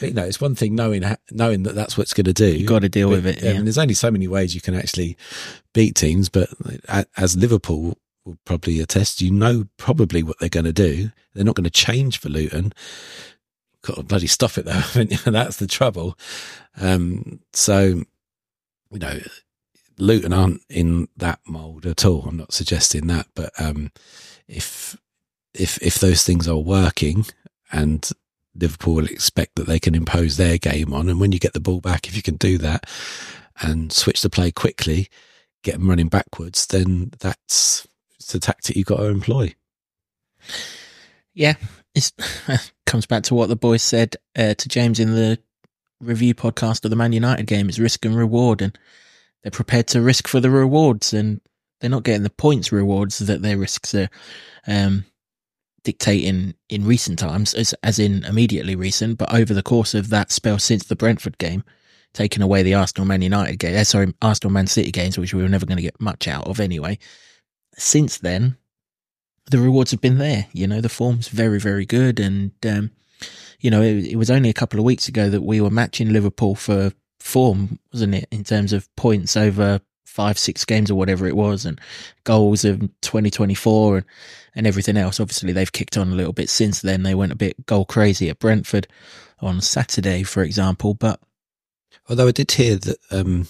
but, 0.00 0.08
you 0.08 0.14
know, 0.14 0.24
it's 0.24 0.40
one 0.40 0.54
thing 0.54 0.74
knowing 0.74 1.02
knowing 1.30 1.64
that 1.64 1.74
that's 1.74 1.98
what's 1.98 2.14
going 2.14 2.26
to 2.26 2.32
do. 2.32 2.56
You've 2.56 2.68
got 2.68 2.82
to 2.82 2.88
deal 2.88 3.08
but, 3.08 3.16
with 3.16 3.26
it. 3.26 3.42
Yeah. 3.42 3.50
I 3.50 3.52
mean, 3.54 3.64
there's 3.64 3.78
only 3.78 3.94
so 3.94 4.10
many 4.10 4.28
ways 4.28 4.54
you 4.54 4.60
can 4.60 4.74
actually 4.74 5.16
beat 5.72 5.96
teams, 5.96 6.28
but 6.28 6.48
as 7.16 7.36
Liverpool 7.36 7.98
will 8.24 8.38
probably 8.44 8.80
attest. 8.80 9.20
You 9.20 9.30
know 9.30 9.66
probably 9.76 10.22
what 10.22 10.38
they're 10.38 10.48
going 10.48 10.64
to 10.64 10.72
do. 10.72 11.10
They're 11.34 11.44
not 11.44 11.56
going 11.56 11.64
to 11.64 11.70
change 11.70 12.18
for 12.18 12.28
Luton. 12.28 12.72
Got 13.82 13.96
to 13.96 14.02
bloody 14.02 14.26
stop 14.26 14.58
it 14.58 14.64
though. 14.64 15.04
That's 15.30 15.56
the 15.56 15.66
trouble. 15.66 16.16
Um, 16.80 17.40
so, 17.52 18.04
you 18.90 18.98
know, 18.98 19.20
Luton 19.98 20.32
aren't 20.32 20.62
in 20.68 21.08
that 21.16 21.40
mould 21.46 21.86
at 21.86 22.04
all. 22.04 22.22
I'm 22.26 22.36
not 22.36 22.52
suggesting 22.52 23.06
that, 23.08 23.26
but 23.34 23.50
um, 23.58 23.90
if 24.48 24.96
if 25.54 25.80
if 25.82 25.98
those 25.98 26.24
things 26.24 26.48
are 26.48 26.56
working 26.56 27.26
and 27.70 28.08
Liverpool 28.54 28.94
will 28.94 29.06
expect 29.06 29.56
that 29.56 29.66
they 29.66 29.78
can 29.78 29.94
impose 29.94 30.36
their 30.36 30.58
game 30.58 30.92
on, 30.92 31.08
and 31.08 31.20
when 31.20 31.32
you 31.32 31.38
get 31.38 31.52
the 31.52 31.60
ball 31.60 31.80
back, 31.80 32.06
if 32.06 32.16
you 32.16 32.22
can 32.22 32.36
do 32.36 32.58
that 32.58 32.86
and 33.60 33.92
switch 33.92 34.22
the 34.22 34.30
play 34.30 34.50
quickly, 34.50 35.08
get 35.62 35.72
them 35.78 35.88
running 35.88 36.08
backwards, 36.08 36.66
then 36.66 37.12
that's 37.20 37.86
it's 38.22 38.34
a 38.34 38.40
tactic 38.40 38.76
you've 38.76 38.86
got 38.86 38.98
to 38.98 39.06
employ. 39.06 39.54
Yeah, 41.34 41.54
it 41.94 42.12
comes 42.86 43.06
back 43.06 43.24
to 43.24 43.34
what 43.34 43.48
the 43.48 43.56
boys 43.56 43.82
said 43.82 44.16
uh, 44.36 44.54
to 44.54 44.68
James 44.68 45.00
in 45.00 45.14
the 45.14 45.38
review 46.00 46.34
podcast 46.34 46.84
of 46.84 46.90
the 46.90 46.96
Man 46.96 47.12
United 47.12 47.46
game. 47.46 47.68
It's 47.68 47.78
risk 47.78 48.04
and 48.04 48.16
reward, 48.16 48.62
and 48.62 48.78
they're 49.42 49.50
prepared 49.50 49.88
to 49.88 50.00
risk 50.00 50.28
for 50.28 50.40
the 50.40 50.50
rewards, 50.50 51.12
and 51.12 51.40
they're 51.80 51.90
not 51.90 52.04
getting 52.04 52.22
the 52.22 52.30
points 52.30 52.72
rewards 52.72 53.18
that 53.18 53.42
their 53.42 53.58
risks 53.58 53.94
are 53.94 54.08
um, 54.66 55.04
dictating 55.84 56.54
in 56.68 56.84
recent 56.84 57.18
times, 57.18 57.54
as 57.54 57.74
as 57.82 57.98
in 57.98 58.24
immediately 58.24 58.76
recent, 58.76 59.18
but 59.18 59.32
over 59.34 59.54
the 59.54 59.62
course 59.62 59.94
of 59.94 60.10
that 60.10 60.30
spell 60.30 60.58
since 60.58 60.84
the 60.84 60.96
Brentford 60.96 61.38
game. 61.38 61.64
Taking 62.14 62.42
away 62.42 62.62
the 62.62 62.74
Arsenal 62.74 63.06
Man 63.06 63.22
United 63.22 63.56
game, 63.58 63.74
uh, 63.74 63.84
sorry, 63.84 64.12
Arsenal 64.20 64.52
Man 64.52 64.66
City 64.66 64.90
games, 64.90 65.16
which 65.16 65.32
we 65.32 65.42
were 65.42 65.48
never 65.48 65.64
going 65.64 65.78
to 65.78 65.82
get 65.82 65.98
much 65.98 66.28
out 66.28 66.46
of 66.46 66.60
anyway 66.60 66.98
since 67.76 68.18
then, 68.18 68.56
the 69.50 69.58
rewards 69.58 69.90
have 69.90 70.00
been 70.00 70.18
there. 70.18 70.46
You 70.52 70.66
know, 70.66 70.80
the 70.80 70.88
form's 70.88 71.28
very, 71.28 71.58
very 71.58 71.86
good. 71.86 72.20
And, 72.20 72.52
um, 72.66 72.90
you 73.60 73.70
know, 73.70 73.82
it, 73.82 74.06
it, 74.06 74.16
was 74.16 74.30
only 74.30 74.48
a 74.48 74.54
couple 74.54 74.78
of 74.78 74.84
weeks 74.84 75.08
ago 75.08 75.28
that 75.28 75.42
we 75.42 75.60
were 75.60 75.70
matching 75.70 76.12
Liverpool 76.12 76.54
for 76.54 76.92
form, 77.20 77.78
wasn't 77.92 78.14
it? 78.14 78.28
In 78.30 78.44
terms 78.44 78.72
of 78.72 78.94
points 78.96 79.36
over 79.36 79.80
five, 80.04 80.38
six 80.38 80.64
games 80.64 80.90
or 80.90 80.94
whatever 80.94 81.26
it 81.26 81.36
was 81.36 81.64
and 81.64 81.80
goals 82.24 82.64
of 82.64 82.80
2024 83.00 83.96
and, 83.96 84.06
and 84.54 84.66
everything 84.66 84.96
else. 84.96 85.18
Obviously, 85.18 85.52
they've 85.52 85.72
kicked 85.72 85.96
on 85.96 86.12
a 86.12 86.14
little 86.14 86.34
bit 86.34 86.50
since 86.50 86.82
then. 86.82 87.02
They 87.02 87.14
went 87.14 87.32
a 87.32 87.36
bit 87.36 87.66
goal 87.66 87.86
crazy 87.86 88.28
at 88.28 88.38
Brentford 88.38 88.86
on 89.40 89.60
Saturday, 89.60 90.22
for 90.22 90.42
example. 90.42 90.94
But 90.94 91.18
although 92.08 92.28
I 92.28 92.32
did 92.32 92.50
hear 92.52 92.76
that, 92.76 92.98
um, 93.10 93.48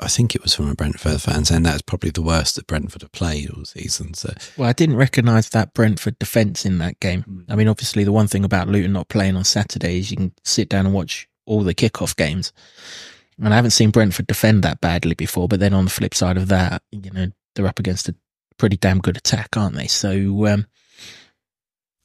I 0.00 0.08
think 0.08 0.34
it 0.34 0.42
was 0.42 0.54
from 0.54 0.68
a 0.68 0.74
Brentford 0.74 1.20
fan 1.20 1.44
saying 1.44 1.62
that's 1.62 1.82
probably 1.82 2.10
the 2.10 2.22
worst 2.22 2.56
that 2.56 2.66
Brentford 2.66 3.02
have 3.02 3.12
played 3.12 3.50
all 3.50 3.64
season. 3.64 4.14
So, 4.14 4.32
well, 4.56 4.68
I 4.68 4.72
didn't 4.72 4.96
recognise 4.96 5.48
that 5.50 5.74
Brentford 5.74 6.18
defence 6.18 6.64
in 6.64 6.78
that 6.78 7.00
game. 7.00 7.24
Mm. 7.28 7.44
I 7.48 7.56
mean, 7.56 7.68
obviously, 7.68 8.04
the 8.04 8.12
one 8.12 8.28
thing 8.28 8.44
about 8.44 8.68
Luton 8.68 8.92
not 8.92 9.08
playing 9.08 9.36
on 9.36 9.44
Saturday 9.44 9.98
is 9.98 10.10
you 10.10 10.16
can 10.16 10.32
sit 10.44 10.68
down 10.68 10.86
and 10.86 10.94
watch 10.94 11.28
all 11.46 11.62
the 11.62 11.74
kickoff 11.74 12.16
games. 12.16 12.52
And 13.38 13.52
I 13.52 13.56
haven't 13.56 13.72
seen 13.72 13.90
Brentford 13.90 14.26
defend 14.26 14.62
that 14.62 14.80
badly 14.80 15.14
before. 15.14 15.48
But 15.48 15.60
then 15.60 15.74
on 15.74 15.84
the 15.84 15.90
flip 15.90 16.14
side 16.14 16.36
of 16.36 16.48
that, 16.48 16.82
you 16.92 17.10
know, 17.10 17.26
they're 17.54 17.66
up 17.66 17.78
against 17.78 18.08
a 18.08 18.14
pretty 18.58 18.76
damn 18.76 19.00
good 19.00 19.16
attack, 19.16 19.56
aren't 19.56 19.76
they? 19.76 19.88
So, 19.88 20.46
um, 20.46 20.66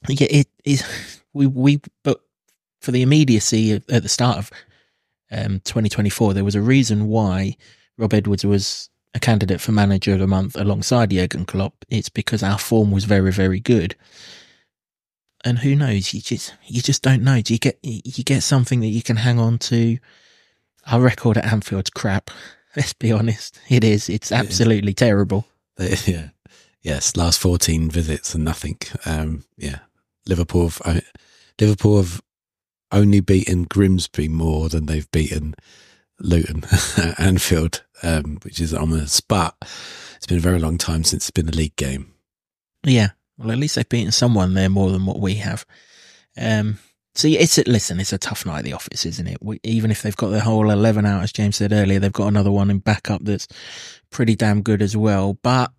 yeah, 0.08 0.28
it 0.30 0.48
is. 0.64 0.84
We 1.32 1.46
we 1.46 1.80
but 2.02 2.20
for 2.80 2.90
the 2.90 3.02
immediacy 3.02 3.74
at 3.74 4.02
the 4.02 4.08
start 4.08 4.38
of 4.38 4.50
um, 5.30 5.60
2024, 5.60 6.34
there 6.34 6.44
was 6.44 6.54
a 6.54 6.60
reason 6.60 7.06
why 7.06 7.56
Rob 7.96 8.14
Edwards 8.14 8.44
was 8.44 8.90
a 9.14 9.20
candidate 9.20 9.60
for 9.60 9.72
manager 9.72 10.14
of 10.14 10.20
the 10.20 10.26
month 10.26 10.56
alongside 10.56 11.10
Jurgen 11.10 11.44
Klopp. 11.44 11.84
It's 11.88 12.08
because 12.08 12.42
our 12.42 12.58
form 12.58 12.90
was 12.90 13.04
very, 13.04 13.32
very 13.32 13.60
good. 13.60 13.96
And 15.44 15.58
who 15.58 15.74
knows? 15.74 16.12
You 16.12 16.20
just 16.20 16.54
you 16.66 16.82
just 16.82 17.02
don't 17.02 17.22
know. 17.22 17.40
Do 17.40 17.54
you 17.54 17.58
get 17.58 17.78
you 17.82 18.24
get 18.24 18.42
something 18.42 18.80
that 18.80 18.88
you 18.88 19.02
can 19.02 19.16
hang 19.16 19.38
on 19.38 19.58
to? 19.58 19.98
Our 20.86 21.00
record 21.00 21.38
at 21.38 21.44
Anfield's 21.46 21.90
crap. 21.90 22.30
Let's 22.76 22.92
be 22.92 23.10
honest. 23.10 23.58
It 23.68 23.84
is. 23.84 24.08
It's 24.08 24.32
absolutely 24.32 24.94
terrible. 24.94 25.46
Yeah. 26.06 26.28
Yes. 26.82 27.16
Last 27.16 27.38
14 27.38 27.90
visits 27.90 28.34
and 28.34 28.44
nothing. 28.44 28.76
Um, 29.06 29.44
yeah. 29.56 29.78
Liverpool 30.26 30.68
have, 30.68 30.82
uh, 30.84 31.00
Liverpool 31.58 31.96
have 31.96 32.20
only 32.92 33.20
beaten 33.20 33.64
Grimsby 33.64 34.28
more 34.28 34.68
than 34.68 34.86
they've 34.86 35.10
beaten 35.10 35.54
Luton, 36.18 36.64
Anfield, 37.18 37.82
um, 38.02 38.38
which 38.42 38.60
is 38.60 38.74
ominous. 38.74 39.20
But 39.20 39.56
it's 40.16 40.26
been 40.26 40.38
a 40.38 40.42
very 40.42 40.58
long 40.58 40.78
time 40.78 41.04
since 41.04 41.28
it's 41.28 41.30
been 41.30 41.48
a 41.48 41.52
league 41.52 41.76
game. 41.76 42.12
Yeah. 42.84 43.10
Well, 43.38 43.50
at 43.50 43.58
least 43.58 43.76
they've 43.76 43.88
beaten 43.88 44.12
someone 44.12 44.54
there 44.54 44.68
more 44.68 44.90
than 44.90 45.06
what 45.06 45.20
we 45.20 45.36
have. 45.36 45.64
Um, 46.36 46.78
See, 47.14 47.36
it's 47.36 47.58
a, 47.58 47.64
listen, 47.66 47.98
it's 47.98 48.12
a 48.12 48.18
tough 48.18 48.46
night 48.46 48.60
at 48.60 48.64
the 48.64 48.72
office, 48.72 49.04
isn't 49.04 49.26
it? 49.26 49.38
We, 49.42 49.58
even 49.64 49.90
if 49.90 50.02
they've 50.02 50.16
got 50.16 50.28
their 50.28 50.40
whole 50.40 50.70
11 50.70 51.04
out, 51.04 51.22
as 51.22 51.32
James 51.32 51.56
said 51.56 51.72
earlier, 51.72 51.98
they've 51.98 52.12
got 52.12 52.28
another 52.28 52.52
one 52.52 52.70
in 52.70 52.78
backup 52.78 53.24
that's 53.24 53.48
pretty 54.10 54.36
damn 54.36 54.62
good 54.62 54.80
as 54.80 54.96
well. 54.96 55.34
But 55.42 55.72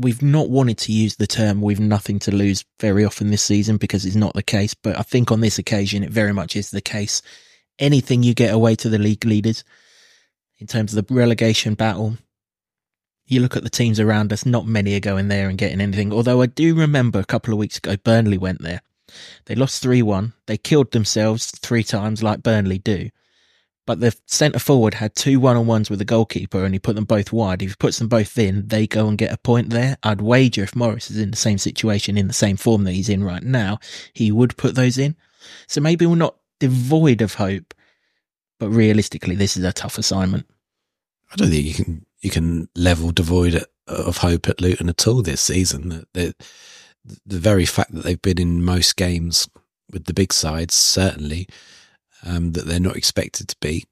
we've 0.00 0.22
not 0.22 0.50
wanted 0.50 0.78
to 0.78 0.92
use 0.92 1.16
the 1.16 1.26
term 1.26 1.60
we've 1.60 1.80
nothing 1.80 2.18
to 2.20 2.34
lose 2.34 2.64
very 2.80 3.04
often 3.04 3.30
this 3.30 3.42
season 3.42 3.76
because 3.76 4.04
it's 4.04 4.16
not 4.16 4.34
the 4.34 4.42
case. 4.42 4.74
But 4.74 4.98
I 4.98 5.02
think 5.02 5.30
on 5.30 5.40
this 5.40 5.58
occasion, 5.58 6.04
it 6.04 6.10
very 6.10 6.32
much 6.32 6.56
is 6.56 6.70
the 6.70 6.80
case. 6.80 7.22
Anything 7.78 8.22
you 8.22 8.34
get 8.34 8.52
away 8.52 8.74
to 8.76 8.88
the 8.88 8.98
league 8.98 9.24
leaders 9.24 9.64
in 10.58 10.66
terms 10.66 10.94
of 10.94 11.06
the 11.06 11.14
relegation 11.14 11.74
battle, 11.74 12.16
you 13.26 13.40
look 13.40 13.56
at 13.56 13.62
the 13.62 13.70
teams 13.70 14.00
around 14.00 14.32
us, 14.32 14.46
not 14.46 14.66
many 14.66 14.96
are 14.96 15.00
going 15.00 15.28
there 15.28 15.48
and 15.48 15.58
getting 15.58 15.80
anything. 15.80 16.12
Although 16.12 16.42
I 16.42 16.46
do 16.46 16.74
remember 16.74 17.18
a 17.18 17.24
couple 17.24 17.52
of 17.52 17.58
weeks 17.58 17.76
ago, 17.78 17.96
Burnley 17.96 18.38
went 18.38 18.62
there. 18.62 18.80
They 19.46 19.54
lost 19.54 19.82
3 19.82 20.02
1. 20.02 20.32
They 20.46 20.56
killed 20.58 20.92
themselves 20.92 21.50
three 21.50 21.84
times, 21.84 22.22
like 22.22 22.42
Burnley 22.42 22.78
do. 22.78 23.10
But 23.88 24.00
the 24.00 24.14
centre 24.26 24.58
forward 24.58 24.92
had 24.92 25.14
two 25.14 25.40
one 25.40 25.56
on 25.56 25.66
ones 25.66 25.88
with 25.88 25.98
the 25.98 26.04
goalkeeper 26.04 26.62
and 26.62 26.74
he 26.74 26.78
put 26.78 26.94
them 26.94 27.06
both 27.06 27.32
wide. 27.32 27.62
If 27.62 27.70
he 27.70 27.76
puts 27.76 27.98
them 27.98 28.06
both 28.06 28.36
in, 28.36 28.68
they 28.68 28.86
go 28.86 29.08
and 29.08 29.16
get 29.16 29.32
a 29.32 29.38
point 29.38 29.70
there. 29.70 29.96
I'd 30.02 30.20
wager 30.20 30.62
if 30.62 30.76
Morris 30.76 31.10
is 31.10 31.16
in 31.16 31.30
the 31.30 31.38
same 31.38 31.56
situation, 31.56 32.18
in 32.18 32.28
the 32.28 32.34
same 32.34 32.58
form 32.58 32.84
that 32.84 32.92
he's 32.92 33.08
in 33.08 33.24
right 33.24 33.42
now, 33.42 33.78
he 34.12 34.30
would 34.30 34.58
put 34.58 34.74
those 34.74 34.98
in. 34.98 35.16
So 35.68 35.80
maybe 35.80 36.04
we're 36.04 36.16
not 36.16 36.36
devoid 36.60 37.22
of 37.22 37.32
hope, 37.32 37.72
but 38.60 38.68
realistically, 38.68 39.34
this 39.34 39.56
is 39.56 39.64
a 39.64 39.72
tough 39.72 39.96
assignment. 39.96 40.44
I 41.32 41.36
don't 41.36 41.48
think 41.48 41.64
you 41.64 41.72
can 41.72 42.04
you 42.20 42.28
can 42.28 42.68
level 42.76 43.10
devoid 43.10 43.64
of 43.86 44.18
hope 44.18 44.50
at 44.50 44.60
Luton 44.60 44.90
at 44.90 45.06
all 45.08 45.22
this 45.22 45.40
season. 45.40 46.04
The, 46.12 46.34
the 47.24 47.38
very 47.38 47.64
fact 47.64 47.94
that 47.94 48.04
they've 48.04 48.20
been 48.20 48.38
in 48.38 48.62
most 48.62 48.96
games 48.96 49.48
with 49.90 50.04
the 50.04 50.12
big 50.12 50.34
sides, 50.34 50.74
certainly, 50.74 51.48
um, 52.24 52.52
that 52.52 52.66
they're 52.66 52.80
not 52.80 52.96
expected 52.96 53.48
to 53.48 53.56
be, 53.60 53.84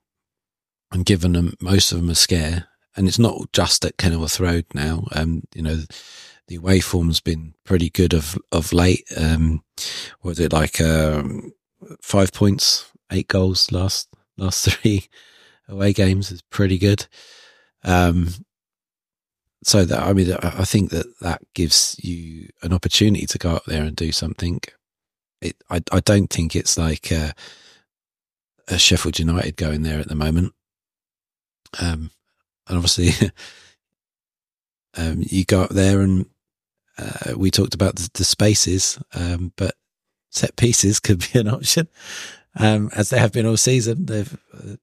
and 0.93 1.05
given 1.05 1.33
them 1.33 1.55
most 1.61 1.93
of 1.93 1.99
them 1.99 2.11
a 2.11 2.15
scare. 2.15 2.69
And 2.97 3.07
it's 3.07 3.19
not 3.19 3.53
just 3.53 3.85
at 3.85 3.99
Kenilworth 3.99 4.41
Road 4.41 4.65
now. 4.73 5.07
Um, 5.13 5.43
you 5.55 5.61
know, 5.61 5.83
the 6.49 6.57
away 6.57 6.81
form's 6.81 7.21
been 7.21 7.55
pretty 7.65 7.91
good 7.91 8.15
of 8.15 8.39
of 8.53 8.73
late. 8.73 9.05
Um, 9.17 9.63
was 10.23 10.41
it 10.41 10.53
like 10.53 10.81
um, 10.81 11.53
five 12.01 12.33
points, 12.33 12.91
eight 13.13 13.29
goals 13.29 13.71
last 13.73 14.09
last 14.37 14.69
three 14.69 15.09
away 15.69 15.93
games 15.93 16.31
is 16.31 16.43
pretty 16.43 16.79
good. 16.79 17.07
Um, 17.85 18.29
so 19.63 19.85
that 19.85 20.01
I 20.01 20.13
mean, 20.13 20.33
I 20.43 20.65
think 20.65 20.91
that 20.91 21.07
that 21.21 21.43
gives 21.55 21.97
you 22.03 22.51
an 22.63 22.73
opportunity 22.73 23.27
to 23.27 23.39
go 23.39 23.51
up 23.51 23.65
there 23.65 23.83
and 23.83 23.97
do 23.97 24.13
something. 24.13 24.61
It, 25.41 25.57
I, 25.69 25.83
I 25.91 26.01
don't 26.01 26.31
think 26.31 26.55
it's 26.55 26.79
like 26.79 27.11
a, 27.11 27.35
a 28.69 28.79
Sheffield 28.79 29.19
United 29.19 29.57
going 29.57 29.83
there 29.83 30.01
at 30.01 30.09
the 30.09 30.15
moment. 30.15 30.53
Um, 31.81 32.11
and 32.69 32.77
obviously, 32.77 33.31
um, 34.97 35.23
you 35.27 35.45
go 35.45 35.63
up 35.63 35.71
there 35.71 36.01
and 36.01 36.27
uh, 36.99 37.35
we 37.37 37.51
talked 37.51 37.75
about 37.75 37.97
the, 37.97 38.11
the 38.15 38.25
spaces, 38.25 38.99
um, 39.15 39.53
but 39.57 39.75
set 40.31 40.57
pieces 40.57 41.01
could 41.01 41.25
be 41.33 41.39
an 41.39 41.49
option 41.49 41.89
um, 42.57 42.91
as 42.95 43.11
they 43.11 43.19
have 43.19 43.33
been 43.33 43.47
all 43.47 43.57
season. 43.57 44.07
They've 44.07 44.37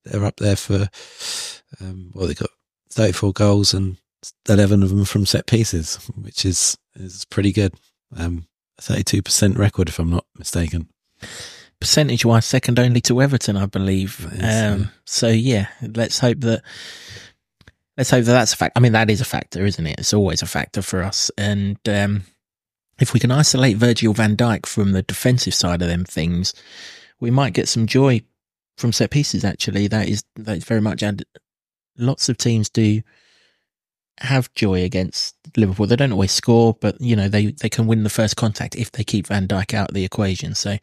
they're 0.05 0.25
up 0.25 0.38
there 0.38 0.55
for 0.55 0.89
um, 1.81 2.11
well, 2.13 2.27
they've 2.27 2.38
got 2.38 2.49
thirty 2.89 3.13
four 3.13 3.34
goals 3.34 3.73
and 3.73 3.97
eleven 4.47 4.84
of 4.84 4.89
them 4.89 5.05
from 5.05 5.25
set 5.25 5.47
pieces, 5.47 5.95
which 6.15 6.45
is 6.45 6.77
is 6.95 7.25
pretty 7.25 7.51
good. 7.51 7.73
Um, 8.15 8.47
thirty 8.79 9.03
two 9.03 9.21
percent 9.21 9.57
record, 9.57 9.89
if 9.89 9.99
I'm 9.99 10.11
not 10.11 10.25
mistaken. 10.38 10.89
Percentage 11.84 12.23
wise, 12.23 12.45
second 12.45 12.79
only 12.79 13.01
to 13.01 13.21
Everton, 13.21 13.57
I 13.57 13.65
believe. 13.65 14.25
Um, 14.41 14.89
so 15.03 15.27
yeah, 15.27 15.67
let's 15.81 16.17
hope 16.17 16.39
that. 16.39 16.61
Let's 17.97 18.09
hope 18.09 18.23
that 18.23 18.31
that's 18.31 18.53
a 18.53 18.55
fact. 18.55 18.77
I 18.77 18.79
mean, 18.79 18.93
that 18.93 19.09
is 19.09 19.19
a 19.19 19.25
factor, 19.25 19.65
isn't 19.65 19.86
it? 19.86 19.99
It's 19.99 20.13
always 20.13 20.41
a 20.41 20.45
factor 20.45 20.81
for 20.81 21.03
us. 21.03 21.29
And 21.38 21.77
um, 21.89 22.23
if 23.01 23.13
we 23.13 23.19
can 23.19 23.31
isolate 23.31 23.75
Virgil 23.75 24.13
van 24.13 24.38
Dijk 24.38 24.65
from 24.65 24.93
the 24.93 25.01
defensive 25.01 25.53
side 25.53 25.81
of 25.81 25.89
them 25.89 26.05
things, 26.05 26.53
we 27.19 27.29
might 27.29 27.53
get 27.53 27.67
some 27.67 27.86
joy 27.86 28.21
from 28.77 28.93
set 28.93 29.11
pieces. 29.11 29.43
Actually, 29.43 29.88
that 29.88 30.07
is 30.07 30.23
that 30.38 30.55
is 30.55 30.63
very 30.63 30.79
much 30.79 31.03
and 31.03 31.25
lots 31.97 32.29
of 32.29 32.38
teams 32.38 32.69
do 32.69 33.01
have 34.20 34.53
joy 34.53 34.84
against 34.84 35.36
Liverpool. 35.57 35.88
They 35.88 35.95
don't 35.95 36.11
always 36.11 36.32
score, 36.32 36.76
but 36.80 36.99
you 37.01 37.16
know 37.16 37.28
they 37.28 37.47
they 37.47 37.70
can 37.70 37.88
win 37.88 38.03
the 38.03 38.09
first 38.09 38.36
contact 38.36 38.76
if 38.76 38.91
they 38.91 39.03
keep 39.03 39.28
Van 39.28 39.47
Dijk 39.47 39.74
out 39.74 39.89
of 39.89 39.95
the 39.95 40.05
equation. 40.05 40.55
So 40.55 40.78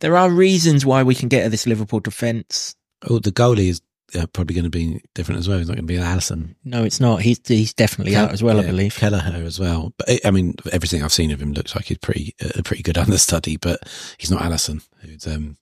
there 0.00 0.16
are 0.16 0.30
reasons 0.30 0.84
why 0.84 1.02
we 1.02 1.14
can 1.14 1.28
get 1.28 1.44
at 1.44 1.50
this 1.50 1.66
Liverpool 1.66 2.00
defence. 2.00 2.74
Oh, 3.08 3.18
the 3.18 3.32
goalie 3.32 3.68
is 3.68 3.80
uh, 4.16 4.26
probably 4.26 4.54
going 4.54 4.64
to 4.64 4.70
be 4.70 5.02
different 5.14 5.38
as 5.40 5.48
well. 5.48 5.58
He's 5.58 5.68
not 5.68 5.76
going 5.76 5.86
to 5.86 5.92
be 5.92 5.98
Alisson. 5.98 6.54
No, 6.64 6.84
it's 6.84 7.00
not. 7.00 7.22
He's 7.22 7.40
he's 7.46 7.74
definitely 7.74 8.14
Kel- 8.14 8.26
out 8.26 8.32
as 8.32 8.42
well. 8.42 8.56
yeah, 8.56 8.62
I 8.62 8.66
believe 8.66 8.96
Kelleher 8.96 9.42
as 9.44 9.58
well. 9.58 9.92
But 9.96 10.24
I 10.24 10.30
mean, 10.30 10.54
everything 10.72 11.02
I've 11.02 11.12
seen 11.12 11.30
of 11.30 11.40
him 11.40 11.52
looks 11.52 11.74
like 11.74 11.86
he's 11.86 11.98
pretty 11.98 12.34
a 12.56 12.62
pretty 12.62 12.82
good 12.82 12.98
understudy. 13.04 13.56
But 13.56 13.80
he's 14.18 14.30
not 14.30 14.42
Alisson, 14.42 14.86
who's 15.00 15.26
um, 15.26 15.56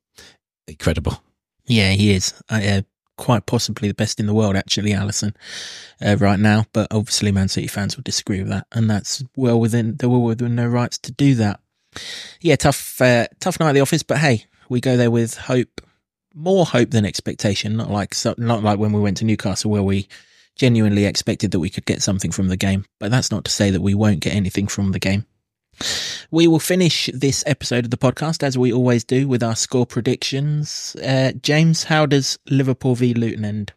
incredible. 0.67 1.23
Yeah, 1.67 1.93
he 1.93 2.13
is. 2.13 2.35
Uh, 2.49 2.83
quite 3.23 3.47
possibly 3.47 3.87
the 3.87 3.95
best 3.95 4.18
in 4.18 4.27
the 4.27 4.35
world, 4.35 4.57
actually, 4.57 4.91
Alisson, 4.91 5.33
uh, 6.05 6.16
right 6.18 6.41
now. 6.41 6.66
But 6.73 6.89
obviously, 6.91 7.31
Man 7.31 7.47
City 7.47 7.68
fans 7.68 7.97
will 7.97 8.03
disagree 8.03 8.41
with 8.41 8.49
that, 8.49 8.66
and 8.73 8.91
that's 8.91 9.23
well 9.37 9.61
within 9.61 9.95
they're 9.97 10.09
well 10.09 10.23
within 10.23 10.57
their 10.57 10.68
rights 10.68 10.99
to 10.99 11.12
do 11.12 11.37
that. 11.37 11.61
Yeah, 12.41 12.57
tough, 12.57 13.01
uh, 13.01 13.29
tough 13.39 13.61
night 13.61 13.68
at 13.68 13.73
the 13.75 13.81
office, 13.81 14.03
but 14.03 14.18
hey, 14.18 14.47
we 14.68 14.81
go 14.81 14.97
there 14.97 15.11
with 15.11 15.37
hope, 15.37 15.81
more 16.35 16.66
hope 16.66 16.91
than 16.91 17.07
expectation. 17.07 17.77
Not 17.77 17.91
like 17.91 18.16
not 18.39 18.64
like 18.64 18.81
when 18.81 18.93
we 18.93 19.01
went 19.01 19.18
to 19.18 19.25
Newcastle, 19.25 19.70
where 19.70 19.85
we 19.85 20.09
genuinely 20.57 21.05
expected 21.05 21.53
that 21.53 21.61
we 21.61 21.70
could 21.70 21.87
get 21.87 22.03
something 22.03 22.33
from 22.33 22.49
the 22.49 22.57
game. 22.57 22.87
But 22.99 23.12
that's 23.12 23.31
not 23.31 23.45
to 23.45 23.53
say 23.53 23.70
that 23.70 23.83
we 23.83 23.95
won't 23.95 24.18
get 24.18 24.35
anything 24.35 24.66
from 24.66 24.91
the 24.91 24.99
game. 24.99 25.27
We 26.31 26.47
will 26.47 26.59
finish 26.59 27.11
this 27.12 27.45
episode 27.47 27.85
of 27.85 27.91
the 27.91 27.99
podcast 27.99 28.43
as 28.43 28.57
we 28.57 28.73
always 28.73 29.05
do 29.05 29.29
with 29.29 29.43
our 29.43 29.57
score 29.57 29.87
predictions. 29.87 30.97
Uh, 30.97 31.33
James, 31.43 31.85
how 31.85 32.07
does 32.07 32.39
Liverpool 32.49 32.95
v 32.95 33.14
Luton 33.14 33.45
end? 33.45 33.73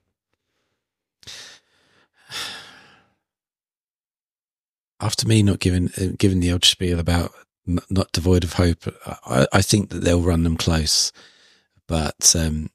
After 5.02 5.28
me 5.28 5.43
not 5.43 5.60
giving 5.60 5.89
uh, 5.98 6.14
giving 6.18 6.39
the 6.39 6.54
old 6.54 6.64
spiel 6.64 7.00
about 7.00 7.32
n- 7.68 7.80
not 7.89 8.12
devoid 8.14 8.43
of 8.46 8.54
hope, 8.54 8.88
I, 9.26 9.46
I 9.52 9.62
think 9.62 9.89
that 9.89 10.00
they'll 10.00 10.22
run 10.22 10.43
them 10.43 10.56
close, 10.56 11.12
but 11.88 12.34
um, 12.38 12.70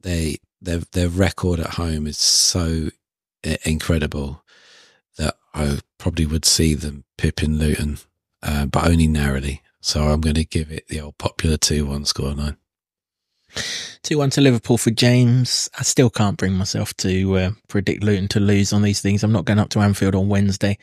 they 0.00 0.38
their 0.60 0.78
their 0.92 1.08
record 1.08 1.60
at 1.60 1.74
home 1.74 2.06
is 2.08 2.18
so 2.18 2.88
uh, 3.46 3.56
incredible 3.64 4.42
that 5.16 5.36
I 5.54 5.78
probably 5.98 6.26
would 6.26 6.44
see 6.44 6.74
them 6.74 7.04
pipping 7.16 7.54
Luton 7.54 7.98
uh, 8.42 8.66
but 8.66 8.86
only 8.86 9.06
narrowly. 9.06 9.62
So 9.80 10.02
I'm 10.02 10.20
going 10.20 10.34
to 10.34 10.44
give 10.44 10.70
it 10.70 10.88
the 10.88 11.00
old 11.00 11.18
popular 11.18 11.56
2 11.56 11.86
1 11.86 12.04
scoreline. 12.04 12.56
2 14.02 14.18
1 14.18 14.30
to 14.30 14.40
Liverpool 14.40 14.78
for 14.78 14.90
James. 14.90 15.68
I 15.78 15.82
still 15.82 16.10
can't 16.10 16.36
bring 16.36 16.54
myself 16.54 16.96
to 16.98 17.36
uh, 17.36 17.50
predict 17.68 18.04
Luton 18.04 18.28
to 18.28 18.40
lose 18.40 18.72
on 18.72 18.82
these 18.82 19.00
things. 19.00 19.22
I'm 19.22 19.32
not 19.32 19.44
going 19.44 19.58
up 19.58 19.70
to 19.70 19.80
Anfield 19.80 20.14
on 20.14 20.28
Wednesday 20.28 20.78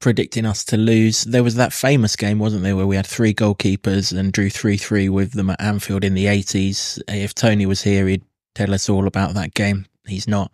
predicting 0.00 0.46
us 0.46 0.64
to 0.66 0.76
lose. 0.76 1.24
There 1.24 1.44
was 1.44 1.54
that 1.56 1.72
famous 1.72 2.16
game, 2.16 2.38
wasn't 2.38 2.62
there, 2.62 2.76
where 2.76 2.86
we 2.86 2.96
had 2.96 3.06
three 3.06 3.34
goalkeepers 3.34 4.16
and 4.16 4.32
drew 4.32 4.50
3 4.50 4.76
3 4.76 5.08
with 5.08 5.32
them 5.32 5.50
at 5.50 5.60
Anfield 5.60 6.04
in 6.04 6.14
the 6.14 6.26
80s. 6.26 7.00
If 7.08 7.34
Tony 7.34 7.66
was 7.66 7.82
here, 7.82 8.06
he'd 8.08 8.24
tell 8.54 8.74
us 8.74 8.88
all 8.88 9.06
about 9.06 9.34
that 9.34 9.54
game. 9.54 9.86
He's 10.06 10.26
not, 10.26 10.50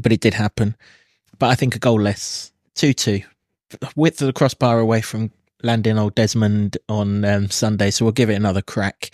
but 0.00 0.12
it 0.12 0.20
did 0.20 0.34
happen. 0.34 0.76
But 1.38 1.50
I 1.50 1.54
think 1.54 1.74
a 1.74 1.78
goal 1.80 2.00
less, 2.00 2.52
2 2.76 2.92
2. 2.92 3.20
Width 3.96 4.20
of 4.20 4.26
the 4.26 4.32
crossbar 4.32 4.78
away 4.78 5.00
from 5.00 5.32
landing 5.62 5.98
old 5.98 6.14
Desmond 6.14 6.78
on 6.88 7.24
um, 7.24 7.50
Sunday, 7.50 7.90
so 7.90 8.04
we'll 8.04 8.12
give 8.12 8.30
it 8.30 8.34
another 8.34 8.62
crack 8.62 9.10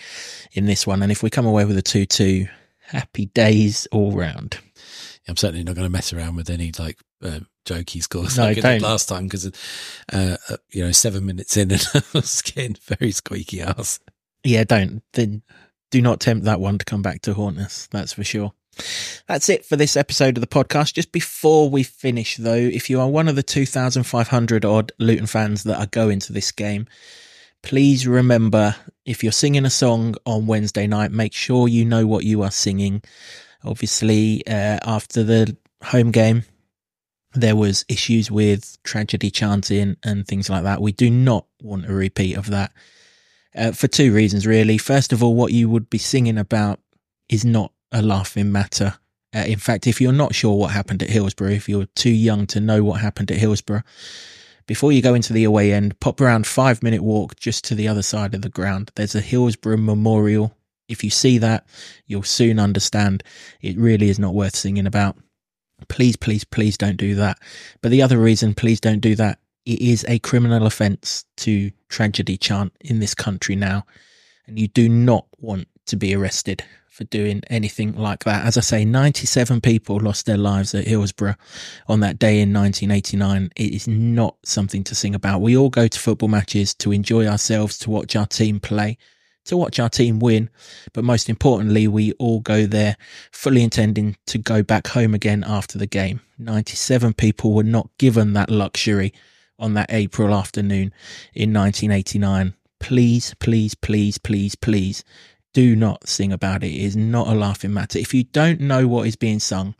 in 0.53 0.66
this 0.66 0.86
one. 0.86 1.03
And 1.03 1.12
if 1.12 1.22
we 1.22 1.30
come 1.30 1.47
away 1.47 1.64
with 1.64 1.76
a 1.76 1.82
2 1.82 2.07
2, 2.07 2.47
happy 2.80 3.26
days 3.26 3.86
all 3.93 4.12
round. 4.12 4.59
I'm 5.28 5.36
certainly 5.36 5.64
not 5.64 5.76
going 5.76 5.86
to 5.86 5.93
mess 5.93 6.12
around 6.12 6.36
with 6.36 6.51
any 6.51 6.72
like 6.78 6.99
uh, 7.22 7.40
jokey 7.64 8.03
scores 8.03 8.36
No, 8.36 8.45
like 8.45 8.59
I 8.64 8.72
did 8.74 8.82
last 8.82 9.09
time 9.09 9.24
because, 9.24 9.47
uh, 10.12 10.36
uh, 10.49 10.57
you 10.70 10.84
know, 10.84 10.93
seven 10.93 11.24
minutes 11.24 11.57
in 11.57 11.70
and 11.70 11.86
I 11.95 12.03
was 12.12 12.43
getting 12.43 12.76
very 12.82 13.12
squeaky 13.12 13.62
ass. 13.62 14.01
Yeah, 14.45 14.64
don't. 14.64 15.03
Then 15.12 15.43
do 15.90 16.03
not 16.03 16.20
tempt 16.20 16.45
that 16.47 16.61
one 16.61 16.78
to 16.78 16.84
come 16.84 17.03
back 17.03 17.22
to 17.22 17.34
haunt 17.34 17.59
us. 17.59 17.88
That's 17.93 18.12
for 18.12 18.24
sure. 18.24 18.53
That's 19.28 19.48
it 19.48 19.64
for 19.64 19.76
this 19.76 19.96
episode 19.96 20.36
of 20.36 20.40
the 20.40 20.46
podcast. 20.46 20.94
Just 20.94 21.12
before 21.12 21.68
we 21.70 21.82
finish, 21.82 22.36
though, 22.36 22.54
if 22.54 22.88
you 22.90 23.00
are 23.00 23.08
one 23.08 23.28
of 23.28 23.36
the 23.36 23.42
2,500 23.42 24.64
odd 24.64 24.92
Luton 24.98 25.26
fans 25.26 25.64
that 25.64 25.78
are 25.78 25.86
going 25.86 26.20
to 26.20 26.32
this 26.32 26.52
game, 26.52 26.86
please 27.62 28.06
remember 28.06 28.74
if 29.04 29.22
you're 29.22 29.32
singing 29.32 29.64
a 29.64 29.70
song 29.70 30.14
on 30.26 30.46
Wednesday 30.46 30.86
night, 30.86 31.12
make 31.12 31.32
sure 31.34 31.68
you 31.68 31.84
know 31.84 32.06
what 32.06 32.24
you 32.24 32.42
are 32.42 32.50
singing. 32.50 33.02
Obviously, 33.64 34.44
uh, 34.46 34.78
after 34.84 35.22
the 35.22 35.56
home 35.84 36.10
game, 36.10 36.44
there 37.34 37.56
was 37.56 37.84
issues 37.88 38.30
with 38.30 38.76
tragedy 38.82 39.30
chanting 39.30 39.96
and 40.02 40.26
things 40.26 40.50
like 40.50 40.64
that. 40.64 40.82
We 40.82 40.92
do 40.92 41.10
not 41.10 41.46
want 41.60 41.86
a 41.88 41.92
repeat 41.92 42.36
of 42.36 42.48
that. 42.48 42.72
uh, 43.56 43.72
for 43.72 43.88
two 43.88 44.12
reasons, 44.14 44.46
really. 44.46 44.78
First 44.78 45.12
of 45.12 45.22
all, 45.22 45.34
what 45.34 45.52
you 45.52 45.68
would 45.68 45.90
be 45.90 45.98
singing 45.98 46.38
about 46.38 46.80
is 47.28 47.44
not 47.44 47.72
a 47.93 48.03
laughing 48.03 48.51
matter. 48.51 48.95
Uh, 49.34 49.40
in 49.40 49.59
fact, 49.59 49.86
if 49.86 50.01
you're 50.01 50.12
not 50.12 50.34
sure 50.34 50.57
what 50.57 50.72
happened 50.72 51.03
at 51.03 51.11
Hillsborough, 51.11 51.51
if 51.51 51.68
you're 51.68 51.86
too 51.95 52.11
young 52.11 52.47
to 52.49 52.61
know 52.61 52.84
what 52.84 53.01
happened 53.01 53.30
at 53.30 53.38
Hillsborough, 53.38 53.82
before 54.66 54.93
you 54.93 55.03
go 55.03 55.14
into 55.14 55.32
the 55.32 55.45
away 55.45 55.72
end, 55.72 55.99
pop 56.01 56.20
around 56.20 56.47
five 56.47 56.82
minute 56.82 57.03
walk 57.03 57.36
just 57.36 57.64
to 57.64 57.74
the 57.74 57.88
other 57.88 58.03
side 58.03 58.34
of 58.34 58.43
the 58.43 58.49
ground. 58.49 58.90
There's 58.95 59.14
a 59.14 59.20
Hillsborough 59.20 59.78
Memorial. 59.78 60.57
If 60.88 61.03
you 61.03 61.11
see 61.11 61.38
that, 61.38 61.66
you'll 62.07 62.22
soon 62.22 62.59
understand 62.59 63.24
it 63.61 63.76
really 63.76 64.09
is 64.09 64.18
not 64.18 64.34
worth 64.34 64.55
singing 64.55 64.86
about. 64.86 65.16
Please, 65.88 66.16
please, 66.16 66.45
please 66.45 66.76
don't 66.76 66.97
do 66.97 67.14
that. 67.16 67.38
But 67.80 67.90
the 67.90 68.03
other 68.03 68.18
reason, 68.18 68.55
please 68.55 68.80
don't 68.80 69.01
do 69.01 69.14
that, 69.16 69.38
it 69.64 69.80
is 69.80 70.05
a 70.09 70.18
criminal 70.18 70.66
offence 70.66 71.24
to 71.38 71.70
tragedy 71.88 72.36
chant 72.36 72.72
in 72.80 73.01
this 73.01 73.14
country 73.14 73.57
now. 73.57 73.84
And 74.47 74.59
you 74.59 74.68
do 74.68 74.88
not 74.88 75.26
want 75.38 75.68
to 75.86 75.97
be 75.97 76.14
arrested 76.14 76.64
for 76.93 77.05
doing 77.05 77.40
anything 77.49 77.97
like 77.97 78.24
that. 78.24 78.45
As 78.45 78.59
I 78.59 78.61
say, 78.61 78.84
97 78.84 79.62
people 79.62 79.97
lost 79.99 80.26
their 80.26 80.36
lives 80.36 80.74
at 80.74 80.86
Hillsborough 80.86 81.36
on 81.88 82.01
that 82.01 82.18
day 82.18 82.38
in 82.40 82.53
1989. 82.53 83.51
It 83.57 83.74
is 83.74 83.88
not 83.88 84.36
something 84.45 84.84
to 84.84 84.95
sing 84.95 85.14
about. 85.14 85.40
We 85.40 85.57
all 85.57 85.70
go 85.70 85.88
to 85.88 85.99
football 85.99 86.28
matches 86.28 86.74
to 86.74 86.93
enjoy 86.93 87.26
ourselves, 87.26 87.78
to 87.78 87.90
watch 87.90 88.14
our 88.14 88.26
team 88.26 88.61
play, 88.61 88.99
to 89.47 89.57
watch 89.57 89.80
our 89.80 89.88
team 89.88 90.18
win. 90.18 90.51
But 90.93 91.05
most 91.05 91.30
importantly, 91.30 91.88
we 91.88 92.12
all 92.12 92.40
go 92.40 92.66
there 92.66 92.99
fully 93.32 93.62
intending 93.62 94.18
to 94.26 94.36
go 94.36 94.62
back 94.62 94.88
home 94.88 95.14
again 95.14 95.45
after 95.47 95.78
the 95.78 95.86
game. 95.86 96.20
97 96.36 97.14
people 97.14 97.55
were 97.55 97.62
not 97.62 97.88
given 97.97 98.34
that 98.34 98.51
luxury 98.51 99.14
on 99.59 99.72
that 99.74 99.90
April 99.90 100.34
afternoon 100.34 100.93
in 101.32 101.55
1989. 101.55 102.53
Please, 102.80 103.32
please, 103.38 103.74
please, 103.74 104.18
please, 104.18 104.57
please 104.57 105.05
do 105.53 105.76
not 105.76 106.09
sing 106.09 106.32
about 106.32 106.62
it. 106.62 106.68
It 106.68 106.80
is 106.80 106.96
not 106.96 107.28
a 107.28 107.34
laughing 107.34 107.74
matter. 107.74 107.98
If 107.98 108.14
you 108.14 108.24
don't 108.24 108.61
know 108.61 108.86
what 108.86 109.07
is 109.07 109.16
being 109.16 109.40
sung, 109.40 109.74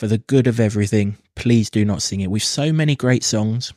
for 0.00 0.06
the 0.06 0.16
good 0.16 0.46
of 0.46 0.58
everything, 0.58 1.18
please 1.34 1.68
do 1.68 1.84
not 1.84 2.00
sing 2.00 2.20
it. 2.20 2.30
We've 2.30 2.42
so 2.42 2.72
many 2.72 2.96
great 2.96 3.22
songs 3.22 3.74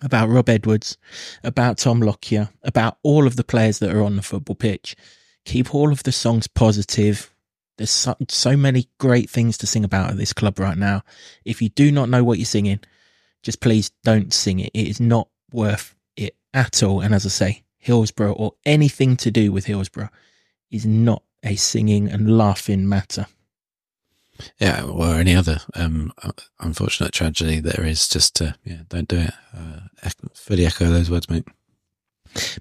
about 0.00 0.30
Rob 0.30 0.48
Edwards, 0.48 0.96
about 1.42 1.76
Tom 1.76 2.00
Lockyer, 2.00 2.48
about 2.62 2.96
all 3.02 3.26
of 3.26 3.36
the 3.36 3.44
players 3.44 3.78
that 3.80 3.94
are 3.94 4.02
on 4.02 4.16
the 4.16 4.22
football 4.22 4.56
pitch. 4.56 4.96
Keep 5.44 5.74
all 5.74 5.92
of 5.92 6.02
the 6.04 6.12
songs 6.12 6.46
positive. 6.46 7.30
There's 7.76 7.90
so, 7.90 8.16
so 8.30 8.56
many 8.56 8.88
great 8.96 9.28
things 9.28 9.58
to 9.58 9.66
sing 9.66 9.84
about 9.84 10.12
at 10.12 10.16
this 10.16 10.32
club 10.32 10.58
right 10.58 10.78
now. 10.78 11.02
If 11.44 11.60
you 11.60 11.68
do 11.68 11.92
not 11.92 12.08
know 12.08 12.24
what 12.24 12.38
you're 12.38 12.46
singing, 12.46 12.80
just 13.42 13.60
please 13.60 13.90
don't 14.02 14.32
sing 14.32 14.60
it. 14.60 14.70
It 14.72 14.88
is 14.88 14.98
not 14.98 15.28
worth 15.52 15.94
it 16.16 16.36
at 16.54 16.82
all. 16.82 17.02
And 17.02 17.14
as 17.14 17.26
I 17.26 17.28
say, 17.28 17.64
Hillsborough 17.76 18.32
or 18.32 18.54
anything 18.64 19.18
to 19.18 19.30
do 19.30 19.52
with 19.52 19.66
Hillsborough 19.66 20.08
is 20.74 20.84
not 20.84 21.22
a 21.44 21.54
singing 21.54 22.08
and 22.08 22.36
laughing 22.36 22.88
matter. 22.88 23.26
Yeah, 24.58 24.82
or 24.82 25.14
any 25.14 25.36
other 25.36 25.58
um, 25.74 26.12
unfortunate 26.58 27.12
tragedy 27.12 27.60
there 27.60 27.84
is, 27.84 28.08
just 28.08 28.34
to, 28.36 28.56
yeah, 28.64 28.80
don't 28.88 29.06
do 29.06 29.18
it. 29.18 29.34
Uh, 29.56 30.10
fully 30.34 30.66
echo 30.66 30.86
those 30.86 31.10
words, 31.10 31.30
mate. 31.30 31.46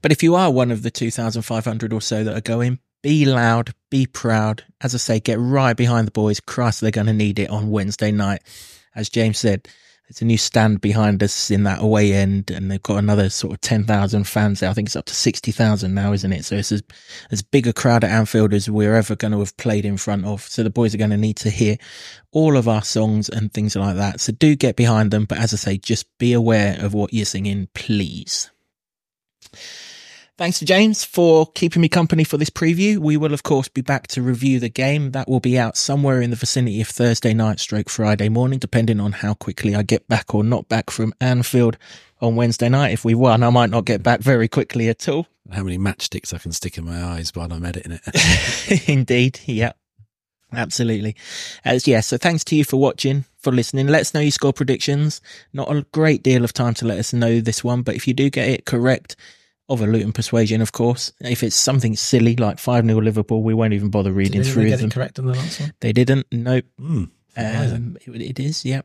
But 0.04 0.12
if 0.12 0.22
you 0.22 0.36
are 0.36 0.52
one 0.52 0.70
of 0.70 0.84
the 0.84 0.92
2,500 0.92 1.92
or 1.92 2.02
so 2.02 2.24
that 2.24 2.38
are 2.38 2.42
going, 2.42 2.78
be 3.02 3.26
loud, 3.26 3.74
be 3.90 4.06
proud. 4.06 4.64
As 4.82 4.94
I 4.94 5.00
say, 5.00 5.20
get 5.20 5.40
right 5.40 5.76
behind 5.76 6.06
the 6.06 6.12
boys. 6.12 6.40
Christ, 6.40 6.82
they're 6.82 6.92
going 6.92 7.08
to 7.08 7.14
need 7.14 7.40
it 7.40 7.50
on 7.50 7.72
Wednesday 7.72 8.12
night. 8.12 8.44
As 8.96 9.10
James 9.10 9.40
said, 9.40 9.68
there's 10.08 10.22
a 10.22 10.26
new 10.26 10.38
stand 10.38 10.82
behind 10.82 11.24
us 11.24 11.50
in 11.50 11.64
that 11.64 11.82
away 11.82 12.14
end, 12.14 12.52
and 12.52 12.70
they've 12.70 12.84
got 12.84 12.98
another 12.98 13.30
sort 13.30 13.54
of 13.54 13.62
10,000 13.62 14.26
fans 14.26 14.60
there. 14.60 14.70
I 14.70 14.74
think 14.74 14.90
it's 14.90 14.96
up 14.96 15.06
to 15.06 15.16
60,000 15.16 15.94
now, 15.94 16.12
isn't 16.12 16.34
it? 16.34 16.44
So 16.44 16.56
it's 16.56 16.72
as, 16.72 16.84
as 17.32 17.42
big 17.42 17.68
a 17.68 17.74
crowd 17.74 18.04
at 18.04 18.12
Anfield 18.12 18.54
as 18.54 18.70
we're 18.70 18.96
ever 18.96 19.16
going 19.16 19.32
to 19.32 19.40
have 19.40 19.56
played 19.58 19.86
in 19.86 19.98
front 19.98 20.26
of. 20.26 20.42
So 20.42 20.62
the 20.62 20.70
boys 20.70 20.94
are 20.94 20.98
going 20.98 21.12
to 21.12 21.18
need 21.18 21.38
to 21.38 21.50
hear 21.50 21.78
all 22.32 22.58
of 22.58 22.68
our 22.68 22.84
songs 22.84 23.30
and 23.30 23.54
things 23.54 23.76
like 23.76 23.96
that. 23.96 24.20
So 24.20 24.34
do 24.34 24.56
get 24.56 24.76
behind 24.76 25.12
them. 25.12 25.26
But 25.26 25.40
as 25.40 25.54
I 25.54 25.58
say, 25.58 25.78
just 25.78 26.18
be 26.18 26.34
aware 26.34 26.78
of 26.80 26.94
what 26.94 27.14
you're 27.14 27.26
singing, 27.26 27.70
please. 27.74 28.52
Thanks 30.36 30.58
to 30.60 30.66
James 30.66 31.04
for 31.04 31.46
keeping 31.54 31.84
me 31.84 31.90
company 31.90 32.24
for 32.24 32.38
this 32.38 32.50
preview. 32.50 32.98
We 32.98 33.18
will, 33.18 33.36
of 33.36 33.44
course, 33.44 33.68
be 33.68 33.82
back 33.82 34.08
to 34.08 34.22
review 34.24 34.60
the 34.60 34.68
game. 34.68 35.12
That 35.12 35.30
will 35.30 35.40
be 35.40 35.60
out 35.60 35.78
somewhere 35.78 36.22
in 36.22 36.32
the 36.32 36.36
vicinity 36.36 36.82
of 36.82 36.88
Thursday 36.88 37.36
night 37.36 37.60
stroke 37.60 37.88
Friday 37.88 38.30
morning, 38.30 38.58
depending 38.58 39.00
on 39.00 39.12
how 39.12 39.36
quickly 39.36 39.76
I 39.76 39.84
get 39.84 40.08
back 40.08 40.34
or 40.34 40.44
not 40.44 40.68
back 40.68 40.90
from 40.90 41.14
Anfield 41.22 41.78
on 42.20 42.36
Wednesday 42.36 42.68
night. 42.68 42.94
If 42.94 43.06
we 43.06 43.14
won, 43.14 43.44
I 43.44 43.52
might 43.52 43.70
not 43.70 43.86
get 43.86 44.02
back 44.02 44.22
very 44.22 44.48
quickly 44.48 44.90
at 44.90 45.08
all. 45.08 45.28
How 45.52 45.62
many 45.62 45.78
matchsticks 45.78 46.34
I 46.34 46.40
can 46.40 46.52
stick 46.52 46.80
in 46.80 46.86
my 46.86 47.04
eyes 47.04 47.30
while 47.36 47.54
I'm 47.54 47.64
editing 47.64 48.00
it. 48.04 48.90
Indeed. 48.90 49.40
Yeah. 49.46 49.74
Absolutely. 50.52 51.16
Uh, 51.64 51.70
As 51.70 51.88
yeah, 51.88 52.00
so 52.00 52.18
thanks 52.18 52.44
to 52.46 52.56
you 52.56 52.64
for 52.64 52.78
watching, 52.78 53.26
for 53.38 53.52
listening. 53.52 53.86
Let 53.86 54.02
us 54.02 54.16
know 54.16 54.20
your 54.20 54.32
score 54.32 54.54
predictions. 54.54 55.22
Not 55.54 55.72
a 55.72 55.86
great 55.92 56.24
deal 56.24 56.44
of 56.44 56.54
time 56.54 56.74
to 56.76 56.86
let 56.86 56.98
us 56.98 57.14
know 57.14 57.40
this 57.40 57.64
one, 57.64 57.84
but 57.84 57.96
if 57.96 58.08
you 58.08 58.16
do 58.16 58.32
get 58.32 58.50
it 58.50 58.66
correct, 58.66 59.16
of 59.70 59.82
a 59.82 59.88
Luton 59.88 60.12
persuasion, 60.12 60.62
of 60.62 60.72
course. 60.72 61.12
If 61.22 61.44
it's 61.44 61.56
something 61.56 61.96
silly 61.96 62.36
like 62.36 62.60
5 62.60 62.86
0 62.86 63.00
Liverpool, 63.02 63.44
we 63.44 63.54
won't 63.54 63.74
even 63.74 63.90
bother 63.90 64.12
reading 64.12 64.42
Did 64.42 64.52
through 64.52 64.68
get 64.70 64.80
them. 64.80 64.88
it 64.90 64.94
correct 64.94 65.20
on 65.20 65.26
the 65.26 65.34
last 65.34 65.60
one? 65.62 65.74
They 65.80 65.94
didn't. 65.94 66.28
Nope. 66.32 66.66
Mm, 66.80 67.10
Um, 67.38 67.98
it, 68.06 68.22
it 68.22 68.40
is, 68.40 68.66
yeah. 68.66 68.82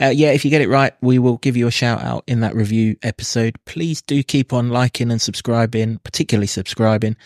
Uh, 0.00 0.06
yeah, 0.06 0.30
if 0.30 0.44
you 0.44 0.50
get 0.50 0.62
it 0.62 0.68
right, 0.68 0.94
we 1.02 1.18
will 1.18 1.36
give 1.36 1.56
you 1.56 1.66
a 1.66 1.70
shout 1.70 2.02
out 2.02 2.24
in 2.26 2.40
that 2.40 2.54
review 2.54 2.96
episode. 3.02 3.56
Please 3.66 4.00
do 4.00 4.22
keep 4.22 4.52
on 4.52 4.70
liking 4.70 5.10
and 5.10 5.20
subscribing, 5.20 5.98
particularly 5.98 6.46
subscribing 6.46 7.16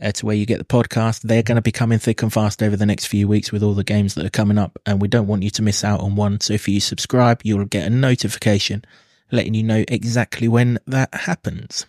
uh, 0.00 0.12
to 0.12 0.26
where 0.26 0.36
you 0.36 0.44
get 0.44 0.58
the 0.58 0.64
podcast. 0.64 1.22
They're 1.22 1.42
going 1.42 1.56
to 1.56 1.62
be 1.62 1.72
coming 1.72 1.98
thick 1.98 2.22
and 2.22 2.30
fast 2.32 2.62
over 2.62 2.76
the 2.76 2.84
next 2.86 3.06
few 3.06 3.26
weeks 3.26 3.50
with 3.50 3.62
all 3.62 3.72
the 3.72 3.82
games 3.82 4.14
that 4.14 4.26
are 4.26 4.30
coming 4.30 4.58
up, 4.58 4.78
and 4.84 5.00
we 5.00 5.08
don't 5.08 5.26
want 5.26 5.42
you 5.42 5.50
to 5.50 5.62
miss 5.62 5.82
out 5.82 6.00
on 6.00 6.16
one. 6.16 6.38
So 6.40 6.52
if 6.52 6.68
you 6.68 6.80
subscribe, 6.80 7.40
you'll 7.44 7.64
get 7.64 7.86
a 7.86 7.90
notification 7.90 8.84
letting 9.32 9.54
you 9.54 9.62
know 9.62 9.84
exactly 9.88 10.48
when 10.48 10.78
that 10.86 11.12
happens. 11.14 11.86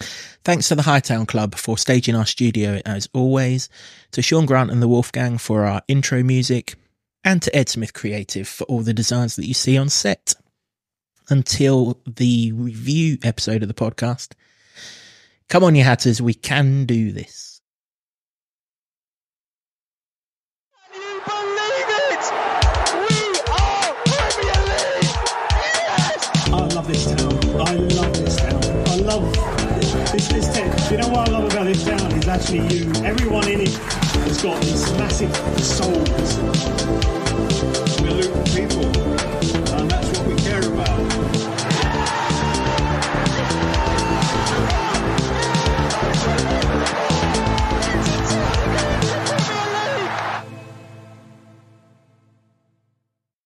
Thanks 0.00 0.68
to 0.68 0.74
the 0.74 0.82
Hightown 0.82 1.26
Club 1.26 1.54
for 1.54 1.76
staging 1.76 2.14
our 2.14 2.26
studio 2.26 2.80
as 2.86 3.08
always, 3.12 3.68
to 4.12 4.22
Sean 4.22 4.46
Grant 4.46 4.70
and 4.70 4.80
the 4.80 4.88
Wolfgang 4.88 5.38
for 5.38 5.64
our 5.64 5.82
intro 5.88 6.22
music, 6.22 6.76
and 7.24 7.42
to 7.42 7.54
Ed 7.54 7.68
Smith 7.68 7.92
Creative 7.92 8.46
for 8.46 8.64
all 8.64 8.80
the 8.80 8.94
designs 8.94 9.36
that 9.36 9.46
you 9.46 9.54
see 9.54 9.76
on 9.76 9.88
set. 9.88 10.34
Until 11.30 12.00
the 12.06 12.52
review 12.52 13.18
episode 13.22 13.62
of 13.62 13.68
the 13.68 13.74
podcast, 13.74 14.32
come 15.48 15.62
on, 15.62 15.74
you 15.74 15.84
hatters, 15.84 16.22
we 16.22 16.32
can 16.32 16.86
do 16.86 17.12
this. 17.12 17.47
You 30.90 30.96
know 30.96 31.08
what 31.08 31.28
I 31.28 31.32
love 31.32 31.52
about 31.52 31.66
this 31.66 31.84
town 31.84 32.12
is 32.12 32.26
actually 32.28 32.66
you. 32.74 32.90
Everyone 33.04 33.46
in 33.46 33.60
it 33.60 33.68
has 33.68 34.40
got 34.40 34.62
these 34.62 34.90
massive 34.92 35.36
souls. 35.62 36.38
We're 38.00 38.44
people. 38.46 39.17